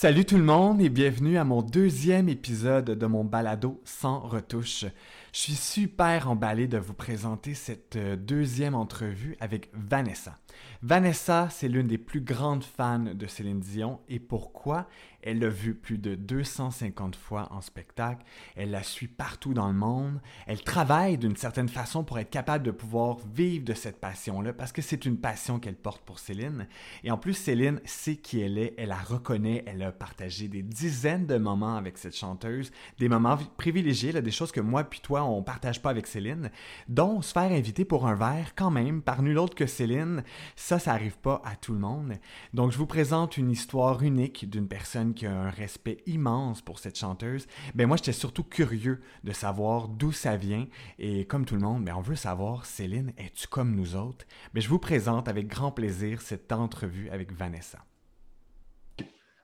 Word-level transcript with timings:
Salut 0.00 0.24
tout 0.24 0.38
le 0.38 0.44
monde 0.44 0.80
et 0.80 0.88
bienvenue 0.88 1.36
à 1.36 1.44
mon 1.44 1.60
deuxième 1.60 2.30
épisode 2.30 2.86
de 2.86 3.06
mon 3.06 3.22
balado 3.22 3.82
sans 3.84 4.18
retouche. 4.20 4.86
Je 5.30 5.38
suis 5.38 5.52
super 5.52 6.30
emballé 6.30 6.66
de 6.68 6.78
vous 6.78 6.94
présenter 6.94 7.52
cette 7.52 7.96
euh, 7.96 8.16
deuxième 8.16 8.74
entrevue 8.74 9.36
avec 9.40 9.68
Vanessa. 9.74 10.38
Vanessa, 10.82 11.48
c'est 11.50 11.68
l'une 11.68 11.88
des 11.88 11.98
plus 11.98 12.22
grandes 12.22 12.64
fans 12.64 12.98
de 13.14 13.26
Céline 13.26 13.60
Dion. 13.60 14.00
Et 14.08 14.18
pourquoi? 14.18 14.86
Elle 15.22 15.40
l'a 15.40 15.50
vue 15.50 15.74
plus 15.74 15.98
de 15.98 16.14
250 16.14 17.14
fois 17.14 17.48
en 17.50 17.60
spectacle, 17.60 18.24
elle 18.56 18.70
la 18.70 18.82
suit 18.82 19.06
partout 19.06 19.52
dans 19.52 19.68
le 19.68 19.74
monde, 19.74 20.20
elle 20.46 20.62
travaille 20.62 21.18
d'une 21.18 21.36
certaine 21.36 21.68
façon 21.68 22.04
pour 22.04 22.18
être 22.18 22.30
capable 22.30 22.64
de 22.64 22.70
pouvoir 22.70 23.18
vivre 23.34 23.64
de 23.64 23.74
cette 23.74 24.00
passion-là 24.00 24.54
parce 24.54 24.72
que 24.72 24.80
c'est 24.80 25.04
une 25.04 25.18
passion 25.18 25.58
qu'elle 25.58 25.76
porte 25.76 26.02
pour 26.06 26.18
Céline. 26.18 26.66
Et 27.04 27.10
en 27.10 27.18
plus, 27.18 27.34
Céline 27.34 27.80
sait 27.84 28.16
qui 28.16 28.40
elle 28.40 28.56
est, 28.56 28.74
elle 28.78 28.88
la 28.88 28.96
reconnaît, 28.96 29.62
elle 29.66 29.82
a 29.82 29.92
partagé 29.92 30.48
des 30.48 30.62
dizaines 30.62 31.26
de 31.26 31.36
moments 31.36 31.76
avec 31.76 31.98
cette 31.98 32.16
chanteuse, 32.16 32.72
des 32.98 33.10
moments 33.10 33.36
privilégiés, 33.58 34.12
là, 34.12 34.22
des 34.22 34.30
choses 34.30 34.52
que 34.52 34.60
moi 34.60 34.84
puis 34.84 35.00
toi, 35.00 35.24
on 35.24 35.42
partage 35.42 35.82
pas 35.82 35.90
avec 35.90 36.06
Céline, 36.06 36.50
dont 36.88 37.20
se 37.20 37.32
faire 37.32 37.52
inviter 37.52 37.84
pour 37.84 38.06
un 38.06 38.14
verre 38.14 38.54
quand 38.56 38.70
même 38.70 39.02
par 39.02 39.22
nul 39.22 39.38
autre 39.38 39.54
que 39.54 39.66
Céline. 39.66 40.24
Ça, 40.70 40.78
ça 40.78 40.92
arrive 40.92 41.18
pas 41.18 41.42
à 41.44 41.56
tout 41.56 41.72
le 41.72 41.80
monde. 41.80 42.12
Donc, 42.54 42.70
je 42.70 42.78
vous 42.78 42.86
présente 42.86 43.36
une 43.36 43.50
histoire 43.50 44.04
unique 44.04 44.48
d'une 44.48 44.68
personne 44.68 45.14
qui 45.14 45.26
a 45.26 45.32
un 45.32 45.50
respect 45.50 45.96
immense 46.06 46.62
pour 46.62 46.78
cette 46.78 46.96
chanteuse. 46.96 47.48
Ben 47.74 47.88
moi, 47.88 47.96
j'étais 47.96 48.12
surtout 48.12 48.44
curieux 48.44 49.00
de 49.24 49.32
savoir 49.32 49.88
d'où 49.88 50.12
ça 50.12 50.36
vient. 50.36 50.68
Et 51.00 51.26
comme 51.26 51.44
tout 51.44 51.56
le 51.56 51.60
monde, 51.60 51.84
ben, 51.84 51.96
on 51.96 52.00
veut 52.00 52.14
savoir, 52.14 52.66
Céline, 52.66 53.12
es-tu 53.18 53.48
comme 53.48 53.74
nous 53.74 53.96
autres? 53.96 54.24
Ben, 54.54 54.60
je 54.60 54.68
vous 54.68 54.78
présente 54.78 55.26
avec 55.26 55.48
grand 55.48 55.72
plaisir 55.72 56.22
cette 56.22 56.52
entrevue 56.52 57.10
avec 57.10 57.32
Vanessa. 57.32 57.84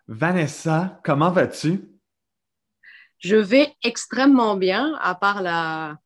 Vanessa, 0.07 1.01
comment 1.03 1.33
vas-tu? 1.33 1.91
Je 3.19 3.35
vais 3.35 3.75
extrêmement 3.83 4.57
bien, 4.57 4.97
à 5.03 5.17
part 5.17 5.43
la, 5.43 5.99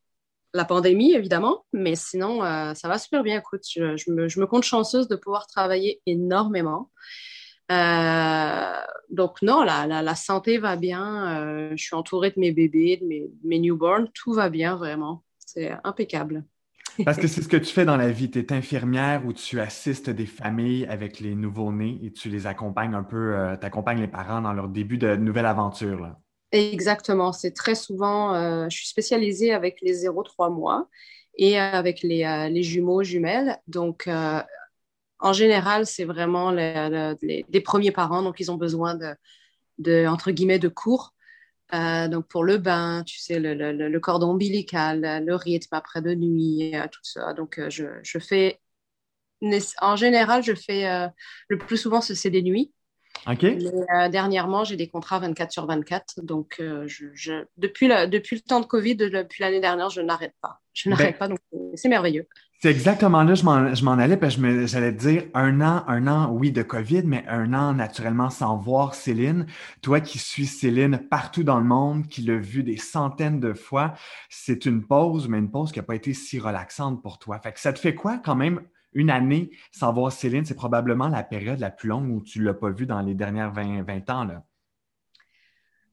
la 0.53 0.65
pandémie, 0.65 1.13
évidemment, 1.13 1.65
mais 1.73 1.95
sinon, 1.95 2.43
euh, 2.45 2.75
ça 2.75 2.89
va 2.89 2.99
super 2.99 3.23
bien. 3.23 3.39
Écoute, 3.39 3.63
je, 3.65 4.11
me, 4.11 4.47
compte 4.47 4.65
chanceuse 4.65 5.09
de 5.09 5.17
pouvoir 5.17 5.47
travailler 5.47 6.01
énormément. 6.07 6.91
Euh, 7.71 8.73
donc, 9.11 9.43
non, 9.43 9.63
la, 9.63 10.15
santé 10.17 10.59
va 10.59 10.77
bien. 10.77 11.41
Euh, 11.41 11.71
je 11.77 11.83
suis 11.83 11.95
entourée 11.95 12.31
de 12.31 12.41
mes 12.41 12.53
bébés, 12.53 12.99
de 13.01 13.31
mes, 13.45 13.59
newborns. 13.59 14.09
Tout 14.13 14.33
va 14.33 14.49
bien, 14.49 14.77
vraiment. 14.77 15.23
C'est 15.39 15.73
impeccable. 15.85 16.45
Parce 17.05 17.19
que 17.19 17.29
c'est 17.29 17.43
ce 17.43 17.49
que 17.49 17.57
tu 17.57 17.73
fais 17.73 17.85
dans 17.85 17.97
la 17.97 18.11
vie. 18.11 18.31
Tu 18.31 18.41
es 18.41 18.53
infirmière 18.53 19.25
ou 19.25 19.33
tu 19.33 19.61
assistes 19.61 20.11
des 20.11 20.27
familles 20.27 20.85
avec 20.87 21.21
les 21.21 21.37
nouveaux-nés 21.37 22.01
et 22.03 22.13
tu 22.13 22.29
les 22.29 22.49
accompagnes 22.49 22.95
un 22.95 23.05
peu, 23.05 23.37
tu 23.61 23.65
accompagnes 23.65 24.01
les 24.01 24.09
parents 24.09 24.43
dans 24.43 24.53
leur 24.53 24.69
début 24.69 24.99
de 24.99 25.15
nouvelle 25.15 25.47
aventure. 25.47 26.13
Exactement, 26.53 27.33
c'est 27.33 27.53
très 27.53 27.77
souvent, 27.77 28.35
euh, 28.35 28.67
je 28.69 28.77
suis 28.77 28.89
spécialisée 28.89 29.53
avec 29.53 29.81
les 29.83 30.05
0-3 30.05 30.51
mois 30.51 30.89
et 31.37 31.59
avec 31.59 32.03
les, 32.03 32.25
euh, 32.25 32.49
les 32.49 32.65
jumeaux, 32.65 33.05
jumelles. 33.05 33.57
Donc, 33.69 34.09
euh, 34.09 34.43
en 35.21 35.33
général, 35.33 35.87
c'est 35.87 36.05
vraiment 36.05 36.51
les, 36.51 37.45
les, 37.49 37.61
premiers 37.61 37.93
parents, 37.93 38.23
donc 38.23 38.41
ils 38.41 38.51
ont 38.51 38.57
besoin 38.57 38.97
de, 38.97 39.15
de 39.79 40.07
entre 40.09 40.33
guillemets, 40.33 40.59
de 40.59 40.69
cours. 40.69 41.15
donc, 41.73 42.27
pour 42.29 42.45
le 42.45 42.59
bain, 42.59 43.05
tu 43.07 43.19
sais, 43.21 43.39
le, 43.39 43.55
le, 43.55 43.73
le, 43.89 44.01
cordon 44.01 44.31
ombilical, 44.31 45.25
le 45.25 45.35
rythme 45.37 45.75
après 45.75 46.03
de 46.03 46.15
nuit, 46.15 46.73
tout 46.91 47.01
ça. 47.05 47.33
Donc, 47.35 47.61
je, 47.69 47.85
je, 48.03 48.19
fais, 48.19 48.61
en 49.81 49.97
général, 49.97 50.43
je 50.43 50.55
fais, 50.55 51.09
le 51.49 51.59
plus 51.59 51.77
souvent, 51.77 52.01
c'est 52.01 52.31
des 52.31 52.43
nuits. 52.43 52.73
Euh, 53.29 54.09
dernièrement, 54.09 54.65
j'ai 54.65 54.77
des 54.77 54.89
contrats 54.89 55.19
24 55.19 55.53
sur 55.53 55.67
24. 55.67 56.23
Donc, 56.23 56.57
euh, 56.61 56.87
je, 56.87 57.45
depuis, 57.57 57.89
depuis 57.89 58.37
le 58.37 58.43
temps 58.43 58.61
de 58.61 58.67
Covid, 58.67 58.97
depuis 58.97 59.43
l'année 59.43 59.61
dernière, 59.61 59.91
je 59.91 60.01
n'arrête 60.01 60.35
pas. 60.41 60.61
Je 60.73 60.89
ben, 60.89 60.97
n'arrête 60.97 61.19
pas, 61.19 61.29
donc 61.29 61.39
c'est 61.75 61.89
merveilleux. 61.89 62.27
C'est 62.63 62.71
exactement 62.71 63.23
là, 63.23 63.35
je 63.35 63.45
m'en 63.85 63.93
allais, 63.93 64.19
parce 64.19 64.37
que 64.37 64.67
j'allais 64.67 64.93
te 64.93 64.99
dire 64.99 65.25
un 65.33 65.63
an, 65.63 65.83
un 65.89 66.07
an, 66.07 66.31
oui, 66.31 66.53
de 66.53 66.63
COVID, 66.63 67.05
mais 67.05 67.25
un 67.27 67.55
an 67.55 67.73
naturellement 67.73 68.29
sans 68.29 68.59
voir 68.59 68.95
Céline. 68.95 69.47
Toi 69.81 70.01
qui 70.01 70.19
suis 70.19 70.45
Céline 70.45 70.99
partout 71.11 71.43
dans 71.43 71.59
le 71.59 71.65
monde, 71.65 72.07
qui 72.07 72.21
l'a 72.21 72.37
vu 72.37 72.63
des 72.63 72.77
centaines 72.77 73.41
de 73.41 73.55
fois, 73.55 73.95
c'est 74.29 74.67
une 74.67 74.87
pause, 74.87 75.27
mais 75.27 75.39
une 75.39 75.51
pause 75.51 75.73
qui 75.73 75.79
n'a 75.79 75.85
pas 75.85 75.95
été 75.95 76.13
si 76.13 76.39
relaxante 76.39 77.03
pour 77.03 77.19
toi. 77.19 77.41
Fait 77.41 77.53
que 77.53 77.61
ça 77.61 77.73
te 77.73 77.79
fait 77.79 77.95
quoi 77.95 78.19
quand 78.19 78.37
même 78.37 78.61
une 78.93 79.11
année 79.11 79.51
sans 79.73 79.93
voir 79.93 80.13
Céline, 80.13 80.45
c'est 80.45 80.55
probablement 80.55 81.09
la 81.09 81.23
période 81.23 81.61
la 81.61 81.71
plus 81.71 81.89
longue 81.89 82.11
où 82.11 82.23
tu 82.23 82.41
ne 82.41 82.45
l'as 82.45 82.55
pas 82.55 82.71
vue 82.71 82.87
dans 82.87 83.01
les 83.01 83.15
dernières 83.15 83.53
20, 83.53 83.83
20 83.83 84.11
ans. 84.11 84.25
Là. 84.25 84.45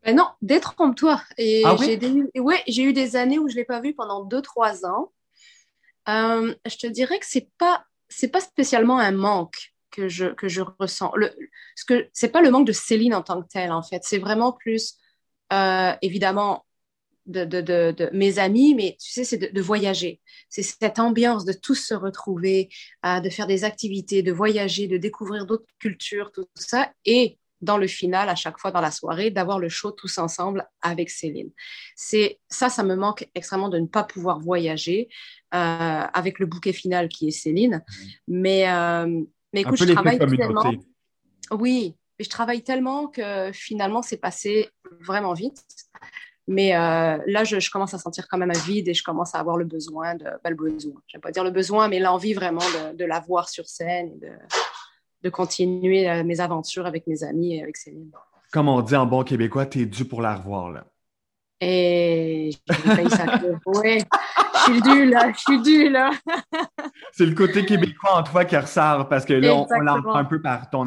Ben 0.03 0.16
non, 0.16 0.30
détrompe-toi. 0.41 1.22
Et 1.38 1.63
ah 1.66 1.75
j'ai 1.80 2.00
ouais, 2.40 2.63
j'ai 2.68 2.84
eu 2.84 2.94
des 2.94 3.16
années 3.16 3.40
où 3.40 3.50
je 3.50 3.56
ne 3.56 3.59
l'ai 3.59 3.66
pas 3.66 3.81
vue 3.81 3.94
pendant 3.94 4.25
2-3 4.25 4.86
ans. 4.86 5.12
Euh, 6.07 6.56
je 6.66 6.78
te 6.78 6.88
dirais 6.88 7.19
que 7.19 7.25
ce 7.25 7.40
n'est 7.40 7.50
pas, 7.57 7.84
pas 8.31 8.40
spécialement 8.40 9.00
un 9.00 9.12
manque 9.12 9.74
que 9.91 10.07
je, 10.07 10.28
que 10.28 10.47
je 10.47 10.62
ressens. 10.80 11.12
Ce 11.75 11.94
n'est 11.94 12.31
pas 12.31 12.41
le 12.41 12.52
manque 12.52 12.68
de 12.68 12.72
Céline 12.72 13.13
en 13.13 13.22
tant 13.22 13.41
que 13.41 13.47
telle, 13.47 13.72
en 13.72 13.84
fait. 13.84 14.03
C'est 14.03 14.18
vraiment 14.18 14.53
plus, 14.53 14.96
euh, 15.52 15.94
évidemment, 16.02 16.66
de, 17.28 17.44
de, 17.44 17.62
de, 17.62 18.10
mes 18.14 18.40
amis, 18.40 18.74
mais 18.74 18.98
tu 19.00 19.12
sais, 19.12 19.24
c'est 19.24 19.38
de, 19.38 19.62
voyager. 19.62 20.22
C'est 20.50 20.64
cette 20.64 21.00
ambiance 21.00 21.46
de 21.46 21.54
tous 21.54 21.76
se 21.76 21.94
retrouver, 21.94 22.70
euh, 23.06 23.20
de 23.20 23.30
faire 23.30 23.48
des 23.48 23.64
activités, 23.64 24.24
de 24.24 24.32
voyager, 24.32 24.88
de 24.88 24.98
découvrir 24.98 25.46
d'autres 25.46 25.66
cultures, 25.80 26.32
tout 26.32 26.48
ça. 26.56 26.92
Et 27.06 27.38
dans 27.62 27.78
le 27.78 27.88
final, 27.88 28.30
à 28.30 28.36
chaque 28.36 28.60
fois 28.60 28.72
dans 28.72 28.82
la 28.82 28.92
soirée, 28.92 29.32
d'avoir 29.32 29.60
le 29.60 29.70
show 29.70 29.92
tous 29.92 30.18
ensemble 30.20 30.68
avec 30.82 31.10
Céline. 31.10 31.52
C'est 31.96 32.40
ça, 32.50 32.70
ça 32.70 32.84
me 32.84 32.96
manque 32.96 33.28
extrêmement 33.36 33.70
de 33.70 33.80
ne 33.80 33.88
pas 33.88 34.04
pouvoir 34.04 34.40
voyager 34.40 35.10
euh, 35.54 35.58
avec 36.14 36.40
le 36.40 36.46
bouquet 36.46 36.74
final 36.74 37.10
qui 37.10 37.28
est 37.28 37.32
Céline. 37.32 37.84
Mmh. 37.88 38.04
Mais, 38.28 38.70
euh, 38.70 39.22
mais 39.54 39.62
écoute, 39.62 39.78
je 39.78 39.92
travaille 39.92 40.20
tellement. 40.20 40.74
Oui, 41.52 41.96
mais 42.20 42.26
je 42.26 42.30
travaille 42.30 42.62
tellement 42.62 43.08
que 43.08 43.52
finalement, 43.54 44.02
c'est 44.02 44.18
passé 44.18 44.70
vraiment 45.02 45.34
vite. 45.34 45.64
Mais 46.47 46.75
euh, 46.75 47.18
là, 47.28 47.44
je, 47.44 47.69
commence 47.69 47.94
à 47.94 47.97
sentir 47.97 48.28
quand 48.30 48.38
même 48.38 48.52
un 48.52 48.59
vide 48.59 48.88
et 48.88 48.94
je 48.94 49.03
commence 49.03 49.35
à 49.35 49.40
avoir 49.40 49.58
le 49.58 49.66
besoin, 49.66 50.16
de, 50.16 50.25
pas 50.41 50.50
le 50.50 50.56
besoin, 50.56 50.94
je 51.08 51.18
vais 51.18 51.22
pas 51.22 51.31
dire 51.31 51.44
le 51.44 51.52
besoin, 51.52 51.90
mais 51.90 52.00
l'envie 52.00 52.34
vraiment 52.34 52.63
de, 52.97 53.06
la 53.06 53.19
voir 53.19 53.50
sur 53.50 53.68
scène 53.68 54.12
et 54.16 54.25
de, 54.25 54.31
de 55.24 55.30
continuer 55.30 56.09
euh, 56.09 56.24
mes 56.24 56.40
aventures 56.40 56.86
avec 56.86 57.06
mes 57.06 57.24
amis 57.24 57.56
et 57.56 57.63
avec 57.63 57.75
Céline. 57.75 58.12
Comme 58.53 58.69
on 58.69 58.81
dit 58.81 58.96
en 58.96 59.06
bon 59.06 59.24
québécois, 59.24 59.66
tu 59.66 59.81
es 59.81 59.86
dû 59.86 60.06
pour 60.06 60.22
la 60.22 60.36
revoir, 60.36 60.72
là. 60.72 60.86
Et 61.59 62.52
je 62.69 63.09
ça. 63.09 63.25
ouais, 63.66 63.97
je 64.53 64.72
suis 64.72 64.81
dû, 64.81 65.09
là, 65.09 65.31
je 65.34 65.40
suis 65.40 65.62
dû, 65.62 65.90
là. 65.90 66.12
C'est 67.13 67.25
le 67.25 67.34
côté 67.34 67.66
québécois 67.66 68.19
en 68.19 68.24
toi 68.24 68.46
qui 68.46 68.56
ressort 68.56 69.09
parce 69.09 69.25
que 69.25 69.34
là, 69.34 69.56
on, 69.56 69.80
l'entend 69.80 70.16
un 70.16 70.25
peu 70.25 70.40
par 70.40 70.69
ton, 70.69 70.86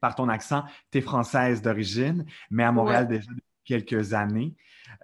par 0.00 0.14
ton 0.14 0.28
accent. 0.28 0.62
Tu 0.92 0.98
es 0.98 1.00
française 1.00 1.60
d'origine, 1.60 2.24
mais 2.50 2.62
à 2.62 2.70
Montréal 2.70 3.08
déjà 3.08 3.28
depuis 3.30 3.42
quelques 3.64 4.14
années. 4.14 4.54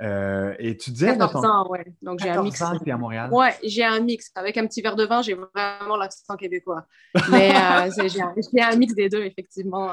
Euh, 0.01 0.55
et 0.59 0.77
tu 0.77 0.91
disais... 0.91 1.17
14 1.17 1.45
ans, 1.45 1.69
ouais. 1.69 1.85
Donc 2.03 2.21
j'ai 2.21 2.31
un 2.31 2.43
mix. 2.43 2.61
ans 2.63 2.73
à 2.73 2.97
Montréal? 2.97 3.33
Ouais, 3.33 3.55
j'ai 3.63 3.85
un 3.85 4.01
mix. 4.01 4.31
Avec 4.35 4.57
un 4.57 4.67
petit 4.67 4.83
verre 4.83 4.97
de 4.97 5.05
vin, 5.05 5.23
j'ai 5.23 5.35
vraiment 5.35 5.97
l'accent 5.97 6.37
québécois. 6.37 6.87
Mais 7.31 7.51
euh, 7.55 7.91
j'ai 8.53 8.63
un, 8.63 8.77
mix 8.77 8.95
des 8.95 9.09
deux, 9.09 9.25
effectivement, 9.25 9.93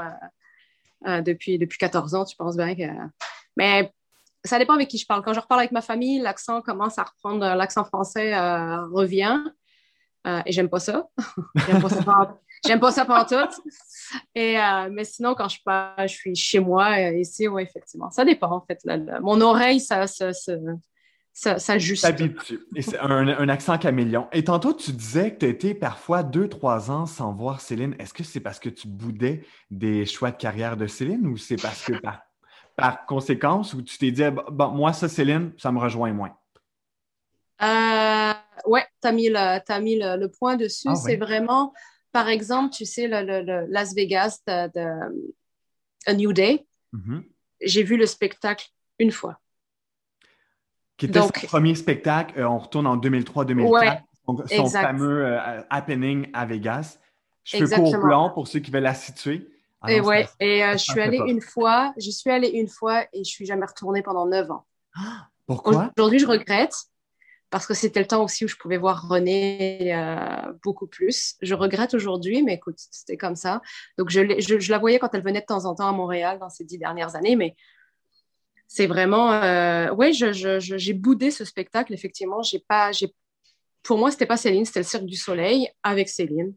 euh, 1.07 1.22
depuis, 1.22 1.57
depuis 1.57 1.78
14 1.78 2.16
ans. 2.16 2.25
Tu 2.25 2.35
penses 2.35 2.57
bien 2.57 2.75
que... 2.75 2.84
Mais 3.57 3.91
ça 4.44 4.59
dépend 4.59 4.73
avec 4.73 4.88
qui 4.88 4.97
je 4.97 5.05
parle. 5.05 5.23
Quand 5.23 5.34
je 5.34 5.39
reparle 5.39 5.61
avec 5.61 5.72
ma 5.72 5.81
famille, 5.81 6.19
l'accent 6.19 6.61
commence 6.61 6.99
à 6.99 7.03
reprendre, 7.03 7.46
l'accent 7.55 7.84
français 7.84 8.37
revient. 8.91 9.41
Et 10.45 10.51
j'aime 10.51 10.69
pas 10.69 10.79
ça. 10.79 11.07
j'aime 11.67 11.81
pas 11.81 11.89
ça 11.89 12.37
J'aime 12.66 12.79
pas 12.79 12.91
ça 12.91 13.05
pendant 13.05 13.25
tout. 13.25 13.61
Et, 14.33 14.59
euh, 14.59 14.89
mais 14.91 15.03
sinon, 15.03 15.35
quand 15.35 15.47
je, 15.47 15.57
je 16.01 16.13
suis 16.13 16.35
chez 16.35 16.59
moi, 16.59 16.91
euh, 16.97 17.17
ici, 17.17 17.47
oui, 17.47 17.63
effectivement. 17.63 18.09
Ça 18.11 18.25
dépend, 18.25 18.51
en 18.51 18.61
fait. 18.61 18.79
mon 19.22 19.41
oreille, 19.41 19.79
ça, 19.79 20.07
ça, 20.07 20.33
ça, 20.33 20.53
ça, 21.33 21.59
ça 21.59 21.77
juste. 21.77 22.07
Et 22.75 22.81
c'est 22.81 22.97
un, 22.99 23.27
un, 23.27 23.49
accent 23.49 23.77
caméléon. 23.77 24.27
Et 24.31 24.43
tantôt, 24.43 24.73
tu 24.73 24.91
disais 24.91 25.33
que 25.33 25.39
tu 25.39 25.47
étais 25.47 25.73
parfois 25.73 26.23
deux, 26.23 26.47
trois 26.47 26.91
ans 26.91 27.05
sans 27.05 27.33
voir 27.33 27.61
Céline. 27.61 27.95
Est-ce 27.99 28.13
que 28.13 28.23
c'est 28.23 28.39
parce 28.39 28.59
que 28.59 28.69
tu 28.69 28.87
boudais 28.87 29.43
des 29.69 30.05
choix 30.05 30.31
de 30.31 30.37
carrière 30.37 30.78
de 30.78 30.87
Céline 30.87 31.28
ou 31.28 31.37
c'est 31.37 31.61
parce 31.61 31.83
que 31.83 31.93
par, 31.93 32.21
par 32.75 33.05
conséquence, 33.05 33.73
où 33.73 33.81
tu 33.81 33.97
t'es 33.97 34.11
dit, 34.11 34.23
bon, 34.51 34.69
moi, 34.69 34.93
ça, 34.93 35.07
Céline, 35.07 35.51
ça 35.57 35.71
me 35.71 35.79
rejoint 35.79 36.13
moins? 36.13 36.35
Euh, 37.61 38.33
ouais, 38.66 38.85
tu 39.02 39.08
as 39.08 39.12
mis, 39.12 39.29
le, 39.29 39.38
as 39.38 39.79
mis 39.79 39.97
le, 40.00 40.28
point 40.28 40.56
dessus. 40.56 40.88
Ah 40.90 40.96
c'est 40.96 41.17
vraiment 41.17 41.73
par 42.16 42.29
exemple, 42.29 42.73
tu 42.73 42.85
sais, 42.85 43.09
le, 43.09 43.66
Las 43.67 43.94
Vegas 43.94 44.40
de, 44.47 44.70
A 46.08 46.14
New 46.14 46.32
Day, 46.32 46.66
mm-hmm. 46.94 47.23
j'ai 47.59 47.84
vu 47.84 47.97
le 47.97 48.06
spectacle 48.06 48.70
une 49.00 49.12
fois. 49.12 49.41
Qui 50.96 51.08
était 51.08 51.20
son 51.20 51.28
premier 51.28 51.76
spectacle, 51.76 52.40
euh, 52.40 52.47
on 52.47 52.58
retourne 52.58 52.88
en 52.88 52.96
2003-2004, 52.96 54.02
son, 54.26 54.66
fameux 54.67 55.26
euh, 55.26 55.62
happening 55.70 56.29
à 56.34 56.46
Vegas. 56.46 57.00
Je 57.44 57.66
fais 57.66 57.76
court 57.76 58.00
plan 58.00 58.29
pour 58.29 58.47
ceux 58.47 58.59
qui 58.59 58.72
veulent 58.72 58.84
la 58.84 58.94
situer. 58.94 59.50
Ah 59.82 59.91
et 59.91 60.00
ouais, 60.00 60.26
et 60.40 60.62
je 60.72 60.78
suis 60.78 61.02
allée 61.02 61.20
une 61.28 61.41
fois, 61.41 61.94
j'y 61.97 62.14
suis 62.14 62.32
allée 62.32 62.47
une 62.47 62.70
fois 62.70 63.03
et 63.12 63.26
je 63.26 63.29
suis 63.29 63.46
jamais 63.46 63.66
retournée 63.66 64.02
pendant 64.02 64.26
neuf 64.26 64.50
ans. 64.50 64.66
pourquoi? 65.46 65.91
Aujourd'hui, 65.97 66.20
je 66.20 66.28
regrette 66.28 66.76
parce 67.49 67.67
que 67.67 67.73
c'était 67.73 67.99
le 67.99 68.07
temps 68.07 68.23
aussi 68.23 68.45
où 68.45 68.47
je 68.47 68.55
pouvais 68.55 68.77
voir 68.77 69.07
René 69.07 69.93
euh, 69.93 70.51
beaucoup 70.63 70.87
plus. 70.87 71.35
Je 71.41 71.53
regrette 71.53 71.93
aujourd'hui, 71.93 72.43
mais 72.43 72.55
écoute, 72.55 72.75
c'était 72.77 73.17
comme 73.17 73.35
ça. 73.35 73.61
Donc, 73.97 74.09
je, 74.09 74.69
la 74.69 74.77
voyais 74.77 74.99
quand 74.99 75.13
elle 75.13 75.23
venait 75.23 75.41
de 75.41 75.45
temps 75.45 75.65
en 75.65 75.75
temps 75.75 75.87
à 75.87 75.91
Montréal 75.91 76.39
dans 76.39 76.49
ces 76.49 76.63
dix 76.63 76.77
dernières 76.77 77.15
années, 77.15 77.35
mais 77.35 77.55
c'est 78.67 78.87
vraiment... 78.87 79.31
Euh, 79.31 79.93
oui, 79.95 80.13
j'ai 80.13 80.93
boudé 80.93 81.31
ce 81.31 81.45
spectacle, 81.45 81.93
effectivement. 81.93 82.41
J'ai 82.41 82.59
pas, 82.59 82.91
pour 83.83 83.99
moi, 83.99 84.11
c'était 84.11 84.25
pas 84.25 84.37
Céline, 84.37 84.65
c'était 84.65 84.79
le 84.79 84.85
Cirque 84.85 85.05
du 85.05 85.17
Soleil 85.17 85.69
avec 85.83 86.09
Céline. 86.09 86.53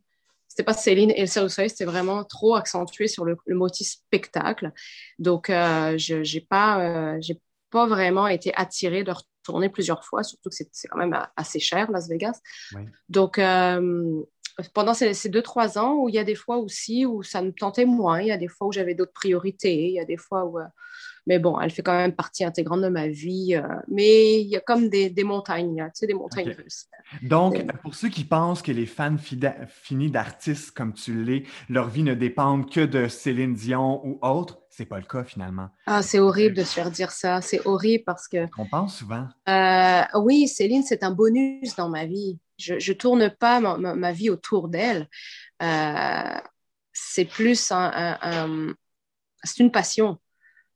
C'était 0.49 0.65
pas 0.65 0.73
Céline 0.73 1.11
et 1.11 1.21
le 1.21 1.27
Cirque 1.27 1.47
du 1.47 1.53
Soleil, 1.53 1.71
c'était 1.71 1.85
vraiment 1.85 2.25
trop 2.25 2.55
accentué 2.57 3.07
sur 3.09 3.27
le, 3.27 3.37
motif 3.49 3.87
spectacle. 3.89 4.73
Donc, 5.19 5.51
euh, 5.51 5.99
je 5.99 6.17
n'ai 6.17 6.41
pas, 6.41 7.21
j'ai 7.21 7.39
pas 7.71 7.87
vraiment 7.87 8.27
été 8.27 8.55
attirée 8.55 9.05
de 9.05 9.13
tourné 9.49 9.71
plusieurs 9.71 10.05
fois, 10.05 10.23
surtout 10.23 10.51
que 10.51 10.55
c'est 10.55 10.89
quand 10.89 10.99
même 10.99 11.19
assez 11.35 11.59
cher, 11.59 11.91
Las 11.91 12.07
Vegas. 12.09 12.39
Donc, 13.09 13.39
euh, 13.39 14.23
pendant 14.75 14.95
ces, 14.95 15.29
deux, 15.29 15.43
trois 15.43 15.79
ans, 15.79 15.95
où 15.95 16.09
il 16.09 16.15
y 16.15 16.19
a 16.19 16.25
des 16.25 16.35
fois 16.35 16.57
aussi 16.59 17.07
où 17.07 17.23
ça 17.23 17.43
me 17.43 17.53
tentait 17.53 17.87
moins, 17.87 18.21
il 18.21 18.29
y 18.29 18.33
a 18.33 18.37
des 18.37 18.49
fois 18.49 18.69
où 18.69 18.73
j'avais 18.73 18.95
d'autres 18.95 19.13
priorités, 19.13 19.89
il 19.89 19.95
y 19.95 20.01
a 20.01 20.05
des 20.05 20.17
fois 20.17 20.45
où... 20.45 20.59
Euh, 20.59 20.65
mais 21.29 21.39
bon, 21.39 21.61
elle 21.61 21.71
fait 21.71 21.83
quand 21.83 21.97
même 21.97 22.15
partie 22.15 22.43
intégrante 22.43 22.81
de 22.81 22.89
ma 22.89 23.07
vie. 23.07 23.55
Euh, 23.55 23.63
mais 23.87 24.41
il 24.41 24.49
y 24.49 24.57
a 24.57 24.61
comme 24.61 24.89
des, 24.89 25.11
des 25.11 25.25
montagnes, 25.25 25.85
tu 25.89 25.91
sais, 25.93 26.07
des 26.07 26.15
montagnes 26.15 26.53
russes. 26.53 26.87
Donc, 27.23 27.71
pour 27.83 27.95
ceux 27.95 28.09
qui 28.09 28.25
pensent 28.25 28.63
que 28.63 28.73
les 28.73 28.87
fans 28.87 29.17
finis 29.19 30.11
d'artistes 30.11 30.71
comme 30.71 30.95
tu 30.95 31.23
l'es, 31.23 31.45
leur 31.69 31.89
vie 31.89 32.03
ne 32.03 32.15
dépend 32.15 32.63
que 32.63 32.81
de 32.81 33.09
Céline 33.09 33.53
Dion 33.53 34.01
ou 34.07 34.19
autre, 34.23 34.59
c'est 34.71 34.87
pas 34.87 34.99
le 34.99 35.05
cas 35.05 35.23
finalement. 35.23 35.69
Ah, 35.87 36.03
c'est 36.03 36.19
horrible 36.19 36.57
de 36.57 36.65
se 36.65 36.73
faire 36.73 36.91
dire 36.91 37.11
ça. 37.11 37.43
C'est 37.43 37.67
horrible 37.67 38.05
parce 38.07 38.27
que. 38.27 38.47
On 38.57 38.67
pense 38.67 38.97
souvent. 38.97 39.27
Euh, 39.49 40.03
oui, 40.23 40.49
Céline, 40.49 40.83
c'est 40.83 41.03
un 41.03 41.11
bonus 41.11 41.77
dans 41.77 41.91
ma 41.91 42.07
vie. 42.07 42.39
Je, 42.59 42.75
ne 42.75 42.93
tourne 42.95 43.31
pas 43.31 43.61
ma, 43.61 44.13
vie 44.13 44.31
autour 44.31 44.69
d'elle. 44.69 45.09
Euh, 45.63 46.41
c'est 46.93 47.25
plus 47.25 47.71
un, 47.71 48.75
c'est 49.45 49.61
une 49.61 49.71
passion. 49.71 50.19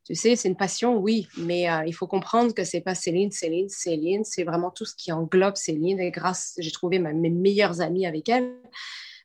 Tu 0.05 0.17
sais, 0.17 0.35
c'est 0.35 0.49
une 0.49 0.57
passion, 0.57 0.97
oui, 0.97 1.29
mais 1.37 1.71
euh, 1.71 1.85
il 1.87 1.93
faut 1.93 2.09
comprendre 2.09 2.53
que 2.53 2.65
c'est 2.65 2.81
pas 2.81 2.95
Céline, 2.95 3.31
Céline, 3.31 3.69
Céline. 3.69 4.25
C'est 4.25 4.43
vraiment 4.43 4.73
tout 4.73 4.85
ce 4.85 4.97
qui 4.97 5.13
englobe 5.13 5.55
Céline. 5.57 6.01
Et 6.01 6.11
grâce, 6.11 6.55
j'ai 6.59 6.73
trouvé 6.73 6.99
mes 6.99 7.31
meilleures 7.31 7.81
amies 7.81 8.07
avec 8.07 8.29
elle. 8.29 8.53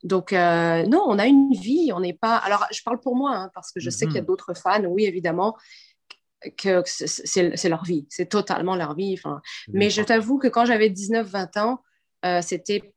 Donc, 0.04 0.33
euh, 0.33 0.86
non, 0.86 1.04
on 1.07 1.18
a 1.18 1.25
une 1.25 1.51
vie, 1.51 1.92
on 1.94 2.00
n'est 2.00 2.13
pas. 2.13 2.38
Alors, 2.38 2.68
je 2.71 2.83
parle 2.83 3.00
pour 3.00 3.15
moi, 3.15 3.36
hein, 3.36 3.51
parce 3.56 3.71
que 3.71 3.80
je 3.80 3.89
sais 3.89 4.06
qu'il 4.06 4.15
y 4.15 4.19
a 4.19 4.21
mhm. 4.21 4.27
d'autres 4.27 4.54
fans, 4.54 4.83
oui, 4.83 5.06
évidemment, 5.06 5.57
que 6.57 6.83
c'est 6.86 7.69
leur 7.69 7.83
vie, 7.83 8.06
c'est 8.09 8.30
totalement 8.30 8.75
leur 8.75 8.94
vie. 8.94 9.19
Mais 9.69 9.89
je 9.89 10.04
t'avoue 10.04 10.38
que 10.38 10.48
quand 10.48 10.65
j'avais 10.65 10.89
19-20 10.89 11.59
ans, 11.59 11.81
euh, 12.25 12.41
c'était 12.41 12.93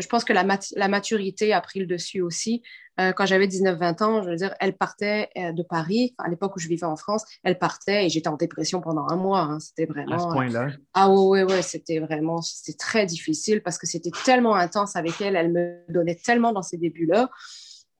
je 0.00 0.06
pense 0.06 0.24
que 0.24 0.32
la, 0.32 0.46
la, 0.76 0.88
maturité 0.88 1.52
a 1.52 1.60
pris 1.60 1.80
le 1.80 1.86
dessus 1.86 2.20
aussi. 2.22 2.62
Euh, 3.00 3.12
quand 3.12 3.26
j'avais 3.26 3.46
19-20 3.46 4.02
ans, 4.02 4.22
je 4.22 4.30
veux 4.30 4.36
dire, 4.36 4.54
elle 4.60 4.76
partait 4.76 5.28
euh, 5.36 5.52
de 5.52 5.62
Paris, 5.62 6.14
à 6.18 6.28
l'époque 6.28 6.56
où 6.56 6.58
je 6.58 6.68
vivais 6.68 6.86
en 6.86 6.96
France, 6.96 7.24
elle 7.44 7.58
partait 7.58 8.06
et 8.06 8.08
j'étais 8.08 8.28
en 8.28 8.36
dépression 8.36 8.80
pendant 8.80 9.06
un 9.08 9.16
mois. 9.16 9.40
Hein. 9.40 9.60
C'était 9.60 9.86
vraiment. 9.86 10.16
À 10.16 10.18
ce 10.18 10.24
point-là. 10.24 10.68
ah 10.94 11.10
ouais, 11.10 11.44
ouais, 11.44 11.62
c'était 11.62 11.98
vraiment, 11.98 12.42
c'était 12.42 12.76
très 12.76 13.06
difficile 13.06 13.62
parce 13.62 13.78
que 13.78 13.86
c'était 13.86 14.10
tellement 14.24 14.54
intense 14.54 14.96
avec 14.96 15.20
elle, 15.20 15.36
elle 15.36 15.52
me 15.52 15.80
donnait 15.88 16.16
tellement 16.16 16.52
dans 16.52 16.62
ces 16.62 16.76
débuts-là. 16.76 17.30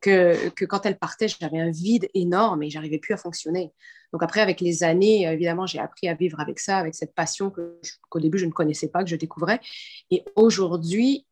Que, 0.01 0.49
que, 0.51 0.65
quand 0.65 0.87
elle 0.87 0.99
partait, 0.99 1.29
j'avais 1.29 1.59
un 1.59 1.71
vide 1.71 2.09
énorme 2.15 2.63
et 2.63 2.71
j'arrivais 2.71 2.99
plus 2.99 3.13
à 3.13 3.19
fonctionner. 3.19 3.73
Donc 4.13 4.23
après, 4.23 4.41
avec 4.41 4.61
les 4.61 4.83
années, 4.83 5.27
évidemment, 5.27 5.67
j'ai 5.67 5.79
appris 5.79 6.09
à 6.09 6.15
vivre 6.15 6.41
avec 6.41 6.59
ça, 6.59 6.79
avec 6.79 6.95
cette 6.95 7.15
passion 7.15 7.53
qu'au 8.09 8.21
début, 8.21 8.39
je 8.39 8.47
ne 8.47 8.51
connaissais 8.51 8.89
pas, 8.89 9.05
que 9.05 9.11
je 9.11 9.17
découvrais. 9.17 9.61
Et 10.11 10.25
aujourd'hui, 10.37 11.27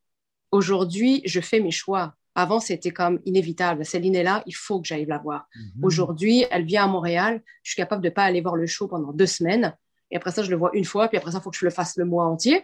Aujourd'hui, 0.51 1.23
je 1.25 1.41
fais 1.41 1.61
mes 1.61 1.71
choix. 1.71 2.15
Avant, 2.35 2.61
c'était 2.61 2.91
comme 2.91 3.21
inévitable. 3.25 3.85
Céline 3.85 4.15
est 4.15 4.23
là, 4.23 4.43
il 4.47 4.55
faut 4.55 4.81
que 4.81 4.87
j'aille 4.87 5.07
la 5.07 5.19
voir. 5.19 5.49
Mhm. 5.55 5.85
Aujourd'hui, 5.85 6.45
elle 6.51 6.65
vient 6.65 6.85
à 6.85 6.87
Montréal. 6.87 7.43
Je 7.63 7.73
suis 7.73 7.77
capable 7.77 8.03
de 8.03 8.09
ne 8.09 8.15
pas 8.15 8.25
aller 8.25 8.41
voir 8.41 8.57
le 8.57 8.67
show 8.67 8.87
pendant 8.87 9.13
deux 9.13 9.27
semaines. 9.27 9.77
Et 10.11 10.17
après 10.17 10.31
ça, 10.31 10.43
je 10.43 10.51
le 10.51 10.57
vois 10.57 10.71
une 10.75 10.85
fois, 10.85 11.09
puis 11.09 11.19
après 11.19 11.33
ça, 11.33 11.39
il 11.39 11.43
faut 11.43 11.51
que 11.51 11.57
je 11.57 11.65
le 11.67 11.71
fasse 11.71 11.97
le 11.97 12.05
mois 12.05 12.25
entier. 12.25 12.63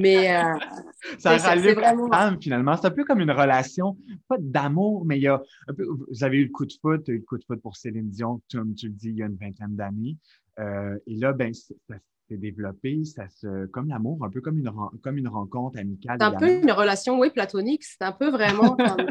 Mais 0.00 0.36
euh, 0.36 0.54
ça 1.18 1.36
rallume 1.36 1.74
vraiment... 1.74 2.08
finalement. 2.40 2.76
C'est 2.76 2.86
un 2.86 2.90
peu 2.90 3.04
comme 3.04 3.20
une 3.20 3.30
relation, 3.30 3.96
pas 4.28 4.36
d'amour, 4.38 5.04
mais 5.06 5.18
il 5.18 5.22
y 5.22 5.28
a 5.28 5.40
peu, 5.76 5.84
vous 5.84 6.24
avez 6.24 6.38
eu 6.38 6.44
le 6.44 6.50
coup 6.50 6.66
de 6.66 6.72
foot, 6.80 7.08
eu 7.08 7.18
le 7.18 7.22
coup 7.22 7.38
de 7.38 7.44
foot 7.44 7.60
pour 7.62 7.76
Céline 7.76 8.10
Dion, 8.10 8.40
comme 8.52 8.74
tu 8.74 8.88
le 8.88 8.94
dis, 8.94 9.08
il 9.08 9.16
y 9.16 9.22
a 9.22 9.26
une 9.26 9.36
vingtaine 9.36 9.76
d'années. 9.76 10.16
Euh, 10.58 10.98
et 11.06 11.16
là, 11.16 11.32
ben, 11.32 11.54
ça, 11.54 11.74
développé, 12.30 13.04
ça 13.04 13.26
se, 13.28 13.66
comme 13.66 13.88
l'amour, 13.88 14.22
un 14.22 14.28
peu 14.28 14.42
comme 14.42 14.58
une, 14.58 14.70
comme 15.02 15.16
une 15.16 15.28
rencontre 15.28 15.78
amicale. 15.78 16.18
C'est 16.20 16.26
un 16.26 16.32
peu 16.32 16.60
une 16.62 16.72
relation, 16.72 17.18
oui, 17.18 17.30
platonique. 17.30 17.84
C'est 17.84 18.02
un 18.02 18.12
peu 18.12 18.30
vraiment 18.30 18.76
comme. 18.76 19.06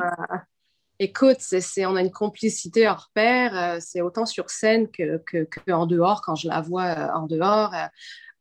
Euh, 1.01 1.05
écoute, 1.05 1.37
on 1.79 1.95
a 1.95 2.01
une 2.01 2.11
complicité 2.11 2.87
hors 2.87 3.09
pair. 3.13 3.55
Euh, 3.55 3.77
c'est 3.79 4.01
autant 4.01 4.25
sur 4.25 4.49
scène 4.49 4.89
que, 4.89 5.47
en 5.71 5.85
dehors, 5.85 6.21
quand 6.21 6.35
je 6.35 6.47
la 6.47 6.61
vois 6.61 6.85
euh, 6.85 7.07
en 7.13 7.27
dehors. 7.27 7.73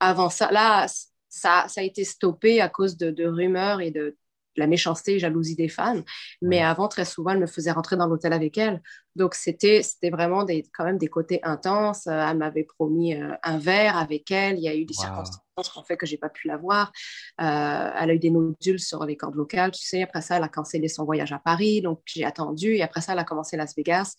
avant 0.00 0.30
ça, 0.30 0.50
là, 0.52 0.86
ça, 1.28 1.66
a 1.76 1.82
été 1.82 2.04
stoppé 2.04 2.60
à 2.60 2.68
cause 2.68 2.96
de 2.96 3.26
rumeurs 3.26 3.80
et 3.80 3.90
de 3.90 4.16
la 4.56 4.66
méchanceté 4.66 5.14
et 5.14 5.18
jalousie 5.18 5.56
des 5.56 5.68
fans. 5.68 6.02
Mais 6.42 6.62
avant, 6.62 6.88
très 6.88 7.04
souvent, 7.04 7.32
elle 7.32 7.40
me 7.40 7.46
faisait 7.46 7.72
rentrer 7.72 7.96
dans 7.96 8.06
l'hôtel 8.06 8.32
avec 8.32 8.58
elle. 8.58 8.82
Donc, 9.14 9.34
c'était, 9.34 9.82
c'était 9.82 10.10
vraiment 10.10 10.44
des, 10.44 10.64
quand 10.74 10.84
même 10.84 10.98
des 10.98 11.08
côtés 11.08 11.40
intenses. 11.42 12.06
Euh, 12.06 12.26
elle 12.28 12.36
m'avait 12.36 12.64
promis 12.64 13.14
euh, 13.14 13.32
un 13.42 13.58
verre 13.58 13.96
avec 13.96 14.30
elle. 14.30 14.58
Il 14.58 14.62
y 14.62 14.68
a 14.68 14.74
eu 14.74 14.84
des 14.84 14.92
circonstances 14.92 15.40
qui 15.56 15.78
ont 15.78 15.84
fait 15.84 15.96
que 15.96 16.04
j'ai 16.04 16.18
pas 16.18 16.28
pu 16.28 16.48
la 16.48 16.58
voir. 16.58 16.92
Euh, 17.40 17.90
elle 17.98 18.10
a 18.10 18.14
eu 18.14 18.18
des 18.18 18.30
nodules 18.30 18.78
sur 18.78 19.06
les 19.06 19.16
cordes 19.16 19.36
vocales, 19.36 19.70
tu 19.70 19.82
sais. 19.82 20.02
Après 20.02 20.20
ça, 20.20 20.36
elle 20.36 20.42
a 20.42 20.48
cancellé 20.48 20.88
son 20.88 21.06
voyage 21.06 21.32
à 21.32 21.38
Paris. 21.38 21.80
Donc, 21.80 22.02
j'ai 22.04 22.24
attendu. 22.24 22.74
Et 22.74 22.82
après 22.82 23.00
ça, 23.00 23.12
elle 23.14 23.18
a 23.18 23.24
commencé 23.24 23.56
Las 23.56 23.74
Vegas. 23.74 24.16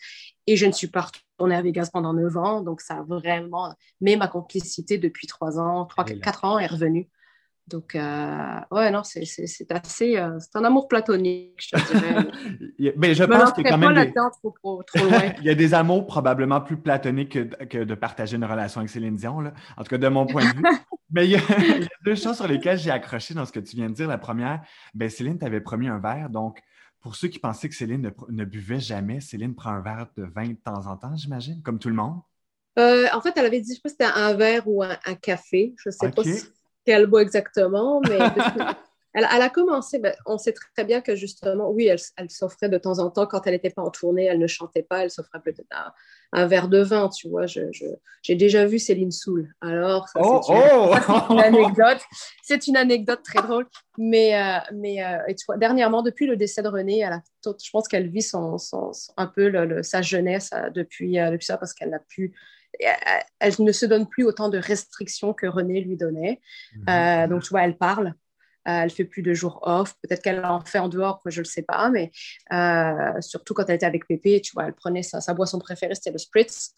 Et 0.48 0.56
je 0.56 0.66
ne 0.66 0.72
suis 0.72 0.88
pas 0.88 1.02
retournée 1.02 1.56
à 1.56 1.62
Vegas 1.62 1.90
pendant 1.94 2.14
neuf 2.14 2.36
ans. 2.36 2.62
Donc, 2.62 2.82
ça 2.82 2.96
a 2.96 3.04
vraiment... 3.04 3.76
Mais 4.02 4.16
ma 4.16 4.28
complicité 4.28 4.98
depuis 4.98 5.28
trois 5.28 5.60
ans, 5.60 5.86
trois, 5.86 6.06
quatre 6.06 6.44
ans 6.44 6.58
est 6.58 6.66
revenue. 6.66 7.08
Donc, 7.68 7.96
euh, 7.96 8.60
ouais, 8.72 8.92
non, 8.92 9.04
c'est 9.04 9.24
assez. 9.70 10.18
Euh, 10.18 10.40
c'est 10.40 10.56
un 10.56 10.64
amour 10.64 10.88
platonique, 10.88 11.56
je 11.58 11.76
te 11.76 11.98
dirais. 11.98 12.94
Mais 12.96 13.14
je 13.14 13.26
pense 13.26 13.52
qu'il 13.52 13.66
y 13.66 13.68
a 13.68 13.72
quand 13.72 13.78
même. 13.78 14.06
Des... 14.06 14.14
Trop, 14.14 14.84
trop 14.84 15.06
loin. 15.06 15.34
il 15.40 15.44
y 15.44 15.50
a 15.50 15.56
des 15.56 15.74
amours 15.74 16.06
probablement 16.08 16.62
plus 16.62 16.78
platoniques 16.78 17.34
que, 17.34 17.66
que, 17.66 17.84
de 17.84 17.96
partager 17.96 18.38
une 18.38 18.46
relation 18.46 18.80
avec 18.80 18.90
Céline 18.90 19.18
Dion, 19.18 19.42
là. 19.42 19.54
en 19.76 19.84
tout 19.84 19.90
cas 19.90 19.98
de 19.98 20.08
mon 20.08 20.26
point 20.26 20.44
de 20.44 20.56
vue. 20.56 20.64
Mais 21.12 21.26
il 21.26 21.32
y, 21.32 21.36
a, 21.36 21.42
deux 22.06 22.16
choses 22.16 22.38
sur 22.38 22.48
lesquelles 22.48 22.78
j'ai 22.78 22.92
accroché 22.92 23.34
dans 23.34 23.46
ce 23.46 23.52
que 23.52 23.60
tu 23.60 23.76
viens 23.76 23.90
de 23.90 23.96
dire. 23.96 24.08
La 24.08 24.18
première, 24.18 24.62
ben, 24.94 25.10
Céline 25.10 25.38
t'avait 25.38 25.62
promis 25.62 25.90
un 25.90 26.00
verre. 26.00 26.30
Donc, 26.30 26.62
pour 27.02 27.16
ceux 27.16 27.28
qui 27.28 27.40
pensaient 27.40 27.68
que 27.68 27.76
Céline 27.76 28.14
ne, 28.30 28.46
buvait 28.46 28.80
jamais, 28.80 29.20
Céline 29.20 29.56
prend 29.56 29.72
un 29.72 29.82
verre 29.82 30.08
de 30.16 30.24
vin 30.24 30.48
de 30.48 30.54
temps 30.54 30.88
en 30.88 30.96
temps, 30.96 31.16
j'imagine, 31.18 31.62
comme 31.62 31.80
tout 31.80 31.90
le 31.90 31.96
monde? 31.96 32.22
Euh, 32.80 33.08
en 33.14 33.22
fait, 33.22 33.34
elle 33.36 33.46
avait 33.46 33.60
dit, 33.60 33.72
je 33.72 33.76
sais 33.76 33.82
pas 33.82 33.90
si 33.90 33.96
c'était 34.00 34.20
un 34.20 34.34
verre 34.36 34.68
ou 34.68 34.84
un, 34.84 35.16
café. 35.16 35.74
Je 35.78 35.90
ne 35.90 35.92
sais 35.92 36.12
pas 36.12 36.24
si 36.24 36.44
qu'elle 36.88 37.06
boit 37.06 37.22
exactement, 37.22 38.02
mais 38.08 38.18
elle, 39.14 39.26
a 39.26 39.50
commencé, 39.50 40.00
ben, 40.00 40.16
on 40.26 40.38
sait 40.38 40.54
très 40.54 40.86
bien 40.86 41.02
que 41.02 41.16
justement, 41.16 41.70
oui, 41.70 41.88
elle, 41.88 42.00
elle 42.16 42.30
s'offrait 42.30 42.70
de 42.70 42.78
temps 42.78 43.00
en 43.00 43.10
temps, 43.10 43.26
quand 43.26 43.46
elle 43.46 43.54
n'était 43.54 43.70
pas 43.70 43.82
en 43.82 43.92
tournée, 43.92 44.24
elle 44.24 44.40
ne 44.40 44.48
chantait 44.48 44.84
pas, 44.84 45.04
elle 45.04 45.12
s'offrait 45.12 45.42
peut-être 45.44 45.68
un, 46.32 46.48
verre 46.48 46.70
de 46.70 46.80
vin, 46.80 47.10
tu 47.10 47.28
vois. 47.28 47.46
J'ai 47.46 47.68
je, 47.74 48.34
déjà 48.34 48.66
vu 48.66 48.80
Céline 48.80 49.12
Soul. 49.12 49.54
Alors, 49.60 50.08
ça, 50.08 50.22
oh, 50.24 50.42
oh! 50.48 50.96
c'est 51.06 51.34
une, 51.34 51.40
anecdote. 51.40 52.02
C'est 52.42 52.68
une 52.68 52.78
anecdote 52.78 53.22
très 53.22 53.42
drôle. 53.42 53.66
Mais, 53.98 54.36
euh, 54.36 54.60
mais 54.74 55.04
euh, 55.04 55.18
et 55.28 55.36
tu 55.36 55.46
vois, 55.46 55.58
dernièrement, 55.58 56.04
depuis 56.04 56.26
le 56.26 56.38
décès 56.38 56.62
de 56.62 56.70
René, 56.70 57.00
elle 57.00 57.14
a, 57.14 57.22
je 57.46 57.70
pense 57.72 57.90
qu'elle 57.90 58.10
vit 58.10 58.22
son, 58.22 58.58
son, 58.58 58.92
un 59.18 59.28
peu 59.28 59.50
le, 59.50 59.84
sa 59.84 60.02
jeunesse 60.02 60.52
euh, 60.54 60.70
depuis 60.70 61.18
ça 61.42 61.58
parce 61.58 61.74
qu'elle 61.74 61.90
n'a 61.90 62.00
plus 62.08 62.34
elle 62.80 63.54
ne 63.60 63.72
se 63.72 63.86
donne 63.86 64.08
plus 64.08 64.24
autant 64.24 64.50
de 64.50 64.58
restrictions 64.58 65.34
que 65.34 65.48
René 65.48 65.82
lui 65.82 65.98
donnait. 65.98 66.42
Mhm. 66.76 66.86
Euh, 66.90 67.28
donc, 67.28 67.44
tu 67.44 67.50
vois, 67.50 67.64
elle 67.64 67.78
parle. 67.78 68.14
Euh, 68.68 68.82
elle 68.84 68.90
fait 68.90 69.06
plus 69.06 69.22
de 69.22 69.34
jours 69.34 69.60
off. 69.62 69.96
Peut-être 70.04 70.22
qu'elle 70.22 70.44
en 70.44 70.60
fait 70.60 70.80
en 70.80 70.90
dehors, 70.90 71.22
je 71.26 71.40
ne 71.40 71.44
le 71.44 71.50
sais 71.50 71.62
pas. 71.62 71.90
Mais 71.90 72.12
euh, 72.52 73.22
surtout 73.22 73.54
quand 73.54 73.64
elle 73.70 73.76
était 73.76 73.86
avec 73.86 74.06
Pépé, 74.06 74.42
tu 74.42 74.52
vois, 74.54 74.66
elle 74.66 74.74
prenait 74.74 75.04
sa, 75.04 75.22
sa 75.22 75.34
boisson 75.34 75.58
préférée, 75.58 75.96
c'était 75.96 76.12
le 76.12 76.18
spritz. 76.18 76.74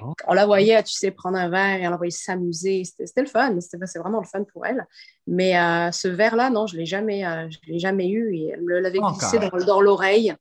Oh. 0.00 0.14
On 0.26 0.32
la 0.32 0.46
voyait, 0.46 0.82
tu 0.82 0.94
sais, 0.94 1.10
prendre 1.10 1.36
un 1.36 1.50
verre 1.50 1.76
et 1.76 1.82
elle 1.82 1.90
la 1.90 1.98
voyait 1.98 2.10
s'amuser. 2.10 2.84
C'était 2.84 3.20
le 3.20 3.26
fun. 3.26 3.58
C'est 3.60 3.98
vraiment 3.98 4.20
le 4.20 4.26
fun 4.26 4.44
pour 4.44 4.64
elle. 4.64 4.86
Mais 5.26 5.52
ce 5.92 6.08
verre-là, 6.08 6.48
non, 6.48 6.66
je 6.66 6.76
ne 6.76 6.80
l'ai 6.80 6.86
jamais, 6.86 7.24
l'ai 7.66 7.78
jamais 7.78 8.08
eu. 8.08 8.34
Et 8.34 8.48
elle 8.54 8.62
me 8.62 8.80
l'avait 8.80 8.98
glissé 8.98 9.38
dans, 9.38 9.50
dans 9.66 9.82
l'oreille. 9.82 10.34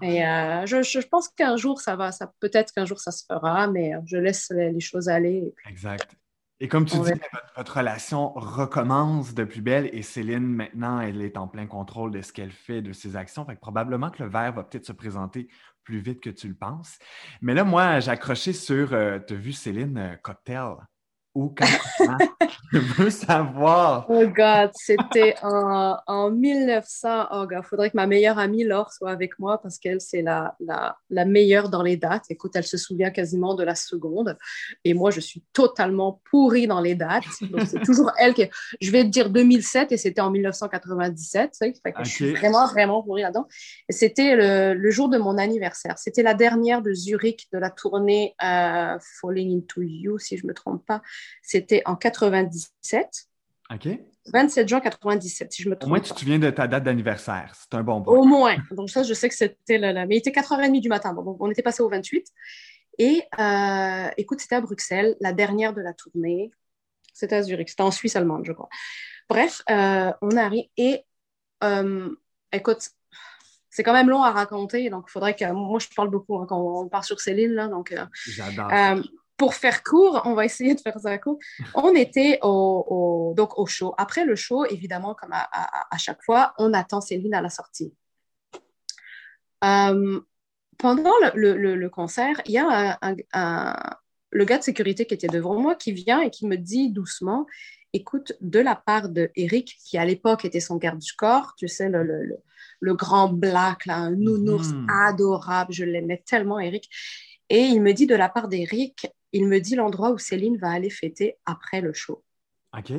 Et 0.00 0.24
euh, 0.24 0.64
je, 0.66 0.82
je, 0.82 1.06
pense 1.06 1.28
qu'un 1.28 1.56
jour, 1.56 1.80
ça 1.80 1.94
va, 1.94 2.10
ça, 2.10 2.32
peut-être 2.40 2.72
qu'un 2.72 2.86
jour, 2.86 3.00
ça 3.00 3.10
se 3.10 3.24
fera, 3.24 3.68
mais 3.68 3.92
je 4.06 4.16
laisse 4.16 4.50
les, 4.50 4.80
choses 4.80 5.08
aller. 5.08 5.52
exact. 5.68 6.16
Et 6.60 6.66
comme 6.66 6.86
tu 6.86 6.96
dis, 6.96 7.12
votre, 7.54 7.76
relation 7.76 8.30
recommence 8.30 9.32
de 9.32 9.44
plus 9.44 9.60
belle 9.60 9.88
et 9.92 10.02
Céline, 10.02 10.44
maintenant, 10.44 11.00
elle 11.00 11.22
est 11.22 11.36
en 11.36 11.46
plein 11.46 11.66
contrôle 11.66 12.10
de 12.10 12.20
ce 12.20 12.32
qu'elle 12.32 12.50
fait, 12.50 12.82
de 12.82 12.92
ses 12.92 13.14
actions. 13.14 13.44
Fait 13.44 13.54
que 13.54 13.60
probablement 13.60 14.10
que 14.10 14.24
le 14.24 14.28
verre 14.28 14.52
va 14.52 14.64
peut-être 14.64 14.86
se 14.86 14.92
présenter 14.92 15.48
plus 15.84 16.00
vite 16.00 16.20
que 16.20 16.30
tu 16.30 16.48
le 16.48 16.54
penses. 16.54 16.98
Mais 17.42 17.54
là, 17.54 17.62
moi, 17.62 18.00
j'ai 18.00 18.10
accroché 18.10 18.52
sur, 18.52 18.92
euh, 18.92 19.20
tu 19.24 19.34
as 19.34 19.36
vu 19.36 19.52
Céline 19.52 20.18
Cocktail 20.22 20.74
ou 21.38 21.54
Je 22.72 22.78
veux 22.78 23.10
savoir. 23.10 24.06
Oh 24.10 24.26
God, 24.26 24.70
c'était 24.74 25.36
en, 25.42 25.96
en, 26.06 26.30
1900. 26.30 27.28
Oh 27.30 27.46
God, 27.46 27.62
faudrait 27.64 27.90
que 27.90 27.96
ma 27.96 28.06
meilleure 28.06 28.38
amie 28.38 28.64
Laure 28.64 28.92
soit 28.92 29.10
avec 29.10 29.38
moi 29.38 29.58
parce 29.62 29.78
qu'elle, 29.78 30.00
c'est 30.00 30.20
la, 30.20 30.56
la, 30.60 30.96
la, 31.10 31.24
meilleure 31.24 31.68
dans 31.70 31.82
les 31.82 31.96
dates. 31.96 32.24
Écoute, 32.28 32.52
elle 32.56 32.64
se 32.64 32.76
souvient 32.76 33.10
quasiment 33.10 33.54
de 33.54 33.62
la 33.62 33.74
seconde. 33.74 34.36
Et 34.84 34.94
moi, 34.94 35.10
je 35.10 35.20
suis 35.20 35.44
totalement 35.52 36.20
pourrie 36.30 36.66
dans 36.66 36.80
les 36.80 36.94
dates. 36.94 37.24
Donc, 37.40 37.62
c'est 37.68 37.82
toujours 37.82 38.12
elle 38.18 38.34
qui. 38.34 38.44
Je 38.80 38.90
vais 38.90 39.04
te 39.04 39.08
dire 39.08 39.30
2007 39.30 39.92
et 39.92 39.96
c'était 39.96 40.20
en 40.20 40.30
1997. 40.30 41.52
Tu 41.52 41.56
sais, 41.56 41.72
Je 42.02 42.08
suis 42.08 42.34
vraiment, 42.34 42.66
vraiment 42.66 43.02
pourrie 43.02 43.22
là-dedans. 43.22 43.46
Et 43.88 43.92
c'était 43.92 44.34
le, 44.34 44.74
le, 44.74 44.90
jour 44.90 45.08
de 45.08 45.18
mon 45.18 45.38
anniversaire. 45.38 45.98
C'était 45.98 46.22
la 46.22 46.34
dernière 46.34 46.82
de 46.82 46.92
Zurich 46.92 47.48
de 47.52 47.58
la 47.58 47.70
tournée 47.70 48.34
euh, 48.42 48.98
Falling 49.20 49.56
into 49.56 49.82
You, 49.82 50.18
si 50.18 50.36
je 50.36 50.44
ne 50.44 50.48
me 50.48 50.54
trompe 50.54 50.84
pas. 50.84 51.00
C'était 51.42 51.82
en 51.86 51.96
97. 51.96 53.28
OK. 53.70 53.88
27 54.32 54.68
juin 54.68 54.80
97, 54.80 55.52
si 55.52 55.62
je 55.62 55.70
me 55.70 55.76
trompe. 55.76 55.86
Au 55.86 55.90
moins, 55.90 56.00
tu 56.00 56.12
te 56.12 56.18
souviens 56.18 56.38
de 56.38 56.50
ta 56.50 56.66
date 56.66 56.84
d'anniversaire. 56.84 57.54
C'est 57.54 57.76
un 57.76 57.82
bon. 57.82 58.02
Au 58.04 58.24
moins. 58.24 58.56
Donc, 58.70 58.90
ça, 58.90 59.02
je 59.02 59.14
sais 59.14 59.28
que 59.28 59.34
c'était 59.34 59.78
là, 59.78 60.06
Mais 60.06 60.16
il 60.16 60.18
était 60.18 60.30
4h30 60.30 60.80
du 60.80 60.88
matin. 60.88 61.12
Bon, 61.12 61.36
on 61.40 61.50
était 61.50 61.62
passé 61.62 61.82
au 61.82 61.88
28. 61.88 62.26
Et 62.98 63.22
euh, 63.38 64.10
écoute, 64.16 64.40
c'était 64.40 64.56
à 64.56 64.60
Bruxelles, 64.60 65.16
la 65.20 65.32
dernière 65.32 65.72
de 65.72 65.80
la 65.80 65.92
tournée. 65.92 66.50
C'était 67.12 67.36
à 67.36 67.42
Zurich. 67.42 67.68
C'était 67.68 67.82
en 67.82 67.90
Suisse 67.90 68.16
allemande, 68.16 68.44
je 68.44 68.52
crois. 68.52 68.68
Bref, 69.28 69.62
euh, 69.70 70.12
on 70.20 70.36
arrive. 70.36 70.66
Et 70.76 71.04
euh, 71.64 72.10
écoute, 72.52 72.88
c'est 73.70 73.82
quand 73.82 73.92
même 73.92 74.08
long 74.08 74.22
à 74.22 74.30
raconter. 74.30 74.90
Donc, 74.90 75.04
il 75.08 75.12
faudrait 75.12 75.36
que. 75.36 75.50
Moi, 75.52 75.78
je 75.78 75.88
parle 75.94 76.10
beaucoup 76.10 76.38
hein, 76.38 76.46
quand 76.48 76.58
on 76.58 76.88
part 76.88 77.04
sur 77.04 77.20
Céline. 77.20 77.52
Là, 77.52 77.68
donc, 77.68 77.94
J'adore 78.26 78.70
pour 79.38 79.54
faire 79.54 79.82
court, 79.82 80.22
on 80.24 80.34
va 80.34 80.44
essayer 80.44 80.74
de 80.74 80.80
faire 80.80 80.98
ça 80.98 81.16
court. 81.16 81.38
On 81.74 81.94
était 81.94 82.38
au, 82.42 83.32
donc 83.36 83.58
au 83.58 83.66
show. 83.66 83.94
Après 83.96 84.24
le 84.24 84.36
show, 84.36 84.64
évidemment, 84.66 85.14
comme 85.14 85.32
à, 85.32 85.98
chaque 85.98 86.22
fois, 86.22 86.52
on 86.58 86.74
attend 86.74 87.00
Céline 87.00 87.34
à 87.34 87.40
la 87.40 87.48
sortie. 87.48 87.94
Euh, 89.64 90.20
pendant 90.76 91.12
le, 91.34 91.88
concert, 91.88 92.40
il 92.46 92.52
y 92.52 92.58
a 92.58 92.98
un, 93.32 93.74
le 94.30 94.44
gars 94.44 94.58
de 94.58 94.64
sécurité 94.64 95.06
qui 95.06 95.14
était 95.14 95.28
devant 95.28 95.58
moi 95.58 95.74
qui 95.74 95.92
vient 95.92 96.20
et 96.20 96.30
qui 96.30 96.46
me 96.46 96.56
dit 96.56 96.90
doucement 96.90 97.46
écoute, 97.92 98.32
de 98.40 98.60
la 98.60 98.76
part 98.76 99.08
de 99.08 99.30
Eric, 99.34 99.78
qui 99.84 99.98
à 99.98 100.04
l'époque 100.04 100.44
était 100.44 100.60
son 100.60 100.76
garde 100.76 100.98
du 100.98 101.12
corps, 101.14 101.54
tu 101.56 101.68
sais, 101.68 101.88
le, 101.88 102.94
grand 102.94 103.28
black, 103.28 103.86
là, 103.86 103.96
un 103.96 104.10
nounours 104.10 104.68
mm-hmm. 104.68 105.08
adorable, 105.08 105.72
je 105.72 105.84
l'aimais 105.84 106.22
tellement, 106.26 106.58
Eric. 106.58 106.88
Et 107.48 107.62
il 107.62 107.80
me 107.80 107.92
dit 107.92 108.06
de 108.06 108.14
la 108.14 108.28
part 108.28 108.48
d'Eric, 108.48 109.06
il 109.32 109.46
me 109.46 109.60
dit 109.60 109.74
l'endroit 109.74 110.10
où 110.10 110.18
Céline 110.18 110.56
va 110.56 110.70
aller 110.70 110.90
fêter 110.90 111.36
après 111.44 111.80
le 111.80 111.92
show. 111.92 112.24
OK. 112.76 112.92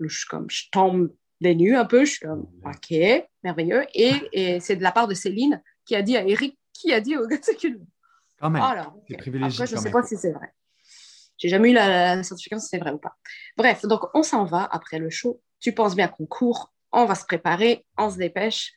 Je, 0.00 0.26
comme, 0.28 0.48
je 0.50 0.64
tombe 0.70 1.12
des 1.40 1.54
nues 1.54 1.76
un 1.76 1.84
peu, 1.84 2.04
je 2.04 2.12
suis 2.12 2.20
comme, 2.20 2.48
OK, 2.64 2.94
merveilleux. 3.42 3.84
Et, 3.94 4.60
c'est 4.60 4.76
de 4.76 4.82
la 4.82 4.92
part 4.92 5.08
de 5.08 5.14
Céline 5.14 5.62
qui 5.84 5.94
a 5.94 6.02
dit 6.02 6.16
à 6.16 6.26
Eric, 6.26 6.58
qui 6.72 6.92
a 6.92 7.00
dit 7.00 7.16
au 7.16 7.26
gars 7.26 7.36
de 7.36 7.80
Quand 8.38 8.50
même. 8.50 8.62
Alors, 8.62 8.94
privilégié. 9.18 9.66
je 9.66 9.74
ne 9.74 9.80
sais 9.80 9.90
pas 9.90 10.02
si 10.02 10.16
c'est 10.16 10.32
vrai. 10.32 10.52
J'ai 11.40 11.48
jamais 11.48 11.70
eu 11.70 11.74
la, 11.74 12.22
certification 12.22 12.60
si 12.60 12.68
c'est 12.68 12.78
vrai 12.78 12.92
ou 12.92 12.98
pas. 12.98 13.16
Bref, 13.56 13.86
donc 13.86 14.02
on 14.14 14.22
s'en 14.22 14.44
va 14.44 14.64
après 14.64 14.98
le 14.98 15.08
show. 15.08 15.40
Tu 15.58 15.72
penses 15.72 15.96
bien 15.96 16.08
qu'on 16.08 16.26
court, 16.26 16.72
on 16.92 17.06
va 17.06 17.14
se 17.14 17.24
préparer, 17.24 17.86
on 17.96 18.10
se 18.10 18.18
dépêche. 18.18 18.72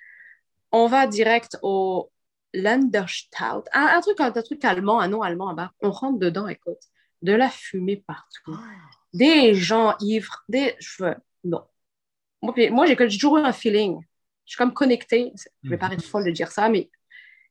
On 0.71 0.87
va 0.87 1.05
direct 1.05 1.57
au, 1.61 2.11
Landerstaut, 2.53 3.63
un, 3.73 3.87
un, 3.95 4.01
truc, 4.01 4.19
un, 4.19 4.31
truc 4.31 4.63
allemand, 4.63 4.99
un 4.99 5.07
nom 5.07 5.21
allemand 5.21 5.49
là-bas. 5.49 5.71
On 5.81 5.91
rentre 5.91 6.19
dedans, 6.19 6.47
écoute, 6.47 6.79
de 7.21 7.33
la 7.33 7.49
fumée 7.49 8.03
partout. 8.05 8.57
Des 9.13 9.53
gens 9.53 9.95
ivres, 9.99 10.43
des 10.49 10.75
cheveux. 10.79 11.15
Non. 11.43 11.63
Moi, 12.41 12.85
j'ai 12.85 12.95
toujours 12.95 13.37
eu 13.37 13.41
un 13.41 13.53
feeling. 13.53 13.99
Je 14.45 14.51
suis 14.51 14.57
comme 14.57 14.73
connectée. 14.73 15.33
Je 15.63 15.69
vais 15.69 15.77
paraître 15.77 16.03
folle 16.03 16.25
de 16.25 16.31
dire 16.31 16.51
ça, 16.51 16.69
mais 16.69 16.89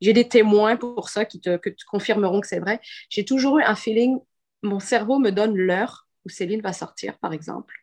j'ai 0.01 0.13
des 0.13 0.29
témoins 0.29 0.77
pour 0.77 1.09
ça 1.09 1.25
qui 1.25 1.41
te, 1.41 1.59
confirmeront 1.87 2.41
que 2.41 2.47
c'est 2.47 2.61
vrai. 2.61 2.81
J'ai 3.09 3.25
toujours 3.25 3.59
eu 3.59 3.63
un 3.63 3.75
feeling. 3.75 4.19
Mon 4.63 4.79
cerveau 4.79 5.19
me 5.19 5.31
donne 5.31 5.57
l'heure 5.57 6.07
où 6.25 6.29
Céline 6.29 6.61
va 6.61 6.73
sortir, 6.73 7.19
par 7.19 7.33
exemple. 7.33 7.75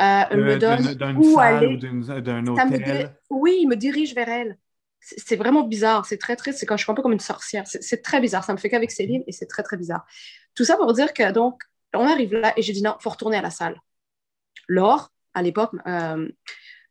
Euh, 0.00 0.22
euh, 0.30 0.36
me 0.36 0.56
donne 0.56 1.16
où 1.18 1.38
aller. 1.38 1.76
d'un 1.76 2.46
hôtel. 2.46 3.16
oui, 3.30 3.58
il 3.62 3.68
me 3.68 3.76
dirige 3.76 4.14
vers 4.14 4.28
elle 4.28 4.58
c'est 5.00 5.36
vraiment 5.36 5.62
bizarre. 5.62 6.06
C'est 6.06 6.18
très, 6.18 6.36
très, 6.36 6.52
c'est 6.52 6.66
quand 6.66 6.76
je 6.76 6.84
suis 6.84 6.90
un 6.90 6.94
peu 6.94 7.02
comme 7.02 7.12
une 7.12 7.20
sorcière. 7.20 7.64
C'est 7.66 8.02
très 8.02 8.20
bizarre. 8.20 8.44
Ça 8.44 8.52
me 8.52 8.58
fait 8.58 8.68
qu'avec 8.68 8.90
Céline 8.90 9.22
et 9.26 9.32
c'est 9.32 9.46
très, 9.46 9.62
très 9.62 9.76
bizarre. 9.76 10.06
Tout 10.54 10.64
ça 10.64 10.76
pour 10.76 10.92
dire 10.92 11.12
que, 11.12 11.30
donc, 11.32 11.62
on 11.94 12.06
arrive 12.06 12.34
là 12.34 12.52
et 12.56 12.62
j'ai 12.62 12.72
dit 12.72 12.82
non, 12.82 12.96
faut 13.00 13.10
retourner 13.10 13.36
à 13.36 13.42
la 13.42 13.50
salle. 13.50 13.80
Laure, 14.66 15.10
à 15.34 15.42
l'époque, 15.42 15.72
euh, 15.86 16.28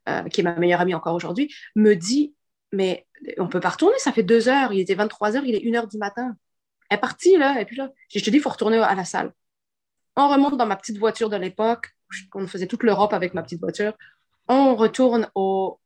euh, 0.10 0.24
qui 0.30 0.42
est 0.42 0.44
ma 0.44 0.56
meilleure 0.56 0.82
amie 0.82 0.96
encore 0.96 1.16
aujourd'hui, 1.16 1.54
me 1.76 1.94
dit 1.94 2.34
mais 2.72 3.08
on 3.38 3.48
peut 3.48 3.60
pas 3.60 3.70
retourner, 3.70 3.98
ça 4.00 4.12
fait 4.12 4.24
deux 4.24 4.50
heures. 4.50 4.74
Il 4.74 4.80
était 4.80 4.96
23 4.96 5.38
heures, 5.38 5.46
il 5.46 5.56
est 5.56 5.60
une 5.60 5.76
heure 5.76 5.88
du 5.88 5.98
matin. 5.98 6.36
Elle 6.90 6.98
est 6.98 7.02
partie, 7.02 7.38
là, 7.38 7.60
et 7.60 7.66
puis 7.66 7.76
là, 7.76 7.92
je 8.14 8.20
te 8.20 8.30
dis, 8.30 8.40
faut 8.40 8.50
retourner 8.50 8.78
à 8.78 8.96
la 8.96 9.06
salle. 9.06 9.34
On 10.16 10.30
remonte 10.30 10.58
dans 10.58 10.66
ma 10.66 10.76
petite 10.76 10.98
voiture 10.98 11.30
de 11.30 11.38
l'époque, 11.38 11.90
on 12.34 12.48
faisait 12.48 12.68
toute 12.68 12.84
l'Europe 12.84 13.14
avec 13.14 13.34
ma 13.34 13.44
petite 13.44 13.60
voiture. 13.60 13.94
On 14.48 14.76
retourne 14.76 15.30
au 15.36 15.80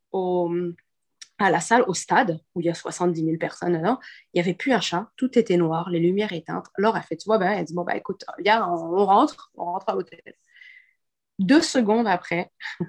à 1.44 1.50
la 1.52 1.60
salle, 1.60 1.84
au 1.88 1.94
stade, 1.94 2.40
où 2.56 2.62
il 2.62 2.66
y 2.66 2.70
a 2.70 2.74
70 2.74 3.24
000 3.24 3.38
personnes 3.38 3.78
dedans, 3.78 4.00
il 4.34 4.38
n'y 4.38 4.42
avait 4.42 4.54
plus 4.54 4.72
un 4.74 4.82
chat, 4.82 5.12
tout 5.18 5.38
était 5.38 5.58
noir, 5.58 5.90
les 5.90 6.00
lumières 6.00 6.34
éteintes. 6.34 6.68
Laure 6.78 6.96
a 6.96 7.02
fait, 7.02 7.18
tu 7.18 7.26
vois, 7.26 7.38
ben, 7.38 7.52
elle 7.52 7.66
dit, 7.66 7.74
bon, 7.74 7.84
ben, 7.84 7.96
écoute, 7.96 8.24
viens, 8.40 8.68
on, 8.68 9.06
rentre, 9.06 9.52
on 9.56 9.66
rentre 9.66 9.90
à 9.90 9.94
l'hôtel. 9.94 10.22
Deux 11.40 11.62
secondes 11.62 12.08
après, 12.08 12.52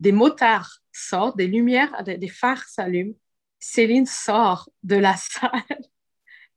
des 0.00 0.12
motards 0.12 0.78
sortent, 0.92 1.36
des 1.36 1.46
lumières, 1.46 2.02
des, 2.04 2.28
phares 2.28 2.64
s'allument, 2.64 3.14
Céline 3.58 4.06
sort 4.06 4.68
de 4.82 4.96
la 4.96 5.16
salle. 5.16 5.62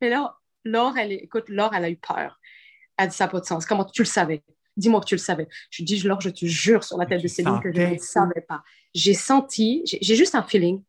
Et 0.02 0.10
là, 0.10 0.38
Laure, 0.64 0.98
elle, 0.98 1.14
écoute, 1.14 1.50
Laure, 1.50 1.74
elle 1.74 1.86
a 1.86 1.90
eu 1.90 1.98
peur. 1.98 2.40
Elle 2.98 3.10
dit, 3.10 3.16
ça 3.16 3.26
n'a 3.26 3.32
pas 3.32 3.40
de 3.40 3.46
sens. 3.46 3.66
Comment 3.66 3.86
tu 3.86 4.02
le 4.02 4.08
savais? 4.08 4.44
Dis-moi 4.76 5.00
que 5.00 5.06
tu 5.06 5.16
le 5.16 5.20
savais. 5.20 5.48
Je 5.72 5.84
dis, 5.84 6.00
Laure, 6.02 6.22
je 6.22 6.30
te 6.30 6.46
jure 6.46 6.84
sur 6.84 6.98
la 6.98 7.06
tête 7.06 7.24
de 7.24 7.28
Céline 7.28 7.60
que 7.62 7.72
je 7.74 7.82
ne 7.82 7.98
savais 7.98 8.42
pas. 8.42 8.64
J'ai 8.94 9.14
senti, 9.14 9.84
j'ai 9.86 10.16
juste 10.16 10.36
un 10.36 10.44
feeling 10.44 10.84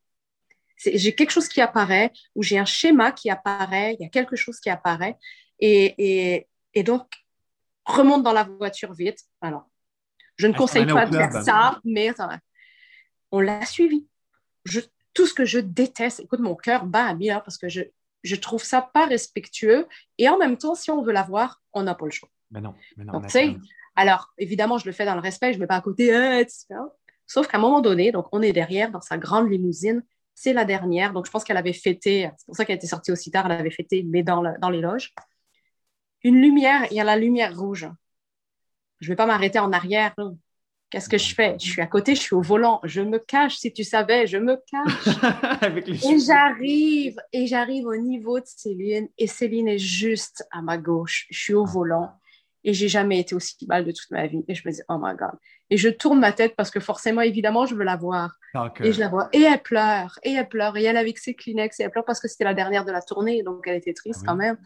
j'ai 0.79 1.15
quelque 1.15 1.31
chose 1.31 1.49
qui 1.49 1.61
apparaît 1.61 2.13
ou 2.35 2.43
j'ai 2.43 2.59
un 2.59 2.65
schéma 2.65 3.13
qui 3.13 3.31
apparaît, 3.31 3.97
il 3.99 4.03
y 4.03 4.07
a 4.07 4.09
quelque 4.09 4.37
chose 4.37 4.61
qui 4.61 4.71
apparaît. 4.71 5.17
Et, 5.61 6.47
et, 6.75 6.83
donc, 6.83 7.07
remonte 7.85 8.23
dans 8.23 8.33
la 8.33 8.45
voiture 8.45 8.93
vite. 8.93 9.19
Alors, 9.41 9.69
je 10.37 10.47
ne 10.47 10.55
conseille 10.55 10.87
pas 10.87 11.07
de 11.07 11.17
faire 11.17 11.33
ça, 11.43 11.81
mais 11.85 12.13
on 13.33 13.41
l'a 13.41 13.65
suivi. 13.67 14.07
Je, 14.65 14.81
tout 15.15 15.27
ce 15.27 15.35
que 15.35 15.45
je 15.45 15.59
déteste, 15.59 16.21
écoute, 16.21 16.41
mon 16.41 16.55
cœur 16.55 16.87
bat 16.87 17.07
à 17.07 17.15
mille 17.15 17.41
parce 17.45 17.59
que 17.59 17.69
je, 17.69 17.83
je 18.23 18.37
trouve 18.37 18.63
ça 18.63 18.83
pas 18.83 19.07
respectueux. 19.07 19.89
Et 20.19 20.29
en 20.29 20.39
même 20.39 20.57
temps, 20.57 20.75
si 20.77 20.91
on 20.91 21.03
veut 21.03 21.13
la 21.13 21.25
voir, 21.25 21.61
on 21.73 21.83
n'a 21.83 21.95
pas 21.95 22.05
le 22.05 22.13
choix. 22.13 22.29
Mais 22.51 22.61
non, 22.61 22.75
mais 22.97 23.05
non. 23.05 23.21
Donc, 23.21 23.31
alors, 23.97 24.33
évidemment, 24.39 24.79
je 24.79 24.87
le 24.87 24.93
fais 24.93 25.05
dans 25.05 25.17
le 25.17 25.21
respect, 25.21 25.53
je 25.53 25.59
ne 25.59 25.63
mets 25.63 25.67
pas 25.67 25.77
à 25.77 25.81
côté, 25.81 26.15
hein, 26.15 26.45
Sauf 27.27 27.49
qu'à 27.49 27.59
un 27.59 27.61
moment 27.61 27.81
donné, 27.81 28.13
donc 28.13 28.29
on 28.33 28.41
est 28.43 28.53
derrière 28.53 28.93
dans 28.93 29.01
sa 29.01 29.19
grande 29.19 29.51
limousine, 29.51 30.03
c'est 30.41 30.53
la 30.53 30.65
dernière. 30.65 31.13
Donc, 31.13 31.27
je 31.27 31.33
pense 31.33 31.43
qu'elle 31.43 31.57
avait 31.57 31.73
fêté, 31.73 32.31
c'est 32.37 32.47
pour 32.47 32.55
ça 32.55 32.65
qu'elle 32.65 32.77
était 32.77 32.87
sortie 32.87 33.11
aussi 33.11 33.33
tard, 33.33 33.47
elle 33.47 33.59
avait 33.59 33.73
fêté, 33.73 34.05
mais 34.09 34.23
dans, 34.23 34.41
dans 34.61 34.71
les 34.71 34.81
loges. 34.81 35.13
Une 36.23 36.41
lumière, 36.41 36.87
il 36.93 36.97
y 36.97 37.01
a 37.01 37.05
la 37.05 37.17
lumière 37.17 37.59
rouge. 37.59 37.89
Je 39.01 39.07
ne 39.07 39.13
vais 39.13 39.17
pas 39.17 39.27
m'arrêter 39.27 39.59
en 39.59 39.73
arrière. 39.73 40.15
Qu'est-ce 40.91 41.09
que 41.09 41.19
je 41.19 41.35
fais? 41.35 41.57
Je 41.59 41.69
suis 41.69 41.83
à 41.83 41.89
côté, 41.89 42.15
je 42.15 42.21
suis 42.21 42.37
au 42.37 42.41
volant. 42.41 42.79
Je 42.85 43.01
me 43.01 43.19
cache, 43.19 43.57
si 43.57 43.73
tu 43.73 43.83
savais, 43.83 44.29
je 44.29 44.39
me 44.39 44.63
cache. 44.71 46.05
et 46.09 46.19
j'arrive, 46.21 47.17
et 47.33 47.49
j'arrive 47.49 47.87
au 47.87 47.97
niveau 47.97 48.39
de 48.39 48.47
Céline, 48.47 49.09
et 49.19 49.27
Céline 49.27 49.67
est 49.67 49.79
juste 49.79 50.47
à 50.53 50.63
ma 50.63 50.79
gauche. 50.79 51.27
Je 51.31 51.39
suis 51.39 51.55
au 51.55 51.65
volant. 51.65 52.13
Et 52.63 52.75
j'ai 52.75 52.89
jamais 52.89 53.19
été 53.19 53.35
aussi 53.35 53.57
mal 53.67 53.85
de 53.85 53.91
toute 53.91 54.11
ma 54.13 54.29
vie. 54.29 54.45
Et 54.47 54.55
je 54.55 54.63
me 54.67 54.73
dis, 54.73 54.83
oh 54.89 54.99
my 55.01 55.17
God. 55.17 55.37
Et 55.71 55.79
je 55.79 55.89
tourne 55.89 56.21
ma 56.21 56.31
tête 56.31 56.55
parce 56.55 56.71
que 56.71 56.79
forcément, 56.79 57.23
évidemment, 57.23 57.67
je 57.67 57.75
veux 57.75 57.85
la 57.85 57.97
voir. 57.97 58.38
Et 58.81 58.93
je 58.93 59.01
la 59.01 59.09
vois. 59.09 59.29
Et 59.33 59.43
elle 59.43 59.63
pleure. 59.63 60.19
Et 60.23 60.33
elle 60.33 60.49
pleure. 60.49 60.77
Et 60.77 60.85
elle 60.85 60.97
avec 60.97 61.19
ses 61.19 61.35
Kleenex. 61.35 61.81
Et 61.81 61.83
elle 61.83 61.91
pleure 61.91 62.05
parce 62.05 62.21
que 62.21 62.29
c'était 62.29 62.45
la 62.45 62.55
dernière 62.55 62.85
de 62.85 62.93
la 62.93 63.03
tournée. 63.03 63.43
Donc, 63.43 63.65
elle 63.67 63.77
était 63.77 63.93
triste 63.93 64.21
ah 64.23 64.29
quand 64.29 64.37
même. 64.37 64.57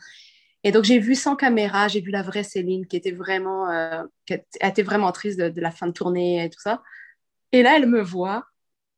Et 0.64 0.70
donc, 0.70 0.84
j'ai 0.84 0.98
vu 0.98 1.14
sans 1.14 1.34
caméra, 1.34 1.88
j'ai 1.88 2.00
vu 2.00 2.10
la 2.10 2.22
vraie 2.22 2.44
Céline 2.44 2.86
qui 2.86 2.96
était 2.96 3.10
vraiment, 3.10 3.68
euh, 3.70 4.04
qui 4.26 4.34
était 4.60 4.82
vraiment 4.82 5.10
triste 5.10 5.38
de, 5.40 5.60
la 5.60 5.72
fin 5.72 5.88
de 5.88 5.92
tournée 5.92 6.44
et 6.44 6.50
tout 6.50 6.60
ça. 6.60 6.82
Et 7.50 7.62
là, 7.62 7.76
elle 7.76 7.88
me 7.88 8.00
voit. 8.00 8.44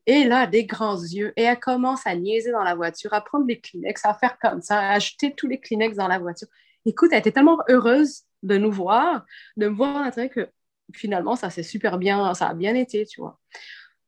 Et 0.07 0.25
là, 0.25 0.47
des 0.47 0.67
grands 0.67 1.00
yeux. 1.00 1.33
Et 1.37 1.43
elle 1.43 1.59
commence 1.59 2.07
à 2.07 2.14
niaiser 2.14 2.53
dans 2.53 2.62
la 2.62 2.75
voiture, 2.75 3.14
à 3.14 3.23
prendre 3.23 3.47
les 3.47 3.61
Kleenex, 3.61 4.05
à 4.05 4.12
faire 4.12 4.38
comme 4.38 4.61
ça, 4.61 4.79
à 4.79 4.93
acheter 4.93 5.35
tous 5.35 5.47
les 5.47 5.59
Kleenex 5.59 5.97
dans 5.97 6.09
la 6.09 6.19
voiture. 6.19 6.49
Écoute, 6.85 7.11
elle 7.12 7.21
était 7.21 7.33
tellement 7.33 7.59
heureuse 7.71 8.25
de 8.43 8.59
nous 8.59 8.71
voir, 8.71 9.25
de 9.57 9.69
me 9.69 9.75
voir 9.75 10.05
montrer 10.05 10.29
que 10.29 10.50
finalement, 10.93 11.35
ça 11.37 11.49
s'est 11.49 11.62
super 11.62 11.97
bien, 11.97 12.35
ça 12.35 12.49
a 12.49 12.55
bien 12.55 12.75
été, 12.75 13.07
tu 13.07 13.23
vois. 13.23 13.38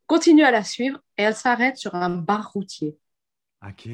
Continue 0.07 0.45
à 0.45 0.51
la 0.51 0.63
suivre 0.65 0.99
et 1.19 1.23
elle 1.23 1.35
s'arrête 1.35 1.77
sur 1.77 1.95
un 1.95 2.11
bar 2.11 2.53
routier. 2.53 2.97
OK. 3.67 3.89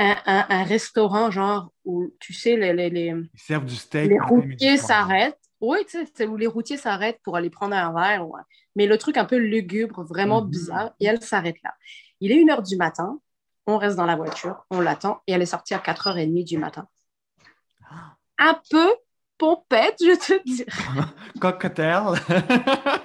un, 0.00 0.62
restaurant, 0.64 1.30
genre, 1.30 1.72
où, 1.84 2.12
tu 2.20 2.32
sais, 2.32 2.56
les, 2.56 2.72
les, 2.72 2.90
les, 2.90 3.06
Ils 3.34 3.40
servent 3.40 3.64
du 3.64 3.76
steak. 3.76 4.10
les 4.10 4.18
routiers 4.20 4.76
s'arrêtent. 4.76 5.38
Oui, 5.60 5.78
tu 5.88 5.98
sais, 5.98 6.10
c'est 6.14 6.26
où 6.26 6.36
les 6.36 6.46
routiers 6.46 6.76
s'arrêtent 6.76 7.20
pour 7.22 7.36
aller 7.36 7.50
prendre 7.50 7.74
un 7.76 7.92
verre. 7.92 8.24
Mais 8.76 8.86
le 8.86 8.96
truc 8.96 9.16
un 9.16 9.24
peu 9.24 9.36
lugubre, 9.36 10.04
vraiment 10.04 10.42
Mhm. 10.42 10.50
bizarre, 10.50 10.90
et 11.00 11.06
elle 11.06 11.20
s'arrête 11.20 11.56
là. 11.64 11.74
Il 12.20 12.30
est 12.32 12.36
une 12.36 12.50
heure 12.50 12.62
du 12.62 12.76
matin, 12.76 13.20
on 13.66 13.76
reste 13.76 13.96
dans 13.96 14.06
la 14.06 14.16
voiture, 14.16 14.64
on 14.70 14.80
l'attend, 14.80 15.20
et 15.26 15.32
elle 15.32 15.42
est 15.42 15.46
sortie 15.46 15.74
à 15.74 15.78
4h30 15.78 16.44
du 16.44 16.58
matin. 16.58 16.86
Un 18.38 18.56
peu 18.70 18.88
pompette, 19.36 19.96
je 20.00 20.14
te 20.16 20.42
dis. 20.44 20.64
Cocktail. 21.40 22.02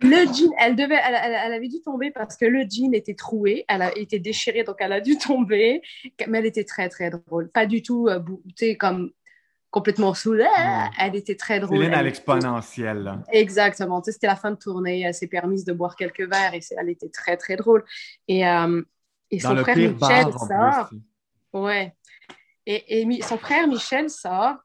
Le 0.00 0.26
jean, 0.26 0.52
elle, 0.58 0.76
devait, 0.76 0.98
elle, 1.02 1.14
elle- 1.22 1.40
elle 1.46 1.52
avait 1.54 1.68
dû 1.68 1.80
tomber 1.80 2.10
parce 2.10 2.36
que 2.36 2.44
le 2.44 2.66
jean 2.68 2.92
était 2.94 3.14
troué, 3.14 3.64
elle 3.68 3.80
a 3.82 3.96
été 3.96 4.18
déchirée, 4.18 4.62
donc 4.62 4.76
elle 4.80 4.92
a 4.92 5.00
dû 5.00 5.16
tomber. 5.18 5.80
Mais 6.28 6.38
elle 6.38 6.46
était 6.46 6.64
très, 6.64 6.88
très 6.88 7.10
drôle. 7.10 7.50
Pas 7.50 7.64
du 7.66 7.82
tout, 7.82 8.06
euh, 8.08 8.18
bou- 8.18 8.42
tu 8.56 8.66
sais, 8.66 8.76
comme 8.76 9.10
complètement 9.70 10.14
saoule. 10.14 10.42
Ah, 10.56 10.90
Elle 10.98 11.16
était 11.16 11.34
très 11.34 11.60
drôle. 11.60 11.78
Céline 11.78 11.94
à 11.94 11.98
Elle- 12.00 12.06
l'exponentielle. 12.06 13.18
Exactement. 13.32 14.00
Tu 14.00 14.06
sais, 14.06 14.12
c'était 14.12 14.26
la 14.26 14.36
fin 14.36 14.50
de 14.50 14.56
tournée. 14.56 15.00
Elle 15.02 15.12
s'est 15.14 15.26
permise 15.26 15.64
de 15.64 15.72
boire 15.72 15.96
quelques 15.96 16.28
verres 16.30 16.54
et 16.54 16.60
elle 16.78 16.88
était 16.90 17.08
très, 17.10 17.36
très 17.36 17.56
drôle. 17.56 17.84
Et, 18.28 18.46
euh, 18.46 18.82
et 19.30 19.38
son 19.40 19.56
frère 19.56 19.76
Michel 19.76 20.24
sort. 20.48 20.90
Ouais. 21.52 21.94
Et, 22.66 23.00
et 23.00 23.22
son 23.22 23.38
frère 23.38 23.66
Michel 23.66 24.08
sort. 24.10 24.56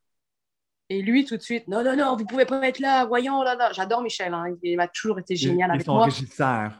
Et 0.93 1.01
lui, 1.01 1.24
tout 1.24 1.38
de 1.38 1.41
suite, 1.41 1.69
non, 1.69 1.86
non, 1.86 1.95
non, 1.95 2.17
vous 2.17 2.25
pouvez 2.25 2.43
pas 2.43 2.67
être 2.67 2.79
là, 2.79 3.05
voyons, 3.05 3.43
là, 3.43 3.55
là. 3.55 3.71
J'adore 3.71 4.01
Michel, 4.01 4.33
hein. 4.33 4.57
il 4.62 4.75
m'a 4.75 4.89
toujours 4.89 5.19
été 5.19 5.38
génial 5.38 5.69
ils 5.69 5.75
avec 5.75 5.88
moi. 5.88 6.05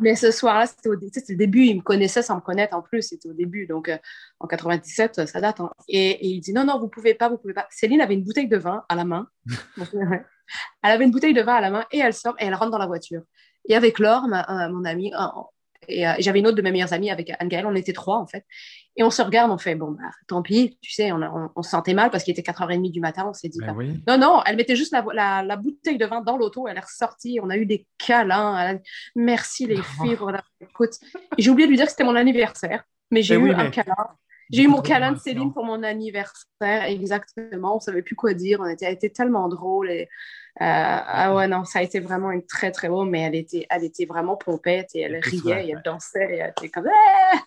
Mais 0.01 0.15
ce 0.15 0.32
soir-là, 0.32 0.65
c'était 0.65 0.89
au 0.89 0.96
le 0.96 1.36
début. 1.36 1.63
Il 1.63 1.77
me 1.77 1.82
connaissait 1.82 2.22
sans 2.22 2.36
me 2.36 2.41
connaître 2.41 2.75
en 2.75 2.82
plus. 2.82 3.03
C'était 3.03 3.30
au 3.30 3.34
début. 3.34 3.68
Donc, 3.68 3.88
euh, 3.88 3.98
en 4.41 4.48
97, 4.48 5.25
ça 5.25 5.39
date. 5.39 5.62
hein. 5.62 5.72
Et, 5.88 6.10
et 6.10 6.27
il 6.27 6.41
dit 6.41 6.51
non, 6.51 6.65
non, 6.65 6.77
vous 6.77 6.89
pouvez 6.89 7.13
pas, 7.13 7.30
vous 7.30 7.38
pouvez 7.38 7.53
pas. 7.53 7.68
Céline 7.70 8.01
avait 8.01 8.15
une 8.15 8.24
bouteille 8.25 8.50
de 8.50 8.58
vin 8.58 8.84
à 8.89 8.96
la 8.96 9.06
main. 9.06 9.30
elle 9.94 10.91
avait 10.91 11.06
une 11.06 11.12
bouteille 11.12 11.34
de 11.34 11.41
vin 11.41 11.53
à 11.56 11.62
la 11.62 11.70
main 11.72 11.86
et 11.94 12.00
elle 12.00 12.13
sort 12.13 12.36
et 12.38 12.46
elle 12.46 12.56
rentre 12.56 12.72
dans 12.72 12.77
la 12.80 12.88
voiture. 12.88 13.22
Et 13.70 13.75
avec 13.75 13.98
Laure, 13.98 14.27
ma- 14.27 14.65
euh, 14.65 14.70
mon 14.74 14.84
amie, 14.84 15.13
euh, 15.13 15.25
et 15.88 16.08
euh, 16.08 16.13
j'avais 16.20 16.39
une 16.39 16.48
autre 16.48 16.58
de 16.58 16.62
mes 16.62 16.72
meilleures 16.72 16.94
amies 16.94 17.10
avec 17.12 17.32
Anne-Gaëlle, 17.39 17.65
on 17.65 17.75
était 17.75 17.94
trois 17.94 18.18
en 18.18 18.27
fait. 18.27 18.46
Et 18.98 19.03
on 19.03 19.10
se 19.10 19.21
regarde, 19.21 19.50
on 19.51 19.57
fait 19.57 19.75
bon, 19.75 19.91
bah, 19.91 20.10
tant 20.27 20.41
pis, 20.41 20.77
tu 20.81 20.91
sais, 20.91 21.12
on, 21.13 21.21
on, 21.21 21.50
on 21.55 21.63
se 21.63 21.69
sentait 21.69 21.93
mal 21.93 22.12
parce 22.12 22.24
qu'il 22.25 22.33
était 22.38 22.41
4h30 22.51 22.91
du 22.91 23.00
matin. 23.00 23.25
On 23.29 23.33
s'est 23.33 23.48
dit, 23.48 23.60
Ben 23.60 23.67
bah, 23.67 23.74
oui. 23.77 24.03
non, 24.07 24.17
non, 24.17 24.41
elle 24.45 24.57
mettait 24.57 24.75
juste 24.75 24.91
la, 24.91 25.05
la, 25.13 25.43
la 25.43 25.55
bouteille 25.55 25.98
de 25.98 26.05
vin 26.05 26.21
dans 26.21 26.36
l'auto, 26.38 26.67
elle 26.67 26.77
est 26.77 26.81
ressortie, 26.81 27.39
on 27.41 27.50
a 27.50 27.57
eu 27.57 27.65
des 27.65 27.88
câlins. 27.98 28.55
a 28.55 28.74
Merci 29.15 29.65
les 29.65 29.81
filles 29.81 30.15
pour 30.17 30.31
la 30.31 30.41
écoute. 30.60 30.95
J'ai 31.38 31.50
oublié 31.50 31.67
de 31.67 31.71
lui 31.71 31.77
dire 31.77 31.86
que 31.86 31.91
c'était 31.91 32.03
mon 32.03 32.15
anniversaire, 32.15 32.83
mais 33.12 33.21
j'ai 33.21 33.38
Ben 33.38 33.45
eu 33.45 33.50
oui, 33.50 33.55
un 33.55 33.63
mais- 33.65 33.71
câlin. 33.71 33.95
J'ai 34.51 34.63
eu 34.63 34.67
mon 34.67 34.81
câlin 34.81 35.13
de. 35.13 35.17
Céline 35.17 35.53
pour 35.53 35.63
mon 35.63 35.81
anniversaire, 35.81 36.83
exactement. 36.83 37.77
On 37.77 37.79
savait 37.79 38.01
plus 38.01 38.15
quoi 38.17 38.33
dire, 38.33 38.60
on 38.60 38.65
était, 38.67 38.86
elle 38.86 38.95
était 38.95 39.10
tellement 39.10 39.48
drôle. 39.48 39.89
Et, 39.89 40.10
ah 40.60 41.34
ouais, 41.36 41.48
non, 41.48 41.63
ça 41.63 41.79
a 41.79 41.81
été 41.81 42.00
vraiment 42.00 42.31
une 42.31 42.46
très, 42.46 42.72
très 42.72 42.89
beau, 42.89 43.05
mais 43.05 43.22
elle 43.22 43.36
était, 43.36 43.65
elle 43.70 43.84
était 43.84 44.05
vraiment 44.05 44.36
pompette 44.36 44.89
et 44.96 45.01
elle 45.01 45.20
riait 45.24 45.67
et 45.67 45.72
elle 45.72 45.81
dansait 45.84 46.27
et 46.29 46.38
elle 46.38 46.50
était 46.58 46.70
comme, 46.70 46.88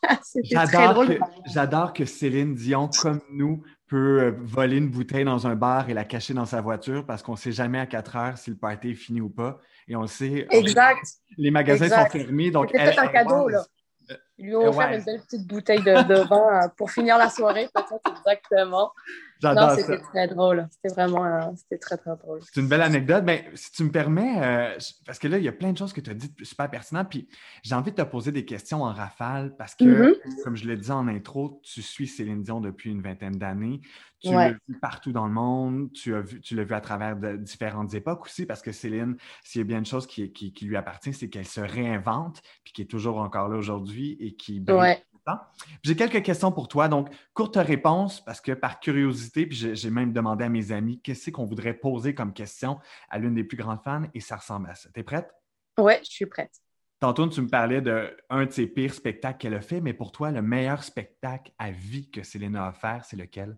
Ah! 0.07 0.19
c'était 0.23 0.55
très 0.55 0.67
J'adore 0.67 0.95
drôle. 0.95 1.19
que, 1.19 1.25
j'adore 1.53 1.93
que 1.93 2.05
Céline 2.05 2.55
Dion, 2.55 2.89
comme 3.01 3.21
nous, 3.31 3.63
peut 3.87 4.23
euh, 4.23 4.33
voler 4.43 4.79
une 4.79 4.89
bouteille 4.89 5.25
dans 5.25 5.47
un 5.47 5.55
bar 5.55 5.91
et 5.91 5.95
la 5.95 6.05
cacher 6.05 6.33
dans 6.35 6.47
sa 6.47 6.61
voiture 6.63 7.05
parce 7.05 7.23
qu'on 7.23 7.33
ne 7.33 7.37
sait 7.37 7.53
jamais 7.53 7.79
à 7.79 7.87
4 7.87 8.17
heures 8.17 8.39
si 8.39 8.51
le 8.51 8.57
party 8.57 8.91
est 8.93 8.95
fini 8.95 9.21
ou 9.21 9.29
pas. 9.29 9.59
Et 9.87 9.95
on 9.95 10.01
le 10.01 10.07
sait. 10.07 10.47
Exact. 10.51 11.05
Les 11.37 11.51
magasins 11.51 11.85
Exact. 11.85 12.13
sont 12.13 12.19
fermés. 12.19 12.51
Donc 12.51 12.71
elle- 12.73 12.99
un 12.99 13.07
cadeau, 13.09 13.49
là. 13.49 13.63
Ils 14.39 14.47
lui 14.47 14.57
ont 14.57 14.69
offert 14.69 14.89
ouais. 14.91 14.99
une 14.99 15.05
belle 15.05 15.21
petite 15.23 15.47
bouteille 15.47 15.79
de, 15.83 16.09
de 16.09 16.29
vin 16.29 16.65
euh, 16.65 16.69
pour 16.77 16.91
finir 16.91 17.17
la 17.19 17.31
soirée, 17.31 17.69
peut-être 17.73 18.19
exactement. 18.19 18.93
Non, 19.43 19.69
c'était 19.77 19.99
très 19.99 20.27
drôle. 20.27 20.67
C'était 20.71 20.95
vraiment, 20.95 21.25
euh, 21.27 21.41
c'était 21.57 21.77
très, 21.77 21.99
très 21.99 22.17
drôle. 22.17 22.41
C'est 22.43 22.61
une 22.61 22.67
belle 22.69 22.81
anecdote. 22.81 23.25
Mais 23.27 23.45
si 23.55 23.73
tu 23.73 23.85
me 23.85 23.91
permets, 23.91 24.43
euh, 24.43 24.79
parce 25.05 25.19
que 25.19 25.29
là, 25.29 25.37
il 25.37 25.45
y 25.45 25.49
a 25.49 25.53
plein 25.53 25.71
de 25.73 25.77
choses 25.77 25.93
que 25.93 26.01
tu 26.01 26.09
as 26.11 26.15
dites 26.15 26.43
super 26.45 26.71
pertinentes. 26.71 27.11
Puis 27.11 27.29
j'ai 27.63 27.75
envie 27.75 27.91
de 27.91 27.97
te 27.97 28.03
poser 28.09 28.33
des 28.33 28.47
questions 28.47 28.83
en 28.83 28.93
rafale 28.93 29.55
parce 29.57 29.75
que, 29.75 29.85
Mhm. 29.85 30.15
comme 30.45 30.57
je 30.57 30.67
l'ai 30.67 30.77
dit 30.79 30.91
en 30.91 31.07
intro, 31.09 31.61
tu 31.63 31.83
suis 31.83 32.07
Céline 32.07 32.43
Dion 32.43 32.61
depuis 32.63 32.91
une 32.91 33.03
vingtaine 33.03 33.37
d'années. 33.37 33.83
Tu 34.21 34.31
Ouais. 34.31 34.53
l'as 34.53 34.57
vu 34.67 34.79
partout 34.81 35.13
dans 35.13 35.27
le 35.27 35.33
monde. 35.35 35.93
Tu 35.93 36.15
as 36.15 36.23
vu, 36.23 36.41
tu 36.41 36.55
l'as 36.57 36.65
vu 36.65 36.73
à 36.75 36.81
travers 36.81 37.15
de 37.15 37.37
différentes 37.37 37.93
époques 37.93 38.25
aussi 38.25 38.47
parce 38.47 38.63
que 38.63 38.73
Céline, 38.73 39.17
s'il 39.43 39.61
y 39.61 39.63
a 39.63 39.67
bien 39.67 39.79
une 39.81 39.85
chose 39.85 40.07
qui, 40.07 40.33
qui- 40.33 40.55
qui 40.55 40.65
lui 40.65 40.79
appartient, 40.79 41.13
c'est 41.13 41.29
qu'elle 41.29 41.45
se 41.47 41.61
réinvente 41.61 42.41
puis 42.65 42.73
qui 42.73 42.81
est 42.81 42.87
toujours 42.91 43.19
encore 43.19 43.49
là 43.49 43.59
aujourd'hui 43.59 44.17
et 44.27 44.35
qui 44.35 44.61
brille 44.61 44.77
Ouais. 44.77 45.05
J'ai 45.83 45.97
quelques 45.97 46.23
questions 46.23 46.53
pour 46.53 46.69
toi. 46.69 46.89
Donc, 46.89 47.09
courte 47.33 47.57
réponse 47.57 48.21
parce 48.21 48.41
que 48.41 48.53
par 48.53 48.81
curiosité, 48.81 49.47
puis 49.47 49.75
j'ai 49.75 49.91
même 49.91 50.13
demandé 50.13 50.45
à 50.45 50.49
mes 50.49 50.73
amis 50.73 51.01
qu'est-ce 51.01 51.31
qu'on 51.31 51.47
voudrait 51.47 51.75
poser 51.75 52.15
comme 52.15 52.33
question 52.33 52.79
à 53.09 53.19
l'une 53.19 53.35
des 53.35 53.45
plus 53.45 53.57
grandes 53.57 53.83
fans 53.83 54.05
et 54.13 54.21
ça 54.21 54.37
ressemble 54.37 54.69
à 54.71 54.75
ça. 54.75 54.91
T'es 54.93 55.03
prête? 55.03 55.31
Ouais, 55.79 56.01
je 56.05 56.11
suis 56.11 56.27
prête. 56.27 56.53
Tantôt, 57.01 57.29
tu 57.29 57.41
me 57.43 57.49
parlais 57.49 57.81
d'un 57.81 58.45
de, 58.47 58.51
ses 58.51 58.67
pires 58.67 58.95
spectacles 58.95 59.39
qu'elle 59.39 59.55
a 59.55 59.61
fait, 59.61 59.81
mais 59.81 59.93
pour 59.93 60.13
toi, 60.13 60.31
le 60.31 60.43
meilleur 60.43 60.85
spectacle 60.85 61.53
à 61.59 61.71
vie 61.71 62.11
que 62.11 62.23
Céline 62.23 62.57
a 62.57 62.69
offert, 62.69 63.05
c'est 63.05 63.17
lequel? 63.17 63.57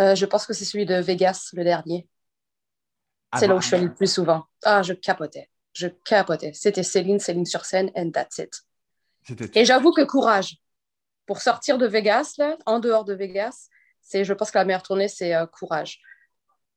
Euh, 0.00 0.14
je 0.14 0.26
pense 0.26 0.44
que 0.44 0.52
c'est 0.52 0.64
celui 0.64 0.86
de 0.86 0.96
Vegas, 0.96 1.50
le 1.52 1.64
dernier. 1.64 2.08
Ah 3.30 3.38
c'est 3.38 3.46
là 3.46 3.54
où 3.54 3.60
je 3.60 3.66
suis 3.66 3.76
allée 3.76 3.86
le 3.86 3.94
plus 3.94 4.12
souvent. 4.12 4.44
Ah, 4.64 4.82
je 4.82 4.92
capotais. 4.92 5.48
Je 5.72 5.86
capotais. 5.86 6.52
C'était 6.52 6.82
Céline, 6.82 7.20
Céline 7.20 7.46
sur 7.46 7.64
scène, 7.64 7.90
and 7.96 8.10
that's 8.10 8.38
it. 8.38 8.63
Et 9.54 9.64
j'avoue 9.64 9.92
que 9.92 10.02
courage. 10.02 10.58
Pour 11.26 11.40
sortir 11.42 11.78
de 11.78 11.86
Vegas, 11.86 12.34
là, 12.38 12.56
en 12.66 12.80
dehors 12.80 13.04
de 13.04 13.14
Vegas, 13.14 13.68
c'est, 14.00 14.24
je 14.24 14.34
pense 14.34 14.50
que 14.50 14.58
la 14.58 14.64
meilleure 14.64 14.82
tournée, 14.82 15.08
c'est 15.08 15.34
euh, 15.34 15.46
courage. 15.46 16.00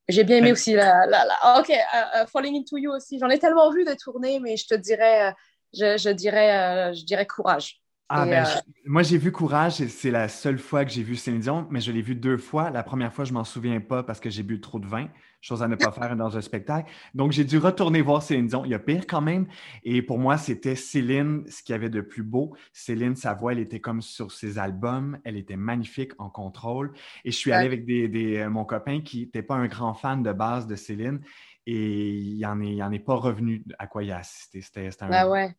J'ai 0.10 0.23
bien 0.23 0.38
aimé 0.38 0.51
aussi 0.53 0.73
la, 0.73 1.05
la, 1.07 1.25
la- 1.25 1.38
ah, 1.41 1.60
ok, 1.62 1.69
euh, 1.71 2.21
euh, 2.23 2.27
Falling 2.27 2.57
into 2.57 2.77
You 2.77 2.91
aussi. 2.93 3.19
J'en 3.19 3.29
ai 3.29 3.39
tellement 3.39 3.71
vu 3.71 3.86
des 3.86 3.97
tournées, 3.97 4.39
mais 4.39 4.57
je 4.57 4.67
te 4.67 4.75
dirais, 4.75 5.33
je, 5.73 5.97
je 5.97 6.10
dirais, 6.10 6.93
je 6.95 7.05
dirais 7.05 7.27
courage. 7.27 7.81
Ah, 8.10 8.26
Et, 8.26 8.30
ben, 8.30 8.46
euh, 8.46 8.50
je- 8.86 8.89
moi, 8.89 9.04
j'ai 9.04 9.17
vu 9.17 9.34
Courage 9.34 9.82
et 9.82 9.89
c'est 9.89 10.12
la 10.12 10.30
seule 10.30 10.60
fois 10.60 10.86
que 10.86 10.91
j'ai 10.91 11.04
vu 11.04 11.17
Céline 11.17 11.41
Dion, 11.41 11.67
mais 11.70 11.82
je 11.82 11.91
l'ai 11.91 12.02
vu 12.02 12.15
deux 12.15 12.38
fois. 12.38 12.70
La 12.70 12.82
première 12.82 13.13
fois, 13.13 13.26
je 13.26 13.34
m'en 13.34 13.43
souviens 13.43 13.82
pas 13.82 14.02
parce 14.02 14.22
que 14.22 14.30
j'ai 14.30 14.43
bu 14.43 14.62
trop 14.62 14.80
de 14.80 14.88
vin, 14.88 15.10
chose 15.41 15.62
à 15.62 15.67
ne 15.67 15.76
pas 15.76 15.91
faire 15.91 16.15
dans 16.15 16.38
un 16.38 16.41
spectacle. 16.41 16.89
Donc, 17.13 17.34
j'ai 17.34 17.43
dû 17.43 17.58
retourner 17.58 18.02
voir 18.02 18.24
Céline 18.24 18.48
Dion. 18.48 18.63
Il 18.63 18.72
y 18.72 18.74
a 18.74 18.80
pire 18.80 19.06
quand 19.08 19.20
même. 19.20 19.48
Et 19.84 20.02
pour 20.02 20.20
moi, 20.20 20.38
c'était 20.38 20.76
Céline, 20.76 21.43
ce 21.50 21.62
qu'il 21.63 21.74
y 21.74 21.76
avait 21.76 21.89
de 21.89 22.00
plus 22.00 22.24
beau. 22.24 22.56
Céline, 22.72 23.17
sa 23.17 23.34
voix, 23.34 23.52
elle 23.52 23.60
était 23.60 23.82
comme 23.82 24.02
sur 24.02 24.32
ses 24.32 24.58
albums. 24.58 25.17
Elle 25.26 25.36
était 25.36 25.58
magnifique 25.58 26.13
en 26.17 26.30
contrôle. 26.30 26.93
Et 27.26 27.32
je 27.32 27.38
suis 27.38 27.52
allé 27.52 27.63
Ouais. 27.67 27.74
avec 27.74 27.86
des, 27.86 28.08
des- 28.08 28.38
euh, 28.38 28.50
mon 28.50 28.63
copain 28.63 29.02
qui 29.02 29.20
n'était 29.22 29.43
pas 29.43 29.56
un 29.56 29.67
grand 29.67 29.93
fan 29.93 30.24
de 30.24 30.32
base 30.32 30.65
de 30.65 30.78
Céline 30.78 31.20
et 31.65 32.10
il 32.10 32.39
n'en 32.39 32.62
est, 32.62 32.96
est 32.96 33.00
pas 33.00 33.15
revenu 33.15 33.65
à 33.80 33.88
quoi 33.88 34.02
il 34.04 34.12
a 34.13 34.20
assisté. 34.20 34.62
C'était 34.62 34.89
c'était 34.91 35.04
un... 35.04 35.10
bah 35.10 35.28
ouais. 35.30 35.54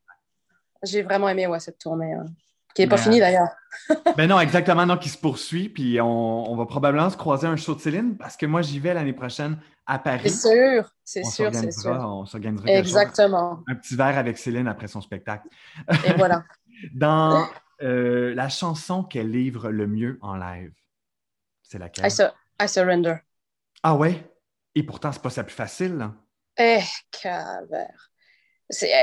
J'ai 0.83 1.03
vraiment 1.03 1.29
aimé 1.29 1.47
ouais, 1.47 1.61
cette 1.61 1.79
tournée. 1.79 2.13
hein. 2.13 2.25
Qui 2.75 2.83
n'est 2.83 2.89
pas 2.89 2.97
finie 2.99 3.19
euh, 3.19 3.25
d'ailleurs. 3.25 3.49
Ben 4.17 4.29
non, 4.29 4.39
exactement, 4.41 4.87
non, 4.87 4.97
qui 4.97 5.09
se 5.09 5.19
poursuit. 5.19 5.69
Puis 5.69 6.01
on, 6.01 6.51
on 6.51 6.57
va 6.57 6.67
probablement 6.67 7.11
se 7.11 7.17
croiser 7.17 7.47
un 7.47 7.57
show 7.57 7.75
de 7.75 7.81
Céline 7.81 8.17
parce 8.17 8.37
que 8.37 8.47
moi, 8.47 8.63
j'y 8.63 8.79
vais 8.79 8.95
l'année 8.95 9.13
prochaine 9.13 9.59
à 9.87 9.99
Paris. 9.99 10.31
C'est 10.31 10.49
sûr, 10.49 10.91
c'est 11.05 11.25
sûr, 11.25 11.51
c'est 11.55 11.73
sûr. 11.73 11.91
on 11.93 12.25
s'organisera 12.27 12.67
chose. 12.69 12.77
Exactement. 12.77 13.63
un 13.67 13.75
petit 13.75 13.97
verre 13.97 14.19
avec 14.19 14.39
Céline 14.39 14.69
après 14.69 14.87
son 14.87 15.01
spectacle. 15.01 15.49
Et 16.07 16.13
voilà. 16.15 16.45
Dans 16.95 17.49
euh, 17.83 18.35
la 18.35 18.49
chanson 18.49 19.03
qu'elle 19.03 19.31
livre 19.31 19.71
le 19.71 19.87
mieux 19.87 20.19
en 20.21 20.37
live, 20.37 20.73
c'est 21.63 21.79
laquelle? 21.79 22.07
I, 22.07 22.65
I 22.65 22.69
surrender. 22.69 23.17
Ah 23.83 23.95
ouais? 23.97 24.31
Et 24.75 24.83
pourtant, 24.83 25.11
c'est 25.11 25.23
pas 25.23 25.31
sa 25.31 25.43
plus 25.43 25.55
facile. 25.55 25.97
là. 25.97 26.15
Eh, 26.59 26.83
calvaire. 27.11 28.11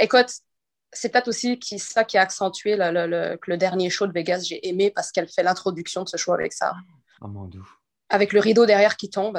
Écoute, 0.02 0.30
c'est 0.96 1.10
peut-être 1.10 1.28
aussi 1.28 1.60
qui, 1.60 1.78
ça 1.80 2.04
qui 2.04 2.18
a 2.18 2.22
accentué 2.22 2.76
le, 2.76 2.90
le- 2.92 3.08
le- 3.08 3.38
que 3.38 3.52
le 3.52 3.58
dernier 3.58 3.90
show 3.92 4.08
de 4.08 4.14
Vegas, 4.14 4.44
j'ai 4.48 4.68
aimé 4.68 4.90
parce 4.90 5.12
qu'elle 5.12 5.28
fait 5.28 5.44
l'introduction 5.44 6.04
de 6.04 6.10
ce 6.10 6.18
show 6.18 6.34
avec 6.34 6.54
ça. 6.54 6.74
Oh 7.22 7.28
mon 7.28 7.46
dieu. 7.46 7.62
Avec 8.10 8.34
le 8.34 8.40
rideau 8.40 8.66
derrière 8.66 8.98
qui 8.98 9.10
tombe. 9.10 9.38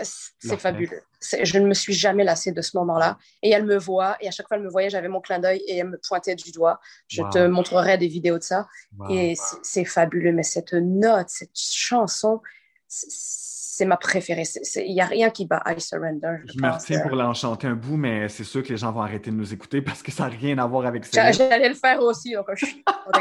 Euh, 0.00 0.04
C'est 0.40 0.56
fabuleux. 0.58 1.02
Je 1.42 1.58
ne 1.58 1.66
me 1.66 1.74
suis 1.74 1.94
jamais 1.94 2.24
lassée 2.24 2.50
de 2.52 2.60
ce 2.62 2.76
moment-là. 2.78 3.16
Et 3.42 3.50
elle 3.50 3.64
me 3.64 3.76
voit, 3.78 4.16
et 4.20 4.26
à 4.28 4.30
chaque 4.32 4.48
fois 4.48 4.56
elle 4.56 4.64
me 4.64 4.68
voyait, 4.70 4.90
j'avais 4.90 5.08
mon 5.08 5.20
clin 5.20 5.38
d'œil 5.38 5.62
et 5.68 5.78
elle 5.78 5.88
me 5.88 5.98
pointait 6.08 6.34
du 6.34 6.50
doigt. 6.50 6.80
Je 7.06 7.22
Wow. 7.22 7.30
te 7.30 7.46
montrerai 7.46 7.96
des 7.96 8.08
vidéos 8.08 8.38
de 8.38 8.42
ça. 8.42 8.66
Wow. 8.98 9.08
Et 9.10 9.34
c'est 9.62 9.84
fabuleux, 9.84 10.32
mais 10.32 10.42
cette 10.42 10.72
note, 10.72 11.28
cette 11.28 11.56
chanson, 11.56 12.40
c'est 12.88 13.84
ma 13.84 13.96
préférée. 13.96 14.44
Il 14.76 14.94
n'y 14.94 15.00
a 15.00 15.06
rien 15.06 15.30
qui 15.30 15.46
bat 15.46 15.62
I 15.66 15.80
Surrender. 15.80 16.38
Je 16.46 16.60
me 16.60 16.68
retiens 16.68 17.00
pour 17.00 17.16
l'enchanter 17.16 17.68
un 17.68 17.74
bout, 17.74 17.96
mais 17.96 18.28
c'est 18.28 18.44
sûr 18.44 18.62
que 18.62 18.70
les 18.70 18.76
gens 18.76 18.90
vont 18.90 19.02
arrêter 19.02 19.30
de 19.30 19.36
nous 19.36 19.52
écouter 19.52 19.82
parce 19.82 20.02
que 20.02 20.10
ça 20.10 20.24
n'a 20.24 20.30
rien 20.30 20.58
à 20.58 20.66
voir 20.66 20.86
avec 20.86 21.04
Céline. 21.04 21.32
J'allais 21.32 21.68
le 21.68 21.74
faire 21.74 22.00
aussi. 22.00 22.32
Donc, 22.32 22.46
je 22.54 22.66
euh, 22.66 23.20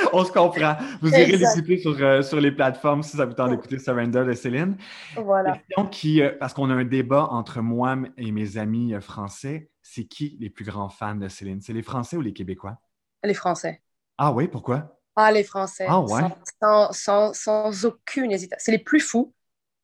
On 0.12 0.24
se 0.24 0.32
comprend. 0.32 0.76
Vous 1.00 1.10
irez 1.10 1.36
l'écouter 1.36 1.78
sur, 1.78 1.96
euh, 2.00 2.22
sur 2.22 2.40
les 2.40 2.52
plateformes 2.52 3.02
si 3.02 3.16
ça 3.16 3.26
vous 3.26 3.34
tente 3.34 3.50
d'écouter 3.50 3.78
Surrender 3.78 4.24
de 4.24 4.32
Céline. 4.32 4.76
voilà. 5.16 5.52
Question 5.52 5.86
qui, 5.86 6.22
euh, 6.22 6.32
parce 6.38 6.54
qu'on 6.54 6.70
a 6.70 6.74
un 6.74 6.84
débat 6.84 7.28
entre 7.30 7.60
moi 7.60 7.96
et 8.16 8.32
mes 8.32 8.58
amis 8.58 8.94
euh, 8.94 9.00
français, 9.00 9.70
c'est 9.82 10.04
qui 10.04 10.36
les 10.40 10.50
plus 10.50 10.64
grands 10.64 10.88
fans 10.88 11.16
de 11.16 11.28
Céline? 11.28 11.60
C'est 11.60 11.72
les 11.72 11.82
Français 11.82 12.16
ou 12.16 12.20
les 12.20 12.32
Québécois? 12.32 12.78
Les 13.24 13.34
Français. 13.34 13.82
Ah 14.18 14.32
oui, 14.32 14.48
pourquoi? 14.48 14.99
Ah, 15.22 15.30
les 15.32 15.44
Français. 15.44 15.84
Ah, 15.86 16.00
ouais? 16.00 16.22
sans, 16.62 16.92
sans, 16.92 17.34
sans, 17.34 17.84
aucune 17.84 18.32
hésitation. 18.32 18.62
C'est 18.64 18.72
les 18.72 18.78
plus 18.78 19.00
fous. 19.00 19.34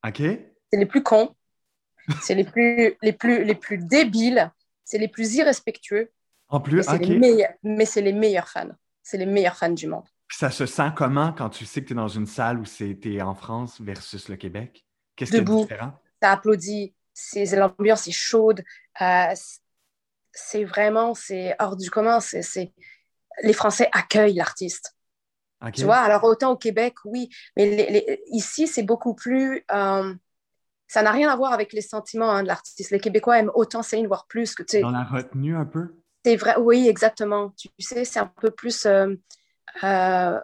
OK. 0.07 0.17
C'est 0.19 0.79
les 0.79 0.87
plus 0.87 1.03
cons. 1.03 1.35
c'est 2.23 2.35
les 2.35 2.45
plus, 2.45 2.97
les, 3.03 3.13
plus, 3.13 3.45
les 3.45 3.55
plus 3.55 3.77
débiles. 3.77 4.51
C'est 4.83 4.97
les 4.97 5.09
plus 5.09 5.35
irrespectueux. 5.35 6.11
En 6.49 6.61
plus, 6.61 6.89
OK. 6.89 7.07
mais 7.63 7.85
c'est 7.85 8.01
les 8.01 8.15
meilleurs 8.15 8.49
fans. 8.49 8.71
C'est 9.03 9.19
les 9.19 9.27
meilleurs 9.27 9.57
fans 9.57 9.69
du 9.69 9.87
monde. 9.89 10.07
Ça 10.31 10.51
se 10.51 10.65
sent 10.65 10.91
comment 10.97 11.35
quand 11.35 11.51
tu 11.51 11.67
sais 11.67 11.83
que 11.83 11.89
tu 11.89 11.93
es 11.93 11.97
dans 11.97 12.09
une 12.09 12.27
salle 12.27 12.59
où 12.59 12.65
c'était 12.65 13.21
en 13.21 13.35
France 13.35 13.79
versus 13.81 14.31
le 14.31 14.37
Québec? 14.37 14.87
Qu'est-ce 15.17 15.33
qui 15.33 15.37
est 15.37 15.43
différent? 15.43 15.93
Ça 16.23 16.33
applaudit. 16.33 16.95
L'ambiance 17.53 18.09
est 18.09 18.13
chaude. 18.13 18.65
Euh, 19.03 19.35
c'est 20.33 20.65
vraiment, 20.65 21.15
c'est 21.15 21.55
hors 21.59 21.77
du 21.77 21.91
commun. 21.91 22.21
C'est, 22.21 22.73
les 23.43 23.53
Français 23.53 23.91
accueillent 23.93 24.35
l'artiste. 24.35 24.96
Tu 25.73 25.85
vois, 25.85 25.97
alors 25.97 26.25
autant 26.25 26.53
au 26.53 26.57
Québec, 26.57 26.95
oui, 27.05 27.31
mais 27.57 28.21
ici, 28.31 28.67
c'est 28.67 28.83
beaucoup 28.83 29.15
plus. 29.15 29.65
Euh, 29.73 30.15
ça 30.89 31.03
n'a 31.03 31.11
rien 31.11 31.31
à 31.31 31.37
voir 31.37 31.53
avec 31.53 31.73
les 31.73 31.81
sentiments 31.81 32.31
hein, 32.31 32.43
de 32.43 32.49
l'artiste. 32.49 32.91
Les 32.91 33.01
Québécois 33.01 33.39
aiment 33.39 33.51
autant 33.55 33.83
Céline, 33.83 34.07
voire 34.07 34.27
plus 34.27 34.55
que 34.55 34.63
tu. 34.63 34.81
Dans 34.81 34.91
la 34.91 35.05
retenue 35.05 35.57
un 35.57 35.65
peu? 35.65 35.97
C'est 36.25 36.37
vrai, 36.37 36.57
oui, 36.59 36.89
exactement. 36.89 37.53
Tu 37.57 37.69
sais, 37.79 38.05
c'est 38.05 38.21
un 38.21 38.31
peu 38.41 38.51
plus. 38.51 38.87
Euh, 38.87 39.15
euh, 39.83 40.41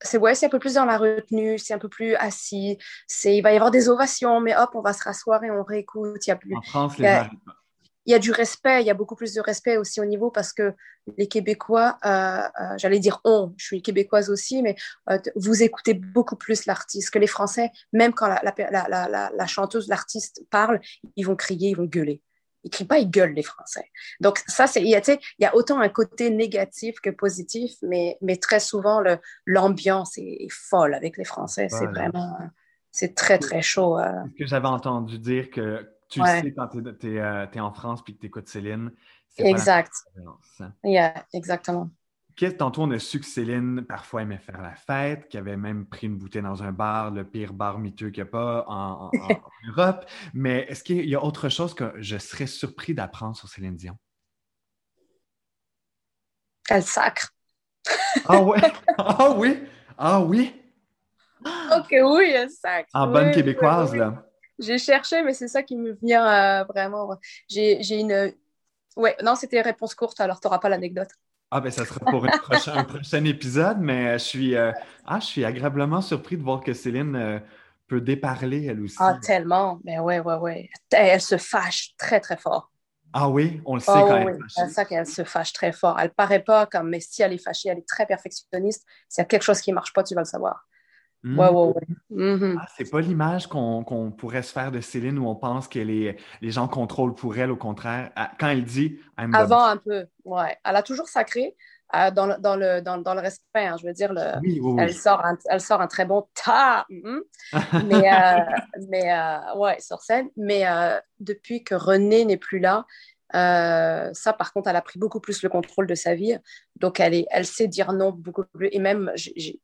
c'est 0.00 0.18
ouais, 0.18 0.44
un 0.44 0.48
peu 0.48 0.58
plus 0.58 0.74
dans 0.74 0.84
la 0.84 0.98
retenue, 0.98 1.58
c'est 1.58 1.72
un 1.72 1.78
peu 1.78 1.88
plus 1.88 2.14
assis. 2.16 2.76
C'est, 3.06 3.36
il 3.36 3.42
va 3.42 3.52
y 3.52 3.56
avoir 3.56 3.70
des 3.70 3.88
ovations, 3.88 4.40
mais 4.40 4.54
hop, 4.56 4.70
on 4.74 4.82
va 4.82 4.92
se 4.92 5.02
rasseoir 5.02 5.42
et 5.44 5.50
on 5.50 5.62
réécoute. 5.62 6.26
Il 6.26 6.30
y 6.30 6.32
a 6.32 6.36
plus. 6.36 6.54
En 6.56 6.62
France, 6.62 6.98
les 6.98 7.22
il 8.06 8.12
y 8.12 8.14
a 8.14 8.18
du 8.18 8.30
respect, 8.30 8.82
il 8.82 8.86
y 8.86 8.90
a 8.90 8.94
beaucoup 8.94 9.14
plus 9.14 9.32
de 9.34 9.40
respect 9.40 9.76
aussi 9.76 10.00
au 10.00 10.04
niveau 10.04 10.30
parce 10.30 10.52
que 10.52 10.74
les 11.16 11.28
Québécois, 11.28 11.98
euh, 12.04 12.08
euh, 12.08 12.74
j'allais 12.76 12.98
dire 12.98 13.20
on, 13.24 13.52
je 13.56 13.66
suis 13.66 13.82
québécoise 13.82 14.30
aussi, 14.30 14.62
mais 14.62 14.76
euh, 15.10 15.18
vous 15.36 15.62
écoutez 15.62 15.94
beaucoup 15.94 16.36
plus 16.36 16.66
l'artiste 16.66 17.10
que 17.10 17.18
les 17.18 17.26
Français. 17.26 17.70
Même 17.92 18.12
quand 18.12 18.28
la, 18.28 18.42
la, 18.70 19.30
la, 19.34 19.46
chanteuse, 19.46 19.88
l'artiste 19.88 20.42
parle, 20.50 20.80
ils 21.16 21.24
vont 21.24 21.36
crier, 21.36 21.70
ils 21.70 21.76
vont 21.76 21.84
gueuler. 21.84 22.22
Ils 22.62 22.70
crient 22.70 22.86
pas, 22.86 22.98
ils 22.98 23.10
gueulent 23.10 23.34
les 23.34 23.42
Français. 23.42 23.90
Donc 24.20 24.42
ça, 24.46 24.64
il 24.76 24.88
y 24.88 24.96
a, 24.96 25.00
il 25.06 25.42
y 25.42 25.44
a 25.44 25.54
autant 25.54 25.80
un 25.80 25.90
côté 25.90 26.30
négatif 26.30 26.98
que 27.00 27.10
positif, 27.10 27.72
mais, 27.82 28.16
mais 28.22 28.36
très 28.36 28.60
souvent 28.60 29.02
l'ambiance 29.44 30.16
est, 30.16 30.48
folle 30.50 30.94
avec 30.94 31.18
les 31.18 31.24
Français. 31.24 31.68
C'est 31.68 31.86
vraiment, 31.86 32.38
c'est 32.90 33.14
très 33.14 33.38
très 33.38 33.60
chaud. 33.60 33.98
Ce 33.98 34.38
que 34.38 34.46
j'avais 34.46 34.68
entendu 34.68 35.18
dire 35.18 35.50
que 35.50 35.86
tu 36.14 36.26
sais 36.26 36.54
quand 36.56 36.68
tu 36.68 37.16
es, 37.16 37.20
euh, 37.20 37.46
en 37.56 37.72
France 37.72 38.02
puis 38.02 38.14
que 38.14 38.20
tu 38.20 38.26
écoutes 38.26 38.48
Céline. 38.48 38.92
Exact. 39.38 39.92
Hein. 40.60 40.72
Yeah, 40.84 41.26
exactement. 41.32 41.90
Tantôt, 42.58 42.82
on 42.82 42.90
a 42.90 42.98
su 42.98 43.20
que 43.20 43.26
Céline, 43.26 43.84
parfois, 43.84 44.22
aimait 44.22 44.38
faire 44.38 44.60
la 44.60 44.74
fête, 44.74 45.28
qu'elle 45.28 45.42
avait 45.42 45.56
même 45.56 45.86
pris 45.86 46.08
une 46.08 46.16
bouteille 46.16 46.42
dans 46.42 46.62
un 46.62 46.72
bar, 46.72 47.12
le 47.12 47.24
pire 47.24 47.52
bar 47.52 47.78
miteux 47.78 48.10
qu'il 48.10 48.24
n'y 48.24 48.28
a 48.28 48.30
pas 48.30 48.64
en, 48.68 49.10
Europe. 49.68 50.04
Mais 50.34 50.66
est-ce 50.68 50.82
qu'il 50.82 51.08
y 51.08 51.14
a 51.14 51.22
autre 51.22 51.48
chose 51.48 51.74
que 51.74 51.92
je 51.96 52.18
serais 52.18 52.46
surpris 52.46 52.94
d'apprendre 52.94 53.36
sur 53.36 53.48
Céline 53.48 53.76
Dion? 53.76 53.96
Elle 56.68 56.82
sacre. 56.82 57.32
ah 58.26 58.40
ouais? 58.40 58.60
Ah 58.98 59.30
oui? 59.36 59.62
Ah 59.96 60.20
oui? 60.20 60.60
Ok, 61.44 61.88
oui, 61.90 62.32
elle 62.34 62.50
sacre. 62.50 62.88
En 62.94 63.06
bonne 63.06 63.32
québécoise, 63.32 63.94
là. 63.94 64.24
J'ai 64.58 64.78
cherché, 64.78 65.22
mais 65.22 65.34
c'est 65.34 65.48
ça 65.48 65.62
qui 65.62 65.76
me 65.76 65.92
vient 66.02 66.60
euh, 66.60 66.64
vraiment. 66.64 67.18
J'ai 67.48 67.98
une. 67.98 68.32
Ouais, 68.96 69.16
non, 69.22 69.34
c'était 69.34 69.60
réponse 69.60 69.94
courte, 69.94 70.20
alors 70.20 70.40
tu 70.40 70.46
n'auras 70.46 70.58
pas 70.58 70.68
l'anecdote. 70.68 71.10
Ah, 71.50 71.60
ben 71.60 71.70
ça 71.70 71.84
sera 71.84 72.00
pour 72.00 72.24
un 72.24 72.28
prochain, 72.38 73.24
épisode, 73.24 73.78
mais 73.80 74.18
je 74.18 74.24
suis, 74.24 74.56
euh, 74.56 74.72
ah, 75.04 75.20
je 75.20 75.26
suis 75.26 75.44
agréablement 75.44 76.00
surpris 76.00 76.36
de 76.36 76.42
voir 76.42 76.60
que 76.60 76.72
Céline 76.72 77.14
euh, 77.14 77.38
peut 77.86 78.00
déparler 78.00 78.66
elle 78.66 78.80
aussi. 78.80 78.96
Ah, 78.98 79.18
tellement. 79.22 79.78
Mais 79.84 79.96
ben 79.96 80.02
ouais, 80.02 80.20
ouais, 80.20 80.36
ouais. 80.36 80.70
Elle 80.90 81.20
se 81.20 81.36
fâche 81.36 81.94
très, 81.96 82.20
très 82.20 82.36
fort. 82.36 82.72
Ah 83.12 83.28
oui, 83.28 83.62
on 83.64 83.74
le 83.74 83.80
sait 83.80 83.92
quand 83.92 84.16
elle 84.16 84.28
est 84.30 84.32
fâchée. 84.32 84.54
C'est 84.56 84.70
ça 84.70 84.84
qu'elle 84.84 85.06
se 85.06 85.22
fâche 85.22 85.52
très 85.52 85.70
fort. 85.70 85.98
Elle 86.00 86.10
paraît 86.10 86.42
pas 86.42 86.66
comme, 86.66 86.90
mais 86.90 86.98
si 86.98 87.22
elle 87.22 87.32
est 87.32 87.38
fâchée, 87.38 87.68
elle 87.68 87.78
est 87.78 87.88
très 87.88 88.06
perfectionniste. 88.06 88.84
S'il 89.08 89.22
y 89.22 89.24
a 89.24 89.26
quelque 89.26 89.44
chose 89.44 89.60
qui 89.60 89.72
marche 89.72 89.92
pas, 89.92 90.02
tu 90.02 90.14
vas 90.16 90.22
le 90.22 90.26
savoir. 90.26 90.66
Mmh. 91.24 91.38
Ouais, 91.38 91.48
ouais, 91.48 91.72
ouais. 91.72 92.36
Mmh. 92.36 92.58
Ah, 92.60 92.66
c'est 92.76 92.90
pas 92.90 93.00
l'image 93.00 93.46
qu'on 93.46 94.12
pourrait 94.16 94.42
se 94.42 94.52
faire 94.52 94.70
de 94.70 94.80
Céline 94.82 95.18
où 95.18 95.26
on 95.26 95.34
pense 95.34 95.68
que 95.68 95.78
les, 95.78 96.16
les 96.42 96.50
gens 96.50 96.68
contrôlent 96.68 97.14
pour 97.14 97.36
elle, 97.38 97.50
au 97.50 97.56
contraire. 97.56 98.10
Quand 98.38 98.48
elle 98.48 98.64
dit 98.64 98.98
Avant, 99.16 99.64
un 99.64 99.78
peu, 99.78 100.04
ouais. 100.26 100.58
Elle 100.62 100.76
a 100.76 100.82
toujours 100.82 101.08
sacré 101.08 101.56
euh, 101.94 102.10
dans, 102.10 102.26
le, 102.26 102.34
dans, 102.38 102.56
le, 102.56 102.82
dans, 102.82 103.14
le 103.14 103.20
respect. 103.20 103.64
Hein, 103.66 103.76
je 103.80 103.86
veux 103.86 103.94
dire, 103.94 104.12
le, 104.12 104.78
Elle, 104.78 104.92
sort 104.92 105.24
un, 105.24 105.38
elle 105.48 105.62
sort 105.62 105.80
un 105.80 105.86
très 105.86 106.04
bon 106.04 106.26
ta. 106.34 106.84
Mmh. 106.90 107.18
mais, 107.86 108.12
euh, 108.12 108.40
mais 108.90 109.10
euh, 109.10 109.56
ouais, 109.56 109.80
sur 109.80 110.02
scène. 110.02 110.28
Mais 110.36 110.64
depuis 111.20 111.64
que 111.64 111.74
René 111.74 112.26
n'est 112.26 112.36
plus 112.36 112.58
là, 112.58 112.84
ça, 113.32 114.34
par 114.34 114.52
contre, 114.52 114.68
elle 114.68 114.76
a 114.76 114.82
pris 114.82 114.98
beaucoup 114.98 115.20
plus 115.20 115.42
le 115.42 115.48
contrôle 115.48 115.86
de 115.86 115.94
sa 115.94 116.14
vie. 116.14 116.36
Donc, 116.76 117.00
elle, 117.00 117.14
est, 117.14 117.26
elle 117.30 117.46
sait 117.46 117.66
dire 117.66 117.94
non 117.94 118.12
beaucoup 118.12 118.44
plus. 118.52 118.68
Et 118.72 118.78
même, 118.78 119.10
j'ai 119.14 119.58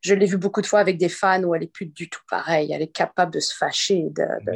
je 0.00 0.14
l'ai 0.14 0.26
vu 0.26 0.38
beaucoup 0.38 0.62
de 0.62 0.66
fois 0.66 0.80
avec 0.80 0.98
des 0.98 1.08
fans 1.08 1.42
où 1.42 1.54
elle 1.54 1.62
est 1.62 1.72
plus 1.72 1.86
du 1.86 2.08
tout 2.08 2.22
pareille. 2.28 2.72
Elle 2.72 2.82
est 2.82 2.92
capable 2.92 3.32
de 3.32 3.40
se 3.40 3.54
fâcher, 3.54 4.08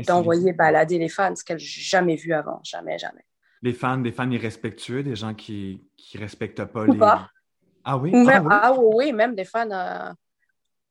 d'envoyer 0.07 0.53
balader 0.53 0.99
les 0.99 1.09
fans, 1.09 1.35
ce 1.37 1.45
qu'elle 1.45 1.59
n'a 1.59 1.63
jamais 1.63 2.17
vu 2.17 2.33
avant. 2.33 2.61
Jamais, 2.65 2.99
jamais. 2.99 3.25
Les 3.63 3.73
fans, 3.73 3.99
des 3.99 4.13
fans 4.13 4.31
irrespectueux, 4.31 5.03
des 5.03 5.17
gens 5.17 5.35
qui 5.35 5.83
ne 6.15 6.21
respectent 6.21 6.65
pas 6.65 6.87
les. 6.87 6.99
Ah 7.87 7.99
oui? 7.99 8.13
ah, 8.15 8.41
oui? 8.41 8.49
ah 8.51 8.75
oui, 8.79 9.13
même 9.13 9.35
des 9.35 9.45
fans. 9.45 9.71
Euh, 9.71 10.13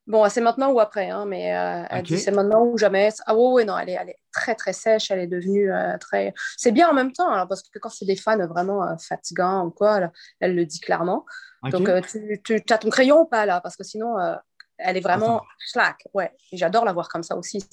bon, 0.06 0.28
c'est 0.30 0.42
maintenant 0.42 0.72
ou 0.72 0.80
après, 0.80 1.10
hein, 1.10 1.26
mais 1.26 1.56
euh, 1.56 1.86
elle 1.89 2.04
dit 2.04 2.20
c'est 2.20 2.32
maintenant 2.32 2.66
ou 2.66 2.78
jamais. 2.78 3.10
Ah 3.26 3.36
oui, 3.36 3.62
oui, 3.62 3.66
non, 3.66 3.78
elle 3.78 3.89
est, 3.89 3.98
elle 4.00 4.10
est 4.10 4.20
très, 4.32 4.54
très 4.54 4.74
sèche. 4.74 5.10
Elle 5.10 5.20
est 5.20 5.28
devenue 5.28 5.72
euh, 5.72 5.98
très. 5.98 6.34
C'est 6.58 6.72
bien 6.72 6.89
en 6.89 6.94
même 6.94 7.12
temps, 7.12 7.32
alors, 7.32 7.48
parce 7.48 7.63
que 7.63 7.80
quand 7.80 7.89
c'est 7.89 8.06
des 8.06 8.16
fans 8.16 8.46
vraiment 8.46 8.96
fatigants 9.00 9.66
ou 9.66 9.72
quoi, 9.72 10.12
elle 10.39 10.56
le 10.56 10.66
dit 10.66 10.80
clairement. 10.80 11.26
Donc, 11.71 11.88
euh, 11.88 12.02
tu, 12.43 12.62
as 12.69 12.78
ton 12.78 12.89
crayon 12.89 13.21
ou 13.21 13.26
pas 13.26 13.45
là? 13.45 13.62
Parce 13.62 13.76
que 13.76 13.84
sinon, 13.84 14.19
euh, 14.19 14.36
elle 14.78 14.97
est 14.97 15.02
vraiment 15.02 15.41
slack. 15.60 16.08
Ouais, 16.13 16.32
j'adore 16.52 16.86
la 16.86 16.93
voir 16.93 17.10
comme 17.10 17.23
ça 17.23 17.38
aussi. 17.38 17.63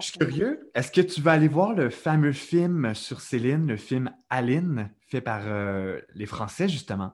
Je 0.00 0.06
suis 0.06 0.18
curieux. 0.18 0.70
Est-ce 0.74 0.92
que 0.92 1.00
tu 1.00 1.20
vas 1.20 1.32
aller 1.32 1.48
voir 1.48 1.72
le 1.72 1.90
fameux 1.90 2.32
film 2.32 2.94
sur 2.94 3.20
Céline, 3.20 3.66
le 3.66 3.76
film 3.76 4.14
Aline, 4.30 4.90
fait 5.08 5.20
par 5.20 5.42
euh, 5.46 6.00
les 6.14 6.26
Français, 6.26 6.68
justement? 6.68 7.12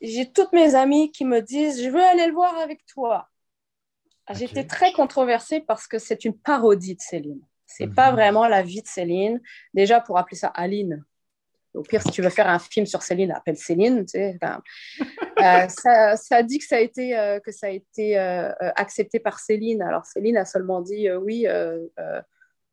J'ai 0.00 0.30
toutes 0.30 0.52
mes 0.52 0.76
amies 0.76 1.10
qui 1.10 1.24
me 1.24 1.40
disent 1.40 1.82
Je 1.82 1.88
veux 1.88 2.02
aller 2.02 2.26
le 2.26 2.32
voir 2.32 2.56
avec 2.58 2.86
toi. 2.86 3.28
J'étais 4.30 4.64
très 4.64 4.92
controversée 4.92 5.60
parce 5.60 5.86
que 5.86 5.98
c'est 5.98 6.24
une 6.24 6.36
parodie 6.36 6.94
de 6.94 7.00
Céline. 7.00 7.40
C'est 7.66 7.86
n'est 7.86 7.94
pas 7.94 8.10
mhm. 8.10 8.16
vraiment 8.16 8.46
la 8.46 8.62
vie 8.62 8.82
de 8.82 8.86
Céline. 8.86 9.40
Déjà, 9.74 10.00
pour 10.00 10.18
appeler 10.18 10.36
ça 10.36 10.48
Aline, 10.48 11.04
au 11.78 11.82
pire, 11.82 12.02
si 12.02 12.10
tu 12.10 12.22
veux 12.22 12.30
faire 12.30 12.48
un 12.48 12.58
film 12.58 12.86
sur 12.86 13.02
Céline, 13.02 13.32
appelle 13.32 13.56
Céline. 13.56 14.04
Tu 14.04 14.18
sais, 14.18 14.38
euh, 14.42 15.68
ça, 15.68 16.16
ça, 16.16 16.42
dit 16.42 16.58
que 16.58 16.64
ça 16.64 16.76
a 16.76 16.80
été, 16.80 17.16
euh, 17.16 17.38
que 17.40 17.52
ça 17.52 17.68
a 17.68 17.70
été 17.70 18.18
euh, 18.18 18.50
accepté 18.76 19.20
par 19.20 19.38
Céline. 19.38 19.82
Alors 19.82 20.04
Céline 20.04 20.36
a 20.36 20.44
seulement 20.44 20.80
dit 20.80 21.10
oui, 21.12 21.46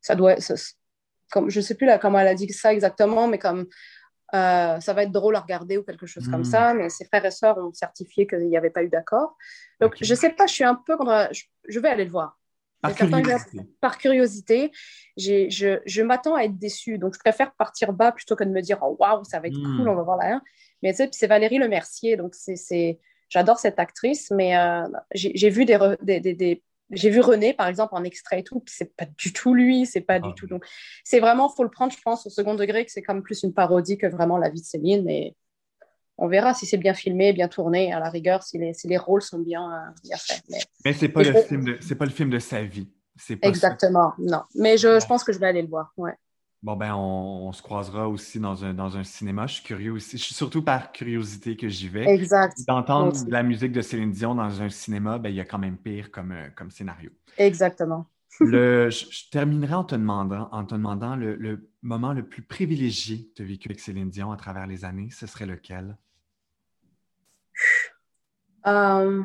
ça 0.02 0.15
doit. 0.15 0.36
comme, 1.32 1.50
je 1.50 1.60
ne 1.60 1.63
sais 1.63 1.76
plus 1.76 1.88
là 1.88 1.98
comment 1.98 2.20
elle 2.20 2.28
a 2.28 2.36
dit 2.36 2.52
ça 2.52 2.74
exactement, 2.74 3.28
mais 3.28 3.39
comme 3.39 3.68
ça 4.32 4.94
va 4.94 5.04
être 5.04 5.12
drôle 5.12 5.36
à 5.36 5.39
regarder 5.39 5.78
ou 5.78 5.84
quelque 5.84 6.06
chose 6.06 6.28
comme 6.28 6.41
hmm. 6.41 6.46
ça. 6.46 6.74
Mais 6.74 6.89
ses 6.89 7.06
frères 7.06 7.26
et 7.26 7.32
sœurs 7.32 7.58
ont 7.58 7.74
certifié 7.74 8.28
qu'il 8.28 8.48
n'y 8.48 8.58
avait 8.58 8.72
pas 8.72 8.84
eu 8.84 8.89
d'accord. 8.89 9.38
Donc 9.80 9.96
je 10.02 10.12
ne 10.12 10.18
sais 10.18 10.32
pas, 10.32 10.48
je 10.48 10.54
suis 10.54 10.63
un 10.63 10.76
peu 10.76 10.98
je 11.68 11.80
vais 11.80 11.89
aller 11.89 12.06
le 12.06 12.12
voir. 12.12 12.39
Par 13.82 13.98
curiosité. 13.98 14.71
je, 15.17 15.80
je 15.86 16.02
m'attends 16.02 16.36
à 16.36 16.43
être 16.43 16.58
déçue. 16.58 16.98
Donc, 16.98 17.13
je 17.13 17.19
préfère 17.19 17.54
partir 17.54 17.93
bas 17.93 18.12
plutôt 18.12 18.36
que 18.36 18.43
de 18.43 18.50
me 18.50 18.62
dire 18.62 18.80
oh, 18.82 18.95
waouh, 19.00 19.24
ça 19.24 19.39
va 19.39 19.48
être 19.48 19.58
hmm. 19.58 19.78
cool, 19.78 19.89
on 19.89 19.95
va 19.95 20.04
voir 20.04 20.17
là. 20.17 20.41
Mais 20.84 20.91
tu 20.91 20.98
sais, 20.98 21.10
c'est 21.12 21.28
Valérie 21.28 21.58
Lemercier. 21.58 22.17
Donc, 22.17 22.36
c'est, 22.36 23.00
j'adore 23.30 23.60
cette 23.60 23.80
actrice. 23.80 24.32
Mais 24.32 24.58
euh, 24.58 24.84
j'ai, 25.13 25.50
vu 25.50 25.65
des, 25.65 25.78
des, 26.19 26.63
j'ai 26.91 27.10
vu 27.10 27.19
René, 27.19 27.54
par 27.54 27.67
exemple, 27.67 27.95
en 27.95 28.04
extrait 28.04 28.39
et 28.39 28.43
tout, 28.43 28.63
c'est 28.67 28.95
pas 28.95 29.06
du 29.17 29.34
tout 29.34 29.54
lui, 29.54 29.86
c'est 29.86 30.02
pas 30.02 30.19
du 30.19 30.30
ah 30.30 30.36
tout. 30.36 30.48
Donc, 30.48 30.65
c'est 31.04 31.19
vraiment, 31.19 31.50
faut 31.50 31.63
le 31.63 31.69
prendre, 31.69 31.91
je 31.91 32.02
pense, 32.02 32.26
au 32.28 32.30
second 32.30 32.56
degré, 32.56 32.86
que 32.86 32.91
c'est 32.91 33.02
comme 33.02 33.24
plus 33.24 33.43
une 33.43 33.54
parodie 33.54 33.98
que 33.98 34.08
vraiment 34.08 34.38
la 34.38 34.50
vie 34.50 34.62
de 34.62 34.65
Céline. 34.65 35.04
Mais 35.04 35.36
on 36.17 36.28
verra 36.28 36.54
si 36.54 36.65
c'est 36.65 36.78
bien 36.78 36.93
filmé, 36.93 37.34
bien 37.34 37.47
tourné, 37.47 37.91
à 37.91 37.99
la 37.99 38.10
rigueur, 38.10 38.43
si 38.43 38.58
les, 38.58 38.73
si 38.73 38.88
les 38.88 38.97
rôles 38.97 39.21
sont 39.21 39.39
bien, 39.39 39.71
euh, 39.71 39.91
bien 40.04 40.17
faits. 40.17 40.43
Mais, 40.49 40.60
mais 40.86 40.93
c'est 40.93 41.10
pas, 41.10 41.23
le 41.23 41.34
film 41.34 41.63
de, 41.63 41.93
pas 41.93 42.06
le 42.06 42.12
film 42.12 42.30
de 42.30 42.39
sa 42.39 42.63
vie. 42.63 42.89
Exactement, 43.41 44.13
non. 44.17 44.43
Mais 44.56 44.78
je, 44.78 44.99
je, 44.99 45.06
pense 45.06 45.23
que 45.23 45.32
je 45.34 45.39
vais 45.39 45.47
aller 45.47 45.62
le 45.62 45.67
voir, 45.67 45.93
ouais. 45.97 46.13
Bon, 46.63 46.75
ben, 46.75 46.95
on, 46.95 47.51
se 47.51 47.62
croisera 47.62 48.10
aussi 48.10 48.39
dans 48.39 48.65
un, 48.65 48.73
dans 48.73 48.97
un 48.97 49.04
cinéma. 49.04 49.45
Je 49.45 49.56
suis 49.56 49.63
curieux 49.63 49.91
aussi. 49.91 50.17
Je 50.17 50.23
suis 50.23 50.34
surtout 50.34 50.63
par 50.63 50.91
curiosité 50.91 51.56
que 51.56 51.69
j'y 51.69 51.88
vais. 51.88 52.10
Exact. 52.10 52.58
D'entendre 52.67 53.15
la 53.28 53.43
musique 53.43 53.71
de 53.71 53.82
Céline 53.82 54.12
Dion 54.12 54.34
dans 54.34 54.62
un 54.62 54.69
cinéma, 54.69 55.19
ben, 55.19 55.30
il 55.30 55.36
y 55.36 55.39
a 55.39 55.45
quand 55.45 55.60
même 55.60 55.78
pire 55.78 56.10
comme, 56.10 56.32
euh, 56.32 56.49
comme 56.56 56.71
scénario. 56.71 57.12
Exactement. 57.38 58.08
le, 58.39 58.89
je, 58.89 59.30
terminerai 59.30 59.75
en 59.75 59.84
te 59.84 59.93
demandant, 59.93 60.49
en 60.51 60.65
te 60.65 60.73
demandant 60.73 61.15
le, 61.15 61.36
le 61.36 61.69
moment 61.84 62.13
le 62.13 62.28
plus 62.28 62.41
privilégié 62.41 63.28
que 63.28 63.34
tu 63.36 63.41
as 63.43 63.45
vécu 63.45 63.67
avec 63.67 63.80
Céline 63.80 64.10
Dion 64.10 64.32
à 64.32 64.38
travers 64.38 64.65
les 64.65 64.86
années. 64.86 65.10
Ce 65.12 65.28
serait 65.28 65.45
lequel? 65.45 65.95
Euh, 68.67 69.23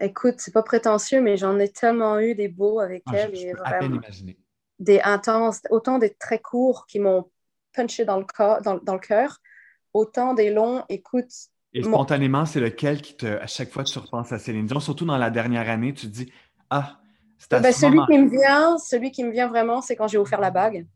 écoute, 0.00 0.36
c'est 0.38 0.52
pas 0.52 0.62
prétentieux, 0.62 1.20
mais 1.20 1.36
j'en 1.36 1.58
ai 1.58 1.68
tellement 1.68 2.18
eu 2.20 2.34
des 2.34 2.48
beaux 2.48 2.80
avec 2.80 3.02
ah, 3.06 3.16
elle. 3.16 3.34
Je, 3.34 3.52
peux 3.52 3.62
à 3.64 3.78
peine 3.78 3.94
imaginer. 3.96 4.38
Des 4.78 5.00
intenses, 5.00 5.62
autant 5.70 5.98
des 5.98 6.14
très 6.14 6.40
courts 6.40 6.86
qui 6.86 6.98
m'ont 6.98 7.30
punché 7.72 8.04
dans 8.04 8.18
le, 8.18 8.24
corps, 8.24 8.60
dans, 8.62 8.74
le 8.74 8.98
cœur, 8.98 9.38
autant 9.92 10.34
des 10.34 10.52
longs, 10.52 10.84
écoute. 10.88 11.30
Et 11.74 11.82
spontanément, 11.82 12.44
c'est 12.44 12.60
lequel 12.60 13.00
qui 13.00 13.16
te, 13.16 13.26
à 13.26 13.46
chaque 13.46 13.70
fois, 13.70 13.84
tu 13.84 13.98
repenses 13.98 14.32
à 14.32 14.38
Céline 14.38 14.66
Dion, 14.66 14.80
surtout 14.80 15.06
dans 15.06 15.16
la 15.16 15.30
dernière 15.30 15.70
année, 15.70 15.94
tu 15.94 16.06
te 16.06 16.12
dis, 16.12 16.32
ah, 16.68 16.98
c'est 17.38 17.54
à 17.54 17.60
ben, 17.60 17.72
celui 17.72 17.98
qui 18.06 18.18
me 18.18 18.28
vient, 18.28 18.78
celui 18.78 19.10
qui 19.10 19.24
me 19.24 19.30
vient 19.30 19.48
vraiment, 19.48 19.80
c'est 19.80 19.96
quand 19.96 20.06
j'ai 20.06 20.18
offert 20.18 20.40
la 20.40 20.50
bague. 20.50 20.86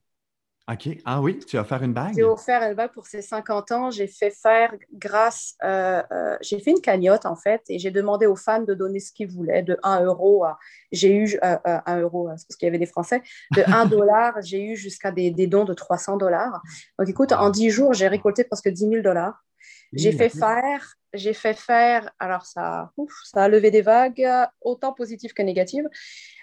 OK. 0.69 0.89
Ah 1.05 1.21
oui, 1.21 1.39
tu 1.39 1.57
as 1.59 1.61
offert 1.61 1.81
une 1.85 1.93
bague? 1.93 2.15
J'ai 2.17 2.25
offert 2.25 2.61
une 2.63 2.75
bague 2.75 2.91
pour 2.91 3.07
ses 3.07 3.23
50 3.23 3.71
ans. 3.71 3.91
J'ai 3.93 4.09
fait 4.09 4.31
faire 4.31 4.75
grâce. 4.93 5.55
Euh, 5.63 6.03
euh, 6.11 6.37
j'ai 6.41 6.59
fait 6.59 6.73
une 6.73 6.81
cagnotte, 6.81 7.25
en 7.25 7.37
fait, 7.37 7.63
et 7.69 7.79
j'ai 7.79 7.93
demandé 7.93 8.27
aux 8.27 8.35
fans 8.35 8.63
de 8.63 8.75
donner 8.75 8.99
ce 8.99 9.13
qu'ils 9.13 9.29
voulaient, 9.29 9.63
de 9.63 9.79
1 9.85 10.03
euro 10.03 10.43
à. 10.45 10.59
J'ai 10.91 11.15
eu 11.15 11.39
euh, 11.45 11.57
1 11.65 12.01
euro, 12.01 12.27
parce 12.27 12.45
qu'il 12.45 12.67
y 12.67 12.69
avait 12.69 12.79
des 12.79 12.87
Français. 12.87 13.23
De 13.55 13.63
1 13.65 13.87
dollar, 13.87 14.35
j'ai 14.43 14.61
eu 14.61 14.75
jusqu'à 14.75 15.13
des, 15.13 15.31
des, 15.31 15.47
dons 15.47 15.65
de 15.65 15.73
300 15.73 16.17
dollars. 16.17 16.61
Donc 16.99 17.09
écoute, 17.09 17.31
en 17.31 17.51
10 17.51 17.71
jours, 17.71 17.95
j'ai 17.95 18.09
récolté 18.09 18.43
presque 18.43 18.69
10 18.69 18.89
000 18.89 19.03
dollars. 19.03 19.46
J'ai 19.93 20.13
fait 20.13 20.29
faire, 20.29 20.95
j'ai 21.13 21.33
fait 21.33 21.55
faire, 21.55 22.11
alors 22.19 22.47
ça, 22.47 22.93
ouf, 22.97 23.13
ça 23.25 23.45
a 23.45 23.49
levé 23.49 23.71
des 23.71 23.83
vagues, 23.83 24.27
autant 24.61 24.93
positives 24.93 25.33
que 25.33 25.43
négatives. 25.43 25.89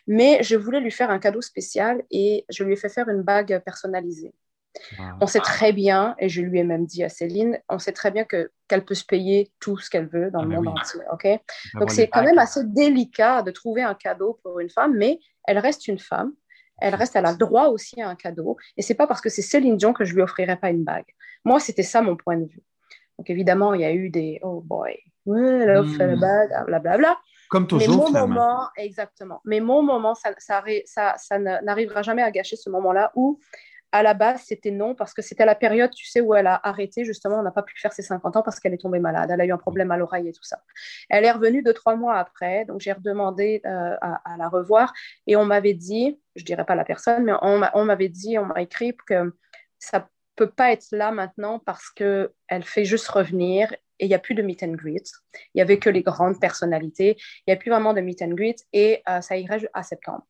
Mais 0.08 0.42
je 0.44 0.56
voulais 0.56 0.80
lui 0.80 0.92
faire 0.92 1.10
un 1.10 1.20
cadeau 1.20 1.42
spécial 1.42 2.04
et 2.12 2.46
je 2.50 2.64
lui 2.64 2.74
ai 2.74 2.76
fait 2.76 2.90
faire 2.90 3.10
une 3.10 3.22
bague 3.22 3.62
personnalisée. 3.64 4.34
On 5.22 5.28
sait 5.28 5.40
très 5.40 5.72
bien, 5.72 6.16
et 6.18 6.30
je 6.30 6.42
lui 6.42 6.60
ai 6.60 6.64
même 6.64 6.86
dit 6.86 7.04
à 7.04 7.10
Céline, 7.10 7.60
on 7.70 7.78
sait 7.78 7.92
très 7.92 8.10
bien 8.10 8.24
que 8.24 8.52
qu'elle 8.68 8.84
peut 8.84 8.96
se 8.96 9.06
payer 9.06 9.52
tout 9.60 9.78
ce 9.78 9.90
qu'elle 9.90 10.08
veut 10.08 10.32
dans 10.32 10.44
le 10.44 10.52
ah, 10.52 10.62
monde 10.62 10.68
entier. 10.70 11.02
ok? 11.12 11.28
Donc 11.76 11.92
c'est 11.92 12.08
quand 12.08 12.24
même 12.24 12.40
assez 12.40 12.64
délicat 12.64 13.44
de 13.44 13.52
trouver 13.52 13.84
un 13.84 13.94
cadeau 13.94 14.40
pour 14.42 14.60
une 14.60 14.70
femme, 14.70 14.96
mais 14.96 15.20
elle 15.48 15.60
reste 15.60 15.88
une 15.88 16.00
femme. 16.00 16.34
Elle 16.82 16.96
reste, 16.96 17.16
elle 17.16 17.28
a 17.28 17.36
droit 17.36 17.68
aussi 17.68 18.02
à 18.02 18.10
un 18.10 18.16
cadeau. 18.16 18.58
Et 18.76 18.82
c'est 18.82 18.96
pas 18.96 19.06
parce 19.06 19.22
que 19.22 19.30
c'est 19.30 19.44
Céline 19.44 19.78
Dion 19.78 19.94
que 19.94 20.06
je 20.06 20.16
lui 20.16 20.22
offrirai 20.22 20.58
pas 20.58 20.70
une 20.70 20.84
bague. 20.84 21.06
Moi, 21.46 21.60
c'était 21.60 21.84
ça 21.84 22.02
mon 22.02 22.16
point 22.16 22.36
de 22.36 22.46
vue. 22.46 22.64
Donc 23.18 23.30
évidemment, 23.30 23.74
il 23.74 23.82
y 23.82 23.86
a 23.86 23.94
eu 23.94 24.10
des 24.10 24.40
oh 24.42 24.62
boy, 24.62 24.98
hmm. 25.26 25.66
blablabla. 25.66 26.80
Bla, 26.80 26.98
bla. 26.98 27.18
Comme 27.50 27.68
toujours, 27.68 28.12
Mais 28.12 28.20
mon 28.20 28.28
moment, 28.28 28.70
exactement. 28.78 29.42
Mais 29.46 29.60
mon 29.60 29.84
moment, 29.84 30.16
ça, 30.16 30.34
ça, 30.40 30.64
ça, 30.86 31.14
ça 31.18 31.38
n'arrivera 31.38 32.02
jamais 32.02 32.24
à 32.24 32.32
gâcher 32.32 32.56
ce 32.56 32.68
moment-là 32.72 33.12
où, 33.16 33.40
à 33.92 34.02
la 34.02 34.16
base, 34.16 34.42
c'était 34.48 34.72
non, 34.72 34.96
parce 34.96 35.14
que 35.14 35.22
c'était 35.22 35.46
la 35.46 35.54
période, 35.54 35.92
tu 35.92 36.08
sais, 36.08 36.20
où 36.20 36.34
elle 36.34 36.48
a 36.48 36.60
arrêté, 36.64 37.06
justement, 37.06 37.38
on 37.40 37.44
n'a 37.44 37.52
pas 37.52 37.62
pu 37.62 37.80
faire 37.80 37.94
ses 37.94 38.02
50 38.02 38.38
ans 38.38 38.42
parce 38.42 38.60
qu'elle 38.60 38.74
est 38.74 38.82
tombée 38.82 38.98
malade. 38.98 39.30
Elle 39.32 39.40
a 39.40 39.46
eu 39.46 39.52
un 39.52 39.60
problème 39.60 39.92
à 39.92 39.98
l'oreille 39.98 40.30
et 40.30 40.34
tout 40.34 40.44
ça. 40.44 40.64
Elle 41.12 41.26
est 41.26 41.32
revenue 41.32 41.62
deux, 41.62 41.74
trois 41.74 41.96
mois 41.96 42.16
après, 42.16 42.66
donc 42.66 42.82
j'ai 42.82 42.92
redemandé 42.92 43.62
euh, 43.68 43.96
à, 44.02 44.36
la 44.36 44.50
revoir 44.50 44.92
et 45.28 45.36
on 45.36 45.46
m'avait 45.46 45.76
dit, 45.76 46.20
je 46.36 46.44
dirais 46.44 46.66
pas 46.66 46.74
la 46.74 46.86
personne, 46.86 47.24
mais 47.24 47.34
on 47.44 47.86
m'avait 47.86 48.10
dit, 48.10 48.40
on 48.40 48.46
m'a 48.46 48.64
écrit 48.64 48.98
que 49.06 49.32
ça 49.78 50.10
peut 50.36 50.50
pas 50.50 50.72
être 50.72 50.88
là 50.92 51.12
maintenant 51.12 51.60
parce 51.60 51.90
que 51.90 52.34
elle 52.48 52.64
fait 52.64 52.86
juste 52.86 53.08
revenir 53.08 53.72
et 54.00 54.06
il 54.06 54.08
n'y 54.08 54.16
a 54.16 54.20
plus 54.20 54.36
de 54.36 54.42
meet 54.42 54.64
and 54.64 54.74
greet. 54.74 55.12
Il 55.54 55.58
n'y 55.58 55.62
avait 55.62 55.80
que 55.80 55.90
les 55.90 56.02
grandes 56.02 56.40
personnalités. 56.40 57.16
Il 57.18 57.52
n'y 57.52 57.54
a 57.54 57.58
plus 57.58 57.70
vraiment 57.70 57.94
de 57.94 58.02
meet 58.02 58.22
and 58.22 58.32
greet 58.32 58.66
et 58.74 59.02
euh, 59.08 59.22
ça 59.22 59.38
irait 59.38 59.70
à 59.74 59.84
septembre. 59.84 60.26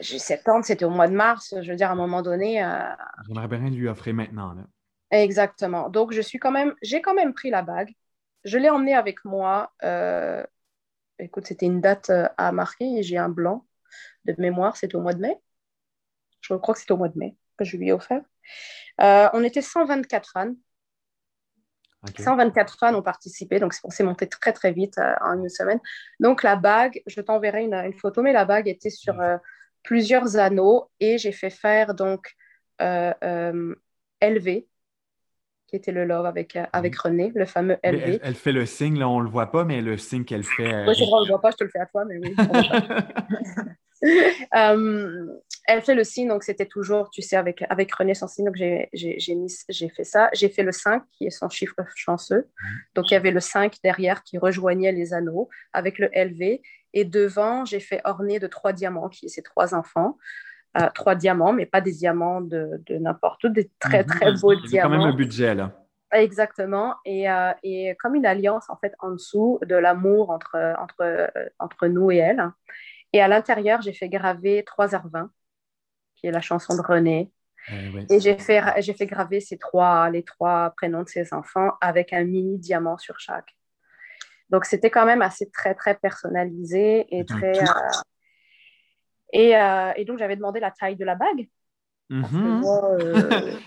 Septembre, 0.00 0.64
c'était 0.64 0.84
au 0.84 0.90
mois 0.90 1.08
de 1.08 1.14
mars. 1.14 1.54
Je 1.60 1.70
veux 1.70 1.76
dire, 1.76 1.88
à 1.88 1.92
un 1.92 1.96
moment 1.96 2.22
donné. 2.22 2.62
Euh... 2.62 2.92
J'aimerais 3.26 3.48
bien 3.48 3.70
lui 3.70 3.88
offrir 3.88 4.14
maintenant. 4.14 4.52
Là. 4.52 4.62
Exactement. 5.10 5.88
Donc, 5.88 6.12
je 6.12 6.20
suis 6.20 6.38
quand 6.38 6.50
même, 6.50 6.74
j'ai 6.82 7.00
quand 7.00 7.14
même 7.14 7.32
pris 7.32 7.50
la 7.50 7.62
bague. 7.62 7.94
Je 8.44 8.58
l'ai 8.58 8.68
emmenée 8.68 8.94
avec 8.94 9.24
moi. 9.24 9.72
Euh, 9.82 10.44
écoute, 11.18 11.46
c'était 11.46 11.66
une 11.66 11.80
date 11.80 12.10
euh, 12.10 12.28
à 12.36 12.52
marquer 12.52 12.98
et 12.98 13.02
j'ai 13.02 13.16
un 13.16 13.30
blanc 13.30 13.66
de 14.24 14.34
mémoire. 14.38 14.76
C'était 14.76 14.96
au 14.96 15.00
mois 15.00 15.14
de 15.14 15.20
mai. 15.20 15.40
Je 16.42 16.54
crois 16.54 16.74
que 16.74 16.80
c'était 16.80 16.92
au 16.92 16.98
mois 16.98 17.08
de 17.08 17.18
mai 17.18 17.36
que 17.56 17.64
je 17.64 17.76
lui 17.76 17.88
ai 17.88 17.92
offert. 17.92 18.22
On 18.98 19.44
était 19.44 19.62
124 19.62 20.30
fans 20.32 20.54
124 22.18 22.76
fans 22.78 22.94
ont 22.94 23.02
participé, 23.02 23.58
donc 23.58 23.74
on 23.84 23.90
s'est 23.90 24.04
monté 24.04 24.28
très 24.28 24.52
très 24.52 24.72
vite 24.72 24.98
euh, 24.98 25.14
en 25.22 25.38
une 25.38 25.48
semaine. 25.48 25.80
Donc 26.20 26.42
la 26.42 26.56
bague, 26.56 27.02
je 27.06 27.20
t'enverrai 27.20 27.64
une, 27.64 27.92
photo, 27.94 28.22
mais 28.22 28.32
la 28.32 28.44
bague 28.44 28.68
était 28.68 28.90
sur 28.90 29.20
euh, 29.20 29.36
plusieurs 29.82 30.36
anneaux 30.36 30.90
et 31.00 31.18
j'ai 31.18 31.32
fait 31.32 31.50
faire 31.50 31.94
donc 31.94 32.34
euh, 32.80 33.12
LV, 34.22 34.64
qui 35.66 35.76
était 35.76 35.92
le 35.92 36.04
love 36.04 36.26
avec, 36.26 36.58
avec 36.72 36.94
mhm. 36.94 37.00
René, 37.02 37.32
le 37.34 37.44
fameux 37.44 37.76
LV. 37.82 38.20
Elle, 38.22 38.34
fait 38.34 38.52
le 38.52 38.66
signe, 38.66 38.98
là 38.98 39.08
on 39.08 39.20
le 39.20 39.28
voit 39.28 39.50
pas, 39.50 39.64
mais 39.64 39.80
le 39.80 39.96
signe 39.96 40.24
qu'elle 40.24 40.44
fait. 40.44 40.86
Oui, 40.86 40.94
c'est 40.96 41.04
vrai, 41.04 41.12
on 41.12 41.24
le 41.24 41.28
voit 41.28 41.40
pas, 41.40 41.50
je 41.50 41.56
te 41.56 41.64
le 41.64 41.70
fais 41.70 41.80
à 41.80 41.86
toi, 41.86 42.04
mais 42.04 42.18
oui. 42.18 42.34
Euh, 44.54 45.26
elle 45.66 45.82
fait 45.82 45.94
le 45.94 46.04
signe, 46.04 46.28
donc 46.28 46.44
c'était 46.44 46.66
toujours, 46.66 47.10
tu 47.10 47.22
sais, 47.22 47.36
avec, 47.36 47.64
avec 47.68 47.92
René 47.92 48.14
signe, 48.14 48.44
donc 48.44 48.54
j'ai 48.56 49.88
fait 49.88 50.04
ça. 50.04 50.30
J'ai 50.32 50.48
fait 50.48 50.62
le 50.62 50.72
5, 50.72 51.02
qui 51.12 51.26
est 51.26 51.30
son 51.30 51.48
chiffre 51.48 51.74
chanceux. 51.94 52.48
Donc 52.94 53.10
il 53.10 53.14
y 53.14 53.16
avait 53.16 53.32
le 53.32 53.40
5 53.40 53.74
derrière 53.82 54.22
qui 54.22 54.38
rejoignait 54.38 54.92
les 54.92 55.12
anneaux 55.12 55.48
avec 55.72 55.98
le 55.98 56.08
LV. 56.14 56.60
Et 56.92 57.04
devant, 57.04 57.64
j'ai 57.64 57.80
fait 57.80 58.00
orner 58.04 58.38
de 58.38 58.46
trois 58.46 58.72
diamants, 58.72 59.08
qui 59.08 59.26
est 59.26 59.28
ces 59.28 59.42
trois 59.42 59.74
enfants. 59.74 60.16
Euh, 60.78 60.88
trois 60.94 61.14
diamants, 61.14 61.52
mais 61.52 61.64
pas 61.64 61.80
des 61.80 61.92
diamants 61.92 62.42
de, 62.42 62.82
de 62.86 62.96
n'importe 62.98 63.44
où, 63.44 63.48
des 63.48 63.70
très 63.78 64.02
mhm. 64.02 64.08
très 64.08 64.32
beaux 64.34 64.54
diamants. 64.54 64.94
A 64.94 64.96
quand 64.96 65.04
même 65.04 65.14
un 65.14 65.16
budget 65.16 65.54
là. 65.54 65.72
Exactement. 66.12 66.94
Et, 67.04 67.28
euh, 67.30 67.52
et, 67.62 67.96
comme 67.98 68.14
une 68.14 68.26
alliance 68.26 68.68
en 68.68 68.76
fait 68.76 68.94
en 69.00 69.12
dessous 69.12 69.58
de 69.66 69.74
l'amour 69.74 70.30
entre, 70.30 70.74
entre, 70.78 71.30
entre 71.58 71.86
nous 71.88 72.10
et 72.10 72.16
elle. 72.16 72.50
Et 73.12 73.20
à 73.20 73.28
l'intérieur, 73.28 73.82
j'ai 73.82 73.92
fait 73.92 74.08
graver 74.08 74.62
3h20, 74.62 75.28
qui 76.16 76.26
est 76.26 76.32
la 76.32 76.40
chanson 76.40 76.76
de 76.76 76.82
René. 76.82 77.30
Eh 77.68 78.14
et 78.14 78.20
j'ai 78.20 78.38
fait, 78.38 78.62
j'ai 78.80 78.94
fait 78.94 79.06
graver 79.06 79.40
ces 79.40 79.58
trois, 79.58 80.08
les 80.10 80.22
trois 80.22 80.70
prénoms 80.76 81.02
de 81.02 81.08
ses 81.08 81.32
enfants 81.32 81.72
avec 81.80 82.12
un 82.12 82.24
mini 82.24 82.58
diamant 82.58 82.96
sur 82.98 83.18
chaque. 83.18 83.56
Donc, 84.50 84.64
c'était 84.64 84.90
quand 84.90 85.06
même 85.06 85.22
assez 85.22 85.50
très, 85.50 85.74
très 85.74 85.96
personnalisé 85.96 87.06
et 87.10 87.24
très. 87.24 87.58
Euh, 87.58 87.66
et, 89.32 89.56
euh, 89.56 89.92
et, 89.96 90.04
donc, 90.04 90.18
j'avais 90.18 90.36
demandé 90.36 90.60
la 90.60 90.70
taille 90.70 90.96
de 90.96 91.04
la 91.04 91.16
bague. 91.16 91.48
Mm-hmm. 92.10 93.58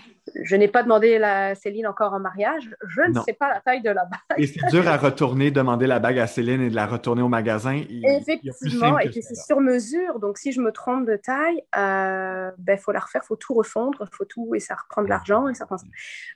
Je 0.42 0.56
n'ai 0.56 0.68
pas 0.68 0.82
demandé 0.82 1.18
la 1.18 1.54
Céline 1.54 1.86
encore 1.86 2.12
en 2.12 2.20
mariage. 2.20 2.70
Je 2.86 3.02
ne 3.02 3.20
sais 3.20 3.32
pas 3.32 3.48
la 3.48 3.60
taille 3.60 3.82
de 3.82 3.90
la 3.90 4.04
bague. 4.04 4.38
Et 4.38 4.46
c'est 4.46 4.66
dur 4.70 4.86
à 4.88 4.96
retourner, 4.96 5.50
demander 5.50 5.86
la 5.86 5.98
bague 5.98 6.18
à 6.18 6.26
Céline 6.26 6.62
et 6.62 6.70
de 6.70 6.74
la 6.74 6.86
retourner 6.86 7.22
au 7.22 7.28
magasin. 7.28 7.82
Effectivement, 8.04 8.98
et 8.98 9.08
puis 9.08 9.22
c'est 9.22 9.34
sur 9.34 9.60
mesure. 9.60 10.18
Donc, 10.18 10.38
si 10.38 10.52
je 10.52 10.60
me 10.60 10.72
trompe 10.72 11.06
de 11.06 11.16
taille, 11.16 11.56
il 11.56 11.78
euh, 11.78 12.50
ben, 12.58 12.78
faut 12.78 12.92
la 12.92 13.00
refaire, 13.00 13.22
il 13.24 13.26
faut 13.26 13.36
tout 13.36 13.54
refondre, 13.54 14.06
il 14.10 14.14
faut 14.14 14.24
tout, 14.24 14.54
et 14.54 14.60
ça 14.60 14.74
reprend 14.74 15.02
de 15.02 15.08
l'argent. 15.08 15.48
Et 15.48 15.54
ça 15.54 15.66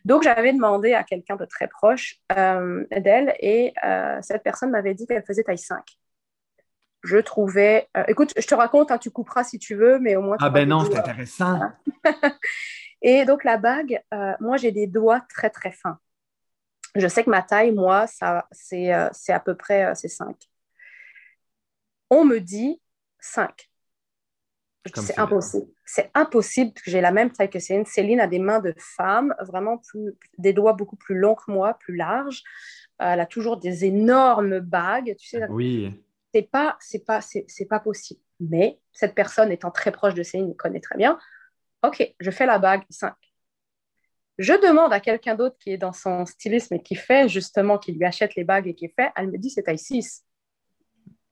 Donc, 0.04 0.22
j'avais 0.22 0.52
demandé 0.52 0.94
à 0.94 1.04
quelqu'un 1.04 1.36
de 1.36 1.44
très 1.44 1.68
proche 1.68 2.16
euh, 2.36 2.84
d'elle, 2.96 3.34
et 3.40 3.72
euh, 3.84 4.18
cette 4.22 4.42
personne 4.42 4.70
m'avait 4.70 4.94
dit 4.94 5.06
qu'elle 5.06 5.24
faisait 5.24 5.42
taille 5.42 5.58
5 5.58 5.82
je 7.06 7.18
trouvais. 7.18 7.86
écoute, 8.08 8.32
je 8.34 8.46
te 8.46 8.54
raconte, 8.54 8.90
hein, 8.90 8.96
tu 8.96 9.10
couperas 9.10 9.44
si 9.44 9.58
tu 9.58 9.74
veux, 9.74 9.98
mais 9.98 10.16
au 10.16 10.22
moins. 10.22 10.38
Ah 10.40 10.48
ben 10.48 10.66
non, 10.66 10.86
c'est 10.86 10.96
intéressant. 10.96 11.60
Et 13.06 13.26
donc 13.26 13.44
la 13.44 13.58
bague, 13.58 14.02
euh, 14.14 14.32
moi 14.40 14.56
j'ai 14.56 14.72
des 14.72 14.86
doigts 14.86 15.20
très 15.28 15.50
très 15.50 15.70
fins. 15.70 15.98
Je 16.96 17.06
sais 17.06 17.22
que 17.22 17.30
ma 17.30 17.42
taille, 17.42 17.72
moi, 17.72 18.06
ça, 18.06 18.46
c'est, 18.50 18.94
euh, 18.94 19.08
à 19.28 19.40
peu 19.40 19.54
près 19.54 19.84
euh, 19.84 19.94
c'est 19.94 20.08
5. 20.08 20.34
On 22.08 22.24
me 22.24 22.40
dit 22.40 22.80
5. 23.20 23.68
C'est 24.94 25.18
impossible. 25.18 25.66
C'est 25.84 26.10
impossible 26.14 26.72
que 26.72 26.90
j'ai 26.90 27.00
la 27.00 27.10
même 27.10 27.30
taille 27.30 27.50
que 27.50 27.58
Céline. 27.58 27.84
Céline 27.84 28.20
a 28.20 28.26
des 28.26 28.38
mains 28.38 28.60
de 28.60 28.74
femme, 28.78 29.34
vraiment 29.40 29.78
plus, 29.78 30.14
des 30.38 30.52
doigts 30.52 30.72
beaucoup 30.72 30.96
plus 30.96 31.16
longs 31.16 31.34
que 31.34 31.50
moi, 31.50 31.74
plus 31.74 31.96
larges. 31.96 32.42
elle 32.98 33.20
a 33.20 33.26
toujours 33.26 33.58
des 33.58 33.84
énormes 33.84 34.60
bagues. 34.60 35.14
Tu 35.18 35.28
sais, 35.28 35.46
oui. 35.48 36.02
C'est 36.32 36.50
pas, 36.50 36.76
c'est 36.80 37.04
pas, 37.04 37.20
c'est, 37.20 37.44
c'est 37.48 37.66
pas 37.66 37.80
possible. 37.80 38.20
Mais 38.40 38.78
cette 38.92 39.14
personne 39.14 39.52
étant 39.52 39.70
très 39.70 39.92
proche 39.92 40.14
de 40.14 40.22
Céline, 40.22 40.54
connaît 40.56 40.80
très 40.80 40.96
bien. 40.96 41.18
OK, 41.84 42.14
je 42.18 42.30
fais 42.30 42.46
la 42.46 42.58
bague 42.58 42.82
5. 42.88 43.12
Je 44.38 44.54
demande 44.54 44.92
à 44.92 45.00
quelqu'un 45.00 45.34
d'autre 45.34 45.56
qui 45.58 45.70
est 45.70 45.78
dans 45.78 45.92
son 45.92 46.26
stylisme 46.26 46.74
et 46.74 46.82
qui 46.82 46.96
fait 46.96 47.28
justement, 47.28 47.78
qui 47.78 47.92
lui 47.92 48.04
achète 48.04 48.34
les 48.34 48.44
bagues 48.44 48.66
et 48.66 48.74
qui 48.74 48.88
fait, 48.88 49.12
elle 49.16 49.30
me 49.30 49.38
dit 49.38 49.50
c'est 49.50 49.62
taille 49.62 49.78
6. 49.78 50.24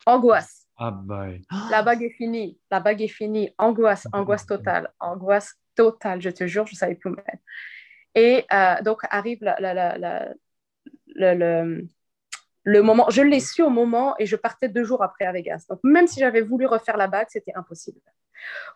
Angoisse. 0.06 0.66
Ah 0.76 0.90
bye. 0.90 1.42
La 1.70 1.82
bague 1.82 2.02
est 2.02 2.10
finie. 2.10 2.58
La 2.70 2.80
bague 2.80 3.02
est 3.02 3.08
finie. 3.08 3.52
Angoisse, 3.58 4.06
angoisse 4.12 4.46
totale. 4.46 4.92
Angoisse 5.00 5.54
totale, 5.74 6.20
je 6.20 6.30
te 6.30 6.46
jure, 6.46 6.66
je 6.66 6.74
ne 6.74 6.76
savais 6.76 6.94
plus 6.94 7.10
mettre. 7.10 7.42
Et 8.14 8.44
euh, 8.52 8.82
donc 8.82 9.02
arrive 9.10 9.38
le, 9.42 10.34
le, 12.64 12.82
moment. 12.82 13.10
Je 13.10 13.22
l'ai 13.22 13.40
su 13.40 13.62
au 13.62 13.70
moment 13.70 14.14
et 14.18 14.26
je 14.26 14.36
partais 14.36 14.68
deux 14.68 14.84
jours 14.84 15.02
après 15.02 15.24
à 15.24 15.32
Vegas. 15.32 15.64
Donc 15.68 15.80
même 15.82 16.06
si 16.06 16.20
j'avais 16.20 16.42
voulu 16.42 16.66
refaire 16.66 16.96
la 16.96 17.08
bague, 17.08 17.28
c'était 17.30 17.54
impossible. 17.54 18.00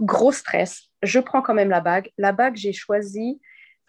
Gros 0.00 0.32
stress. 0.32 0.84
Je 1.02 1.18
prends 1.18 1.42
quand 1.42 1.54
même 1.54 1.70
la 1.70 1.80
bague. 1.80 2.10
La 2.18 2.32
bague, 2.32 2.56
j'ai 2.56 2.72
choisi 2.72 3.40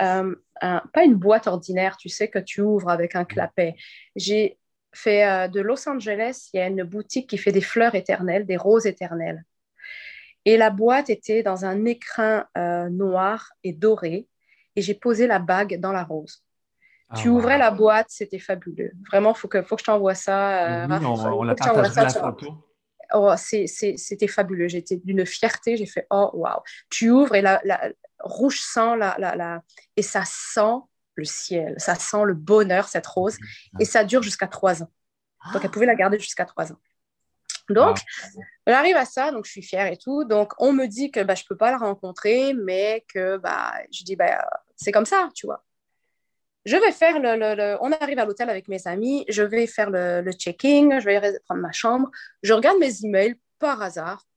euh, 0.01 0.35
pas 0.61 1.03
une 1.03 1.15
boîte 1.15 1.47
ordinaire, 1.47 1.97
tu 1.97 2.09
sais, 2.09 2.27
que 2.27 2.39
tu 2.39 2.61
ouvres 2.61 2.89
avec 2.89 3.15
un 3.15 3.25
clapet. 3.25 3.75
J'ai 4.15 4.59
fait 4.93 5.49
de 5.49 5.59
Los 5.59 5.87
Angeles, 5.87 6.49
il 6.53 6.57
y 6.57 6.59
a 6.59 6.67
une 6.67 6.83
boutique 6.83 7.29
qui 7.29 7.37
fait 7.37 7.51
des 7.51 7.61
fleurs 7.61 7.95
éternelles, 7.95 8.45
des 8.45 8.57
roses 8.57 8.85
éternelles. 8.85 9.43
Et 10.45 10.57
la 10.57 10.69
boîte 10.69 11.09
était 11.09 11.43
dans 11.43 11.65
un 11.65 11.85
écrin 11.85 12.45
noir 12.89 13.51
et 13.63 13.73
doré. 13.73 14.27
Et 14.75 14.81
j'ai 14.81 14.93
posé 14.93 15.25
la 15.25 15.39
bague 15.39 15.79
dans 15.79 15.91
la 15.91 16.03
rose. 16.03 16.43
Ah, 17.09 17.15
tu 17.15 17.29
ouvrais 17.29 17.57
la 17.57 17.71
boîte, 17.71 18.07
c'était 18.09 18.39
fabuleux. 18.39 18.91
Vraiment, 19.09 19.31
il 19.33 19.37
faut 19.37 19.47
que, 19.47 19.61
faut 19.61 19.75
que 19.75 19.81
je 19.81 19.85
t'envoie 19.85 20.13
ça. 20.13 20.83
Euh, 20.83 20.87
on, 20.89 21.43
l'a 21.43 21.55
partagé 21.55 21.95
la 21.95 22.09
photo. 22.09 22.53
Oh, 23.13 23.33
c'était 23.37 24.27
fabuleux. 24.27 24.67
J'étais 24.67 24.97
d'une 24.97 25.25
fierté. 25.25 25.77
J'ai 25.77 25.85
fait 25.85 26.07
oh 26.09 26.31
waouh. 26.33 26.61
Tu 26.89 27.09
ouvres 27.09 27.35
et 27.35 27.41
la, 27.41 27.61
rouge 28.19 28.59
sang 28.59 28.95
la, 28.95 29.15
la, 29.17 29.61
et 29.95 30.01
ça 30.01 30.23
sent 30.25 30.81
le 31.15 31.25
ciel, 31.25 31.75
ça 31.77 31.95
sent 31.95 32.23
le 32.25 32.33
bonheur 32.33 32.87
cette 32.87 33.07
rose 33.07 33.37
et 33.79 33.85
ça 33.85 34.03
dure 34.03 34.21
jusqu'à 34.21 34.47
trois 34.47 34.83
ans. 34.83 34.91
Donc 35.53 35.63
elle 35.63 35.71
pouvait 35.71 35.85
la 35.85 35.95
garder 35.95 36.19
jusqu'à 36.19 36.45
trois 36.45 36.71
ans. 36.71 36.79
Donc, 37.69 37.97
elle 38.65 38.73
arrive 38.73 38.95
à 38.95 39.03
ça, 39.03 39.31
donc 39.31 39.45
je 39.45 39.51
suis 39.51 39.61
fière 39.61 39.87
et 39.87 39.97
tout. 39.97 40.23
Donc, 40.23 40.53
on 40.57 40.71
me 40.71 40.85
dit 40.85 41.11
que 41.11 41.21
bah, 41.21 41.35
je 41.35 41.43
ne 41.43 41.47
peux 41.49 41.57
pas 41.57 41.69
la 41.71 41.77
rencontrer, 41.77 42.53
mais 42.53 43.05
que 43.13 43.35
bah, 43.37 43.73
je 43.91 44.05
dis, 44.05 44.15
bah, 44.15 44.45
c'est 44.77 44.93
comme 44.93 45.05
ça, 45.05 45.29
tu 45.35 45.47
vois. 45.47 45.65
Je 46.67 46.75
vais 46.75 46.91
faire 46.91 47.17
le, 47.19 47.77
On 47.79 47.93
arrive 47.93 48.19
à 48.19 48.25
l'hôtel 48.25 48.49
avec 48.49 48.67
mes 48.67 48.85
amis, 48.87 49.23
je 49.29 49.41
vais 49.41 49.67
faire 49.67 49.89
le, 49.89 50.19
le 50.21 50.31
checking, 50.33 50.99
je 50.99 51.05
vais 51.05 51.39
prendre 51.45 51.61
ma 51.61 51.71
chambre. 51.71 52.11
Je 52.43 52.51
regarde 52.51 52.77
mes 52.77 53.05
emails 53.05 53.39
par 53.57 53.81
hasard. 53.81 54.27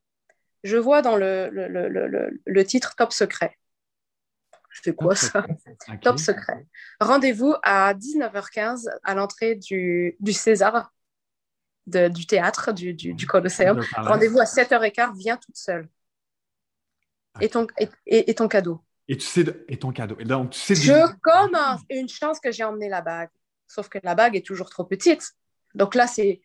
Je 0.63 0.77
vois 0.77 1.01
dans 1.01 1.17
le, 1.17 1.49
le 1.51 2.63
titre 2.63 2.95
Top 2.95 3.11
secret. 3.11 3.57
Je 4.69 4.79
fais 4.81 4.93
quoi 4.93 5.13
ça? 5.13 5.45
Top 6.01 6.19
secret. 6.19 6.65
Rendez-vous 7.01 7.53
à 7.63 7.93
19h15 7.93 8.89
à 9.03 9.13
l'entrée 9.13 9.55
du, 9.55 10.15
du 10.21 10.31
César, 10.31 10.93
du 11.85 12.27
théâtre, 12.27 12.71
du, 12.71 12.93
du, 12.93 13.13
du 13.13 13.27
Colosseum. 13.27 13.83
Rendez-vous 13.97 14.39
à 14.39 14.45
7h15, 14.45 15.17
viens 15.17 15.35
toute 15.35 15.57
seule. 15.57 15.89
Et 17.41 17.49
ton, 17.49 17.67
et 18.05 18.33
ton 18.33 18.47
cadeau 18.47 18.81
et 19.11 19.17
tu 19.17 19.25
sais, 19.25 19.43
et 19.67 19.77
ton 19.77 19.91
cadeau. 19.91 20.15
Et 20.19 20.23
donc, 20.23 20.51
tu 20.51 20.59
sais. 20.59 20.73
Je 20.73 21.13
commence. 21.19 21.81
Une 21.89 22.07
chance 22.07 22.39
que 22.39 22.49
j'ai 22.49 22.63
emmené 22.63 22.87
la 22.87 23.01
bague. 23.01 23.27
Sauf 23.67 23.89
que 23.89 23.99
la 24.03 24.15
bague 24.15 24.37
est 24.37 24.45
toujours 24.45 24.69
trop 24.69 24.85
petite. 24.85 25.31
Donc 25.75 25.95
là, 25.95 26.07
c'est 26.07 26.39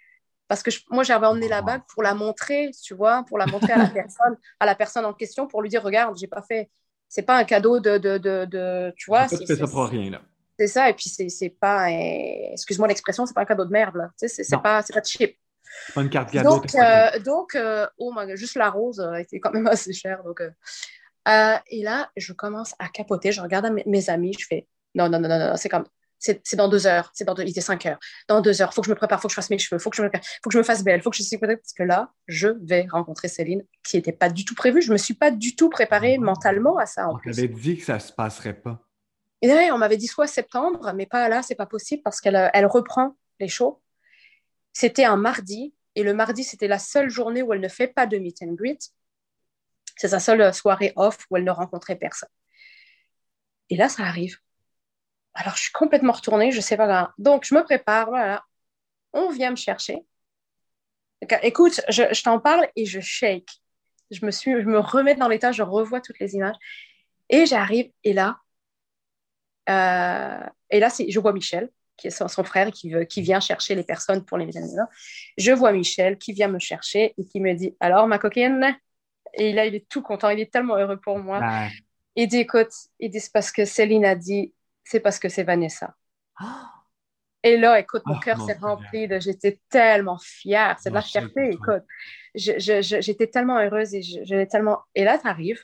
parce 0.48 0.64
que 0.64 0.70
moi, 0.90 1.04
j'avais 1.04 1.26
emmené 1.26 1.46
la 1.46 1.62
bague 1.62 1.82
pour 1.94 2.02
la 2.02 2.14
montrer, 2.14 2.72
tu 2.82 2.94
vois, 2.94 3.24
pour 3.28 3.38
la 3.38 3.46
montrer 3.46 3.72
à 3.72 3.78
la 3.78 3.86
personne, 3.94 4.36
à 4.58 4.66
la 4.66 4.74
personne 4.74 5.04
en 5.04 5.12
question, 5.12 5.46
pour 5.46 5.62
lui 5.62 5.68
dire, 5.68 5.80
regarde, 5.80 6.18
j'ai 6.18 6.26
pas 6.26 6.42
fait. 6.42 6.68
C'est 7.08 7.22
pas 7.22 7.36
un 7.36 7.44
cadeau 7.44 7.78
de, 7.78 7.98
de, 7.98 8.18
de, 8.18 8.92
tu 8.96 9.10
vois. 9.10 9.28
C'est 9.28 9.46
ça 9.46 9.66
pour 9.68 9.86
rien 9.86 10.10
là. 10.10 10.22
C'est 10.58 10.66
ça, 10.66 10.90
et 10.90 10.94
puis 10.94 11.08
c'est 11.08 11.50
pas, 11.50 11.90
excuse-moi 11.90 12.88
l'expression, 12.88 13.26
c'est 13.26 13.34
pas 13.34 13.42
un 13.42 13.46
cadeau 13.46 13.64
de 13.66 13.70
merde 13.70 13.94
là. 13.94 14.10
Tu 14.18 14.26
sais, 14.26 14.42
c'est 14.42 14.56
pas, 14.56 14.82
pas 14.82 15.02
cheap. 15.04 15.36
Pas 15.94 16.02
une 16.02 16.10
carte 16.10 16.30
cadeau. 16.32 16.50
Donc, 16.50 16.74
euh, 16.74 17.18
donc 17.20 17.54
euh, 17.54 17.86
oh 17.98 18.12
my 18.16 18.36
juste 18.36 18.56
la 18.56 18.70
rose 18.70 19.00
a 19.00 19.20
été 19.20 19.40
quand 19.40 19.52
même 19.52 19.66
assez 19.68 19.92
chère. 19.92 20.22
Donc, 20.24 20.40
euh, 20.40 20.50
euh, 21.28 21.56
et 21.68 21.82
là, 21.82 22.10
je 22.16 22.32
commence 22.32 22.74
à 22.78 22.88
capoter. 22.88 23.32
Je 23.32 23.40
regarde 23.40 23.68
mes, 23.86 24.10
amis. 24.10 24.34
Je 24.38 24.46
fais 24.46 24.66
non, 24.94 25.08
non, 25.08 25.20
non, 25.20 25.28
non, 25.28 25.38
non, 25.38 25.56
c'est 25.56 25.68
comme. 25.68 25.84
C'est 26.18 26.56
dans 26.56 26.68
deux 26.68 26.86
heures. 26.86 27.10
C'est 27.14 27.24
dans 27.24 27.34
deux, 27.34 27.42
il 27.42 27.50
était 27.50 27.60
cinq 27.60 27.84
heures. 27.86 27.98
Dans 28.26 28.40
deux 28.40 28.62
heures, 28.62 28.70
il 28.72 28.74
faut 28.74 28.80
que 28.80 28.86
je 28.86 28.90
me 28.90 28.96
prépare, 28.96 29.18
il 29.18 29.22
faut 29.22 29.28
que 29.28 29.32
je 29.32 29.36
fasse 29.36 29.50
mes 29.50 29.58
cheveux, 29.58 29.78
il 29.78 29.82
faut, 29.82 29.90
que 29.90 29.96
je 29.96 30.02
me, 30.02 30.08
faut 30.08 30.48
que 30.48 30.52
je 30.54 30.58
me 30.58 30.62
fasse 30.62 30.82
belle, 30.82 31.02
faut 31.02 31.10
que 31.10 31.16
je 31.16 31.22
suis 31.22 31.36
parce 31.38 31.72
que 31.76 31.82
là, 31.82 32.10
je 32.26 32.48
vais 32.62 32.86
rencontrer 32.90 33.28
Céline, 33.28 33.62
qui 33.84 33.96
n'était 33.96 34.12
pas 34.12 34.30
du 34.30 34.44
tout 34.44 34.54
prévue. 34.54 34.80
Je 34.80 34.88
ne 34.88 34.94
me 34.94 34.98
suis 34.98 35.14
pas 35.14 35.30
du 35.30 35.54
tout 35.54 35.68
préparée 35.68 36.16
mentalement 36.16 36.78
à 36.78 36.86
ça. 36.86 37.08
on 37.08 37.18
t'avait 37.18 37.48
dit 37.48 37.76
que 37.76 37.84
ça 37.84 37.94
ne 37.94 37.98
se 37.98 38.12
passerait 38.12 38.54
pas. 38.54 38.80
Et 39.42 39.70
on 39.70 39.78
m'avait 39.78 39.98
dit 39.98 40.06
soit 40.06 40.26
septembre, 40.26 40.92
mais 40.94 41.06
pas 41.06 41.28
là, 41.28 41.42
c'est 41.42 41.54
pas 41.54 41.66
possible 41.66 42.02
parce 42.02 42.20
qu'elle 42.20 42.50
elle 42.54 42.66
reprend 42.66 43.14
les 43.38 43.48
shows. 43.48 43.80
C'était 44.72 45.04
un 45.04 45.16
mardi, 45.16 45.74
et 45.94 46.02
le 46.02 46.14
mardi, 46.14 46.44
c'était 46.44 46.68
la 46.68 46.78
seule 46.78 47.08
journée 47.08 47.42
où 47.42 47.52
elle 47.52 47.60
ne 47.60 47.68
fait 47.68 47.88
pas 47.88 48.06
de 48.06 48.18
meet 48.18 48.42
and 48.42 48.52
greet. 48.52 48.78
C'est 49.96 50.08
sa 50.08 50.20
seule 50.20 50.52
soirée 50.54 50.92
off 50.96 51.26
où 51.30 51.36
elle 51.36 51.44
ne 51.44 51.50
rencontrait 51.50 51.96
personne. 51.96 52.28
Et 53.70 53.76
là, 53.76 53.88
ça 53.88 54.04
arrive. 54.04 54.38
Alors, 55.34 55.54
je 55.56 55.62
suis 55.62 55.72
complètement 55.72 56.12
retournée, 56.12 56.50
je 56.52 56.58
ne 56.58 56.62
sais 56.62 56.76
pas. 56.76 57.12
Donc, 57.18 57.44
je 57.44 57.54
me 57.54 57.62
prépare, 57.62 58.08
voilà. 58.08 58.44
On 59.12 59.30
vient 59.30 59.50
me 59.50 59.56
chercher. 59.56 59.98
Écoute, 61.42 61.80
je, 61.88 62.22
t'en 62.22 62.38
parle 62.38 62.68
et 62.76 62.86
je 62.86 63.00
shake. 63.00 63.50
Je 64.10 64.24
me, 64.24 64.30
suis, 64.30 64.52
je 64.52 64.66
me 64.66 64.78
remets 64.78 65.16
dans 65.16 65.28
l'état, 65.28 65.52
je 65.52 65.62
revois 65.62 66.00
toutes 66.00 66.18
les 66.20 66.34
images. 66.34 66.56
Et 67.28 67.46
j'arrive, 67.46 67.90
et 68.04 68.12
là, 68.12 68.38
euh, 69.68 70.46
et 70.70 70.78
là, 70.78 70.88
je 70.88 71.18
vois 71.18 71.32
Michel, 71.32 71.70
qui 71.96 72.06
est 72.06 72.10
son, 72.10 72.44
frère, 72.44 72.70
qui, 72.70 72.92
qui 73.08 73.22
vient 73.22 73.40
chercher 73.40 73.74
les 73.74 73.82
personnes 73.82 74.24
pour 74.24 74.38
les 74.38 74.46
médias. 74.46 74.62
Je 75.36 75.52
vois 75.52 75.72
Michel 75.72 76.18
qui 76.18 76.32
vient 76.32 76.48
me 76.48 76.58
chercher 76.58 77.14
et 77.18 77.24
qui 77.24 77.40
me 77.40 77.52
dit 77.54 77.74
Alors, 77.80 78.06
ma 78.06 78.18
coquine, 78.18 78.76
et 79.36 79.52
là, 79.52 79.66
il 79.66 79.74
est 79.74 79.88
tout 79.88 80.02
content. 80.02 80.30
Il 80.30 80.40
est 80.40 80.52
tellement 80.52 80.76
heureux 80.76 80.98
pour 80.98 81.18
moi. 81.18 81.40
Il 82.14 82.28
dit, 82.28 82.38
écoute, 82.38 82.72
il 82.98 83.10
dit, 83.10 83.20
c'est 83.20 83.32
parce 83.32 83.52
que 83.52 83.64
Céline 83.64 84.04
a 84.04 84.14
dit, 84.14 84.54
c'est 84.84 85.00
parce 85.00 85.18
que 85.18 85.28
c'est 85.28 85.44
Vanessa. 85.44 85.94
Et 87.42 87.56
là, 87.56 87.78
écoute, 87.78 88.02
mon 88.06 88.16
oh, 88.16 88.20
cœur 88.20 88.40
s'est 88.44 88.54
rempli 88.54 89.06
de... 89.06 89.20
J'étais 89.20 89.60
tellement 89.68 90.18
fière. 90.18 90.78
C'est 90.80 90.90
de 90.90 90.94
la 90.94 91.02
fierté, 91.02 91.50
écoute. 91.50 91.84
J'étais 92.34 93.28
tellement 93.28 93.58
heureuse 93.58 93.94
et 93.94 94.02
je, 94.02 94.44
tellement... 94.44 94.80
Et 94.94 95.04
là, 95.04 95.18
tu 95.18 95.28
arrives, 95.28 95.62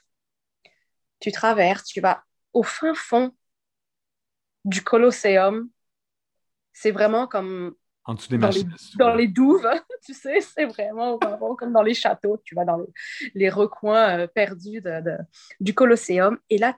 tu 1.19 1.33
traverses, 1.33 1.85
tu 1.85 2.01
vas 2.01 2.23
au 2.53 2.63
fin 2.63 2.95
fond 2.95 3.35
du 4.65 4.83
Colosseum. 4.83 5.69
C'est 6.73 6.91
vraiment 6.91 7.27
comme 7.27 7.75
en 8.05 8.15
dessous 8.15 8.29
des 8.31 8.39
dans, 8.39 8.51
les, 8.51 8.65
dans 8.97 9.15
les, 9.15 9.29
douves, 9.29 9.69
tu 10.05 10.13
sais, 10.13 10.41
c'est 10.41 10.65
vraiment, 10.65 11.19
comme 11.19 11.73
dans 11.73 11.83
les 11.83 11.95
châteaux, 11.95 12.41
tu 12.45 12.55
vas 12.55 12.65
dans 12.65 12.79
les, 12.79 12.87
les 13.35 13.49
recoins 13.49 14.19
euh, 14.19 14.27
perdus 14.27 14.81
de, 14.81 15.17
du 15.61 15.75
Colosseum. 15.75 16.39
Et 16.51 16.59
là, 16.59 16.77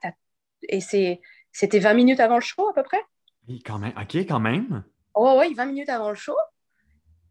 et 0.69 0.81
c'était 0.81 1.79
20 1.79 1.95
minutes 1.95 2.21
avant 2.21 2.37
le 2.37 2.41
show 2.41 2.69
à 2.69 2.75
peu 2.75 2.83
près? 2.83 3.01
Oui, 3.49 3.63
quand 3.63 3.79
même. 3.79 3.93
OK, 4.01 4.17
quand 4.17 4.41
même. 4.41 4.85
Oh, 5.15 5.37
oui, 5.41 5.55
20 5.55 5.67
minutes 5.67 5.89
avant 5.89 6.11
le 6.11 6.15
show. 6.15 6.37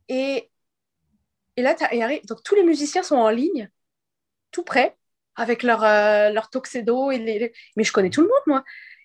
Et, 0.08 0.49
et 1.56 1.62
là, 1.62 1.75
donc 2.27 2.43
tous 2.43 2.56
les 2.56 2.63
musiciens 2.63 3.03
sont 3.03 3.15
en 3.15 3.29
ligne, 3.29 3.69
tout 4.51 4.63
près, 4.63 4.97
avec 5.36 5.63
leur, 5.63 5.84
euh, 5.84 6.29
leur 6.32 6.49
tuxedo. 6.49 7.12
Et 7.12 7.19
les... 7.19 7.53
Mais 7.75 7.84
je 7.84 7.91
connais 7.91 8.10
tout 8.10 8.21
le 8.21 8.27
monde, 8.27 8.43
moi. 8.47 8.63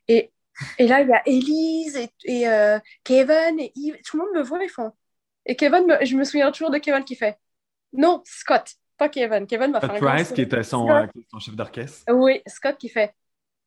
Et 0.08 0.32
et 0.78 0.86
là, 0.86 1.00
il 1.00 1.08
y 1.08 1.12
a 1.12 1.22
Elise 1.26 2.08
et, 2.24 2.48
euh, 2.48 2.78
Kevin 3.04 3.58
et 3.58 3.72
Yves. 3.74 3.98
Tout 4.04 4.18
le 4.18 4.24
monde 4.24 4.34
me 4.36 4.42
voit, 4.42 4.62
ils 4.62 4.68
font. 4.68 4.92
Et 5.46 5.56
Kevin, 5.56 5.98
je 6.02 6.16
me 6.16 6.24
souviens 6.24 6.50
toujours 6.52 6.70
de 6.70 6.78
Kevin 6.78 7.04
qui 7.04 7.16
fait 7.16 7.38
Non, 7.92 8.22
Scott, 8.24 8.74
pas 8.96 9.08
Kevin. 9.08 9.46
Kevin 9.46 9.70
m'a 9.70 9.80
fait 9.80 9.90
un 9.90 9.98
Price, 9.98 10.32
qui 10.32 10.42
était 10.42 10.62
son, 10.62 10.90
euh, 10.90 11.06
son 11.30 11.38
chef 11.38 11.54
d'orchestre. 11.54 12.04
Oui, 12.12 12.42
Scott 12.46 12.76
qui 12.76 12.88
fait 12.88 13.14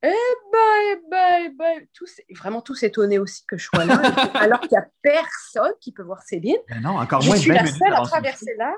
Eh 0.03 0.07
ben, 0.07 0.59
eh 0.91 1.01
ben, 1.09 1.43
eh 1.45 1.49
ben. 1.49 1.87
Tous, 1.93 2.21
vraiment 2.37 2.61
tous 2.61 2.83
étonnés 2.83 3.19
aussi 3.19 3.45
que 3.47 3.57
je 3.57 3.65
sois 3.65 3.85
là, 3.85 3.95
alors 4.35 4.59
qu'il 4.61 4.71
n'y 4.71 4.77
a 4.77 4.87
personne 5.01 5.73
qui 5.79 5.91
peut 5.91 6.03
voir 6.03 6.21
Céline. 6.21 6.57
Mais 6.69 6.79
non, 6.79 6.97
encore 6.99 7.21
je 7.21 7.35
suis 7.35 7.51
la 7.51 7.65
seule 7.65 7.93
à 7.93 8.01
traverser 8.01 8.55
là. 8.57 8.73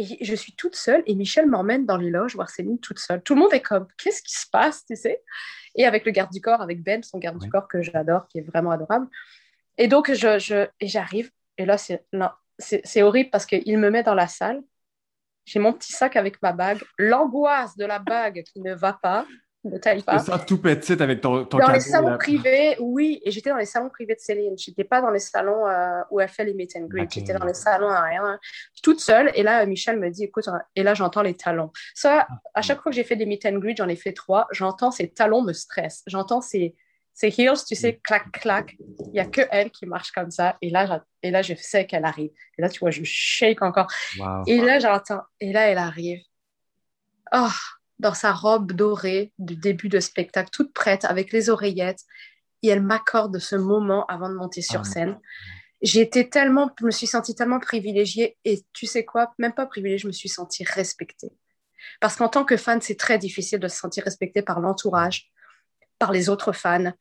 Et 0.00 0.24
je 0.24 0.34
suis 0.34 0.54
toute 0.54 0.76
seule 0.76 1.02
et 1.04 1.14
Michel 1.14 1.46
m'emmène 1.46 1.84
dans 1.84 1.98
les 1.98 2.08
loges 2.08 2.34
voir 2.34 2.48
Céline 2.48 2.80
toute 2.80 2.98
seule. 2.98 3.22
Tout 3.22 3.34
le 3.34 3.40
monde 3.40 3.52
est 3.52 3.60
comme, 3.60 3.86
qu'est-ce 3.98 4.22
qui 4.22 4.32
se 4.32 4.46
passe, 4.50 4.86
tu 4.86 4.96
sais? 4.96 5.22
Et 5.74 5.84
avec 5.84 6.06
le 6.06 6.10
garde 6.10 6.32
du 6.32 6.40
corps, 6.40 6.62
avec 6.62 6.82
Ben, 6.82 7.02
son 7.02 7.18
garde 7.18 7.38
du 7.38 7.50
corps 7.50 7.68
que 7.68 7.82
j'adore, 7.82 8.26
qui 8.28 8.38
est 8.38 8.42
vraiment 8.42 8.70
adorable. 8.70 9.08
Et 9.76 9.88
donc, 9.88 10.10
je, 10.10 10.38
je 10.38 10.66
et 10.80 10.86
j'arrive. 10.86 11.30
Et 11.58 11.66
là, 11.66 11.76
c'est, 11.76 12.02
c'est, 12.58 13.02
horrible 13.02 13.28
parce 13.28 13.44
qu'il 13.44 13.76
me 13.76 13.90
met 13.90 14.02
dans 14.02 14.14
la 14.14 14.26
salle. 14.26 14.62
J'ai 15.44 15.58
mon 15.58 15.74
petit 15.74 15.92
sac 15.92 16.16
avec 16.16 16.40
ma 16.40 16.52
bague. 16.52 16.82
L'angoisse 16.96 17.76
de 17.76 17.84
la 17.84 17.98
bague 17.98 18.42
qui 18.44 18.60
ne 18.60 18.74
va 18.74 18.94
pas 18.94 19.26
ne 19.64 19.78
taille 19.78 20.02
pas. 20.02 20.18
ça 20.18 20.38
tout 20.38 20.58
petit 20.58 20.92
avec 21.02 21.20
ton, 21.20 21.44
ton 21.44 21.58
Dans 21.58 21.70
les 21.70 21.80
salons 21.80 22.16
privés, 22.16 22.76
oui. 22.80 23.20
Et 23.24 23.30
j'étais 23.30 23.50
dans 23.50 23.56
les 23.56 23.66
salons 23.66 23.90
privés 23.90 24.14
de 24.14 24.20
Céline. 24.20 24.56
Je 24.58 24.70
n'étais 24.70 24.84
pas 24.84 25.02
dans 25.02 25.10
les 25.10 25.18
salons 25.18 25.66
euh, 25.66 26.00
où 26.10 26.20
elle 26.20 26.28
fait 26.28 26.44
les 26.44 26.54
meet 26.54 26.74
and 26.76 26.86
greet. 26.86 27.08
J'étais 27.10 27.34
dans 27.34 27.44
les 27.44 27.54
salons 27.54 27.90
à 27.90 28.02
rien. 28.02 28.38
Toute 28.82 29.00
seule. 29.00 29.30
Et 29.34 29.42
là, 29.42 29.64
Michel 29.66 29.98
me 29.98 30.08
dit, 30.10 30.24
écoute, 30.24 30.48
et 30.74 30.82
là, 30.82 30.94
j'entends 30.94 31.22
les 31.22 31.34
talons. 31.34 31.70
Ça, 31.94 32.26
ah, 32.28 32.34
à 32.54 32.62
chaque 32.62 32.80
fois 32.80 32.90
que 32.90 32.96
j'ai 32.96 33.04
fait 33.04 33.16
des 33.16 33.26
meet 33.26 33.44
and 33.44 33.58
greet, 33.58 33.76
j'en 33.76 33.88
ai 33.88 33.96
fait 33.96 34.12
trois. 34.12 34.46
J'entends 34.50 34.90
ces 34.90 35.10
talons 35.10 35.42
me 35.42 35.52
stressent. 35.52 36.02
J'entends 36.06 36.40
ces, 36.40 36.74
ces 37.12 37.28
heels, 37.28 37.64
tu 37.68 37.74
sais, 37.74 38.00
clac, 38.02 38.32
clac. 38.32 38.76
Il 38.78 39.12
n'y 39.12 39.20
a 39.20 39.26
que 39.26 39.42
elle 39.50 39.70
qui 39.70 39.84
marche 39.84 40.10
comme 40.12 40.30
ça. 40.30 40.56
Et 40.62 40.70
là, 40.70 41.04
et 41.22 41.30
là 41.30 41.42
je 41.42 41.54
sais 41.54 41.86
qu'elle 41.86 42.06
arrive. 42.06 42.30
Et 42.56 42.62
là, 42.62 42.70
tu 42.70 42.80
vois, 42.80 42.90
je 42.90 43.02
shake 43.04 43.60
encore. 43.60 43.88
Et 44.46 44.60
là, 44.60 44.78
j'entends. 44.78 45.22
Et 45.38 45.52
là, 45.52 45.68
elle 45.68 45.78
arrive. 45.78 46.20
Oh, 47.32 47.48
dans 48.00 48.14
sa 48.14 48.32
robe 48.32 48.72
dorée 48.72 49.32
du 49.38 49.56
début 49.56 49.88
de 49.88 50.00
spectacle, 50.00 50.50
toute 50.50 50.72
prête, 50.72 51.04
avec 51.04 51.32
les 51.32 51.50
oreillettes. 51.50 52.00
Et 52.62 52.68
elle 52.68 52.82
m'accorde 52.82 53.38
ce 53.38 53.56
moment 53.56 54.06
avant 54.06 54.28
de 54.28 54.34
monter 54.34 54.62
sur 54.62 54.80
ah, 54.80 54.84
scène. 54.84 55.18
J'ai 55.82 56.00
été 56.00 56.28
tellement, 56.28 56.70
je 56.78 56.86
me 56.86 56.90
suis 56.90 57.06
sentie 57.06 57.34
tellement 57.34 57.60
privilégiée. 57.60 58.36
Et 58.44 58.64
tu 58.72 58.86
sais 58.86 59.04
quoi, 59.04 59.32
même 59.38 59.54
pas 59.54 59.66
privilégiée, 59.66 59.98
je 60.02 60.06
me 60.06 60.12
suis 60.12 60.28
sentie 60.28 60.64
respectée. 60.64 61.32
Parce 62.00 62.16
qu'en 62.16 62.28
tant 62.28 62.44
que 62.44 62.56
fan, 62.56 62.80
c'est 62.80 62.96
très 62.96 63.18
difficile 63.18 63.60
de 63.60 63.68
se 63.68 63.76
sentir 63.76 64.04
respecté 64.04 64.42
par 64.42 64.60
l'entourage, 64.60 65.30
par 65.98 66.12
les 66.12 66.28
autres 66.28 66.52
fans. 66.52 66.92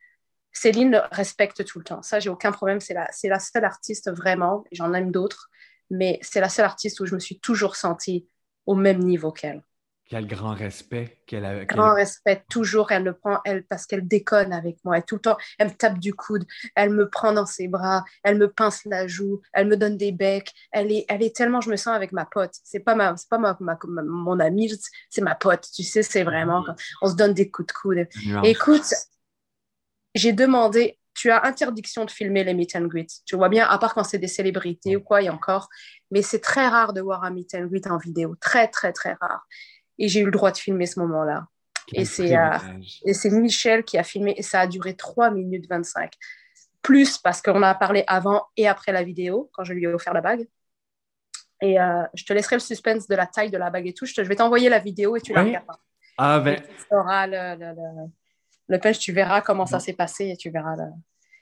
Céline 0.52 1.02
respecte 1.12 1.64
tout 1.66 1.80
le 1.80 1.86
temps. 1.86 2.02
Ça, 2.02 2.20
j'ai 2.20 2.30
aucun 2.30 2.52
problème. 2.52 2.80
C'est 2.80 2.94
la, 2.94 3.08
c'est 3.12 3.30
la 3.30 3.40
seule 3.40 3.66
artiste 3.66 4.12
vraiment, 4.12 4.64
j'en 4.72 4.94
aime 4.94 5.12
d'autres, 5.12 5.50
mais 5.90 6.20
c'est 6.22 6.42
la 6.42 6.50
seule 6.50 6.66
artiste 6.66 7.00
où 7.00 7.06
je 7.06 7.16
me 7.16 7.20
suis 7.20 7.40
toujours 7.40 7.76
sentie 7.76 8.28
au 8.66 8.76
même 8.76 9.00
niveau 9.00 9.32
qu'elle. 9.32 9.64
Quel 10.10 10.26
grand 10.26 10.56
respect 10.56 11.22
qu'elle 11.28 11.46
a. 11.46 11.66
Grand 11.66 11.94
respect, 11.94 12.44
toujours. 12.50 12.92
Elle 12.92 13.04
le 13.04 13.14
prend, 13.14 13.42
elle, 13.46 13.64
parce 13.64 13.86
qu'elle 13.86 14.08
déconne 14.08 14.52
avec 14.52 14.78
moi. 14.84 14.98
Elle, 14.98 15.06
tout 15.06 15.16
le 15.16 15.22
temps, 15.22 15.38
elle 15.60 15.68
me 15.68 15.74
tape 15.74 16.00
du 16.00 16.16
coude, 16.16 16.46
elle 16.76 16.90
me 16.90 17.08
prend 17.08 17.32
dans 17.32 17.46
ses 17.46 17.68
bras, 17.68 18.04
elle 18.24 18.40
me 18.40 18.52
pince 18.52 18.84
la 18.86 19.06
joue, 19.06 19.42
elle 19.54 19.68
me 19.68 19.78
donne 19.78 19.98
des 19.98 20.12
becs. 20.12 20.52
Elle 20.72 20.92
est, 20.92 21.06
elle 21.10 21.22
est 21.22 21.36
tellement, 21.36 21.62
je 21.62 21.70
me 21.70 21.76
sens 21.76 21.96
avec 21.96 22.12
ma 22.12 22.26
pote. 22.26 22.56
C'est 22.64 22.80
pas 22.80 22.96
ma, 22.96 23.14
pas 23.30 23.38
ma, 23.38 23.56
mon 23.86 24.40
amie, 24.40 24.74
c'est 25.12 25.22
ma 25.22 25.36
pote. 25.36 25.68
Tu 25.76 25.84
sais, 25.84 26.02
c'est 26.02 26.24
vraiment, 26.24 26.66
on 27.04 27.08
se 27.08 27.16
donne 27.16 27.36
des 27.36 27.52
coups 27.52 27.68
de 27.68 27.74
coude. 27.74 28.08
Écoute, 28.44 28.92
j'ai 30.16 30.34
demandé, 30.34 30.98
tu 31.14 31.30
as 31.30 31.46
interdiction 31.46 32.06
de 32.06 32.10
filmer 32.10 32.44
les 32.44 32.56
meet 32.56 32.76
and 32.76 32.88
greet. 32.88 33.10
Tu 33.26 33.36
vois 33.36 33.50
bien, 33.50 33.68
à 33.68 33.78
part 33.78 33.94
quand 33.94 34.04
c'est 34.04 34.18
des 34.18 34.28
célébrités 34.28 34.96
ou 34.96 35.02
quoi, 35.02 35.22
il 35.22 35.26
y 35.26 35.28
a 35.28 35.34
encore. 35.34 35.70
Mais 36.10 36.24
c'est 36.24 36.40
très 36.40 36.68
rare 36.68 36.94
de 36.94 37.02
voir 37.02 37.24
un 37.24 37.30
meet 37.30 37.54
and 37.54 37.66
greet 37.66 37.86
en 37.86 37.98
vidéo. 37.98 38.36
Très, 38.42 38.70
très, 38.70 38.92
très 38.92 39.14
rare. 39.22 39.46
Et 40.00 40.08
j'ai 40.08 40.22
eu 40.22 40.26
le 40.26 40.32
droit 40.32 40.52
de 40.52 40.58
filmer 40.58 40.88
ce 40.88 41.00
moment-là. 41.00 41.46
Et 41.94 42.06
c'est, 42.06 42.36
euh, 42.36 42.58
et 43.06 43.14
c'est 43.14 43.30
Michel 43.30 43.84
qui 43.84 43.98
a 43.98 44.04
filmé 44.04 44.34
et 44.38 44.42
ça 44.42 44.62
a 44.62 44.68
duré 44.68 44.96
3 44.96 45.32
minutes 45.32 45.68
25. 45.70 46.14
Plus 46.82 47.18
parce 47.18 47.42
qu'on 47.42 47.62
a 47.62 47.76
parlé 47.76 48.04
avant 48.08 48.46
et 48.58 48.68
après 48.68 48.92
la 48.92 49.04
vidéo, 49.04 49.50
quand 49.54 49.64
je 49.64 49.74
lui 49.74 49.84
ai 49.84 49.88
offert 49.88 50.14
la 50.14 50.22
bague. 50.22 50.48
Et 51.62 51.80
euh, 51.80 52.04
je 52.14 52.24
te 52.24 52.32
laisserai 52.32 52.56
le 52.56 52.62
suspense 52.62 53.08
de 53.08 53.16
la 53.16 53.28
taille 53.28 53.52
de 53.52 53.58
la 53.58 53.70
bague 53.70 53.88
et 53.88 53.94
tout. 53.94 54.06
Je, 54.06 54.22
vais 54.22 54.36
t'envoyer 54.36 54.70
la 54.70 54.80
vidéo 54.80 55.18
et 55.18 55.22
tu 55.22 55.34
la 55.34 55.44
regardes. 55.44 55.66
Ah 56.18 56.40
ben. 56.40 56.62
tu 56.62 56.96
auras 56.96 57.28
le, 57.28 57.56
le, 57.58 57.76
le, 58.68 58.80
punch, 58.80 59.00
tu 59.00 59.12
verras 59.12 59.42
comment 59.42 59.66
ça 59.66 59.80
s'est 59.80 59.94
passé 59.94 60.30
et 60.30 60.38
tu 60.38 60.50
verras. 60.50 60.76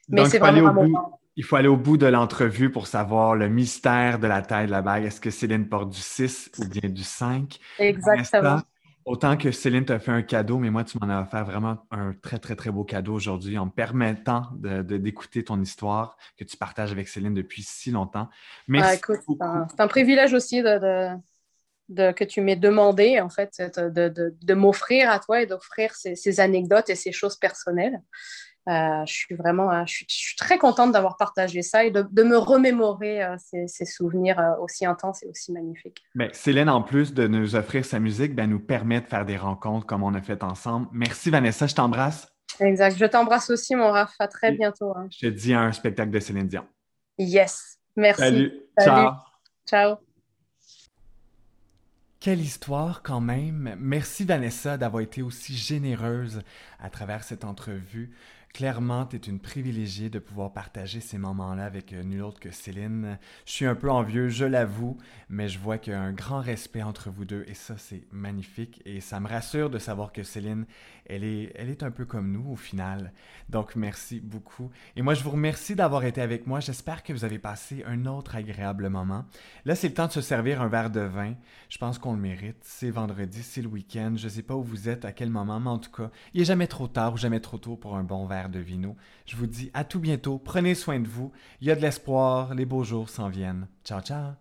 Mais 0.09 0.25
c'est 0.25 0.39
vraiment 0.39 0.69
un 0.69 0.73
moment. 0.73 1.19
Il 1.37 1.43
faut 1.43 1.55
aller 1.55 1.67
au 1.67 1.77
bout 1.77 1.97
de 1.97 2.07
l'entrevue 2.07 2.71
pour 2.71 2.87
savoir 2.87 3.35
le 3.35 3.47
mystère 3.47 4.17
de 4.17 4.25
la 4.25 4.41
taille 4.41 4.65
de 4.65 4.71
la 4.71 4.81
bague. 4.81 5.05
Est-ce 5.05 5.21
que 5.21 5.29
Céline 5.29 5.69
porte 5.69 5.91
du 5.91 5.99
6 5.99 6.51
ou 6.57 6.67
bien 6.67 6.89
du 6.89 7.03
5? 7.03 7.59
Exactement. 7.77 8.61
Autant 9.05 9.37
que 9.37 9.51
Céline 9.51 9.85
t'a 9.85 9.99
fait 9.99 10.11
un 10.11 10.23
cadeau, 10.23 10.57
mais 10.57 10.69
moi, 10.69 10.83
tu 10.83 10.97
m'en 10.99 11.07
as 11.07 11.21
offert 11.21 11.45
vraiment 11.45 11.77
un 11.91 12.13
très, 12.13 12.39
très, 12.39 12.55
très 12.55 12.71
beau 12.71 12.83
cadeau 12.83 13.13
aujourd'hui 13.13 13.57
en 13.57 13.67
me 13.67 13.71
permettant 13.71 14.49
d'écouter 14.55 15.43
ton 15.43 15.61
histoire 15.61 16.17
que 16.37 16.43
tu 16.43 16.57
partages 16.57 16.91
avec 16.91 17.07
Céline 17.07 17.33
depuis 17.33 17.61
si 17.61 17.91
longtemps. 17.91 18.27
Merci. 18.67 18.99
Ah, 19.39 19.67
c'est 19.69 19.79
un, 19.79 19.87
privilège 19.87 20.33
aussi 20.33 20.61
de, 20.61 21.15
de, 21.87 22.11
que 22.11 22.23
tu 22.23 22.41
m'aies 22.41 22.57
demandé, 22.57 23.21
en 23.21 23.29
fait, 23.29 23.61
de, 23.61 24.53
m'offrir 24.53 25.09
à 25.09 25.19
toi 25.19 25.41
et 25.41 25.45
d'offrir 25.45 25.93
ces, 25.93 26.39
anecdotes 26.39 26.89
et 26.89 26.95
ces 26.95 27.11
choses 27.11 27.37
personnelles. 27.37 28.01
Euh, 28.67 29.05
je 29.05 29.13
suis 29.13 29.35
vraiment 29.35 29.71
euh, 29.71 29.83
je 29.85 30.03
suis, 30.09 30.35
très 30.35 30.57
contente 30.57 30.91
d'avoir 30.91 31.15
partagé 31.15 31.61
ça 31.61 31.85
et 31.85 31.91
de, 31.91 32.23
me 32.23 32.37
remémorer 32.37 33.23
euh, 33.23 33.35
ces, 33.39 33.85
souvenirs 33.85 34.57
aussi 34.61 34.85
intenses 34.85 35.23
et 35.23 35.27
aussi 35.27 35.53
magnifiques. 35.53 36.03
Mais 36.15 36.29
Célène, 36.33 36.67
en 36.67 36.81
plus 36.81 37.13
de 37.13 37.27
nous 37.27 37.55
offrir 37.55 37.85
sa 37.85 37.99
musique, 37.99 38.35
ben, 38.35 38.49
nous 38.49 38.59
permet 38.59 38.99
de 38.99 39.05
faire 39.05 39.25
des 39.25 39.37
rencontres 39.37 39.85
comme 39.85 40.03
on 40.03 40.13
a 40.13 40.21
fait 40.21 40.43
ensemble. 40.43 40.87
Merci 40.91 41.29
Vanessa, 41.29 41.65
je 41.65 41.75
t'embrasse. 41.75 42.27
Exact, 42.59 42.97
je 42.97 43.05
t'embrasse 43.05 43.49
aussi 43.49 43.73
mon 43.75 43.89
Raph, 43.89 44.15
à 44.19 44.27
très 44.27 44.51
bientôt. 44.51 44.91
Hein. 44.97 45.07
Je 45.11 45.27
te 45.27 45.31
dis 45.31 45.53
un 45.53 45.71
spectacle 45.71 46.11
de 46.11 46.19
Céline 46.19 46.47
Dion. 46.47 46.65
Yes, 47.17 47.79
merci. 47.95 48.21
Salut. 48.21 48.51
Ciao. 48.79 49.13
Ciao. 49.65 49.95
Quelle 52.19 52.41
histoire 52.41 53.03
quand 53.03 53.21
même. 53.21 53.75
Merci 53.79 54.25
Vanessa 54.25 54.75
d'avoir 54.75 55.01
été 55.01 55.21
aussi 55.21 55.55
généreuse 55.55 56.41
à 56.79 56.89
travers 56.89 57.23
cette 57.23 57.45
entrevue. 57.45 58.11
Clairement, 58.53 59.05
tu 59.05 59.17
es 59.17 59.19
une 59.19 59.39
privilégiée 59.39 60.09
de 60.09 60.17
pouvoir 60.17 60.51
partager 60.51 60.99
ces 60.99 61.19
moments-là 61.19 61.65
avec 61.65 61.93
euh, 61.93 62.01
nul 62.01 62.23
autre 62.23 62.39
que 62.39 62.49
Céline. 62.49 63.19
Je 63.45 63.51
suis 63.51 63.65
un 63.65 63.75
peu 63.75 63.91
envieux, 63.91 64.29
je 64.29 64.45
l'avoue, 64.45 64.97
mais 65.29 65.47
je 65.47 65.59
vois 65.59 65.77
qu'il 65.77 65.93
y 65.93 65.95
a 65.95 66.01
un 66.01 66.13
grand 66.13 66.41
respect 66.41 66.81
entre 66.81 67.11
vous 67.11 67.25
deux 67.25 67.45
et 67.47 67.53
ça, 67.53 67.77
c'est 67.77 68.01
magnifique. 68.11 68.81
Et 68.85 68.99
ça 68.99 69.19
me 69.19 69.27
rassure 69.27 69.69
de 69.69 69.77
savoir 69.77 70.11
que 70.11 70.23
Céline, 70.23 70.65
elle 71.05 71.23
est, 71.23 71.51
elle 71.55 71.69
est 71.69 71.83
un 71.83 71.91
peu 71.91 72.05
comme 72.05 72.31
nous 72.31 72.49
au 72.49 72.55
final. 72.55 73.13
Donc, 73.49 73.75
merci 73.75 74.19
beaucoup. 74.19 74.71
Et 74.95 75.03
moi, 75.03 75.13
je 75.13 75.23
vous 75.23 75.31
remercie 75.31 75.75
d'avoir 75.75 76.03
été 76.03 76.21
avec 76.21 76.47
moi. 76.47 76.59
J'espère 76.59 77.03
que 77.03 77.13
vous 77.13 77.25
avez 77.25 77.39
passé 77.39 77.83
un 77.85 78.07
autre 78.07 78.35
agréable 78.35 78.89
moment. 78.89 79.25
Là, 79.65 79.75
c'est 79.75 79.89
le 79.89 79.93
temps 79.93 80.07
de 80.07 80.11
se 80.11 80.21
servir 80.21 80.61
un 80.63 80.67
verre 80.67 80.89
de 80.89 81.01
vin. 81.01 81.35
Je 81.69 81.77
pense 81.77 81.99
qu'on 81.99 82.13
le 82.13 82.19
mérite. 82.19 82.57
C'est 82.61 82.89
vendredi, 82.89 83.43
c'est 83.43 83.61
le 83.61 83.67
week-end. 83.67 84.13
Je 84.15 84.25
ne 84.25 84.29
sais 84.29 84.43
pas 84.43 84.55
où 84.55 84.63
vous 84.63 84.89
êtes, 84.89 85.05
à 85.05 85.11
quel 85.11 85.29
moment, 85.29 85.59
mais 85.59 85.69
en 85.69 85.79
tout 85.79 85.91
cas, 85.91 86.09
il 86.33 86.39
n'est 86.39 86.45
jamais 86.45 86.67
trop 86.67 86.87
tard 86.87 87.13
ou 87.13 87.17
jamais 87.17 87.39
trop 87.39 87.59
tôt 87.59 87.75
pour 87.75 87.95
un 87.95 88.03
bon 88.03 88.25
verre 88.25 88.36
Robert 88.37 88.49
Devineau. 88.49 88.95
Je 89.25 89.35
vous 89.35 89.47
dis 89.47 89.71
à 89.73 89.83
tout 89.83 89.99
bientôt. 89.99 90.37
Prenez 90.37 90.75
soin 90.75 90.99
de 90.99 91.07
vous. 91.07 91.31
Il 91.61 91.67
y 91.67 91.71
a 91.71 91.75
de 91.75 91.81
l'espoir. 91.81 92.53
Les 92.53 92.65
beaux 92.65 92.83
jours 92.83 93.09
s'en 93.09 93.29
viennent. 93.29 93.67
Ciao, 93.83 94.01
ciao. 94.01 94.33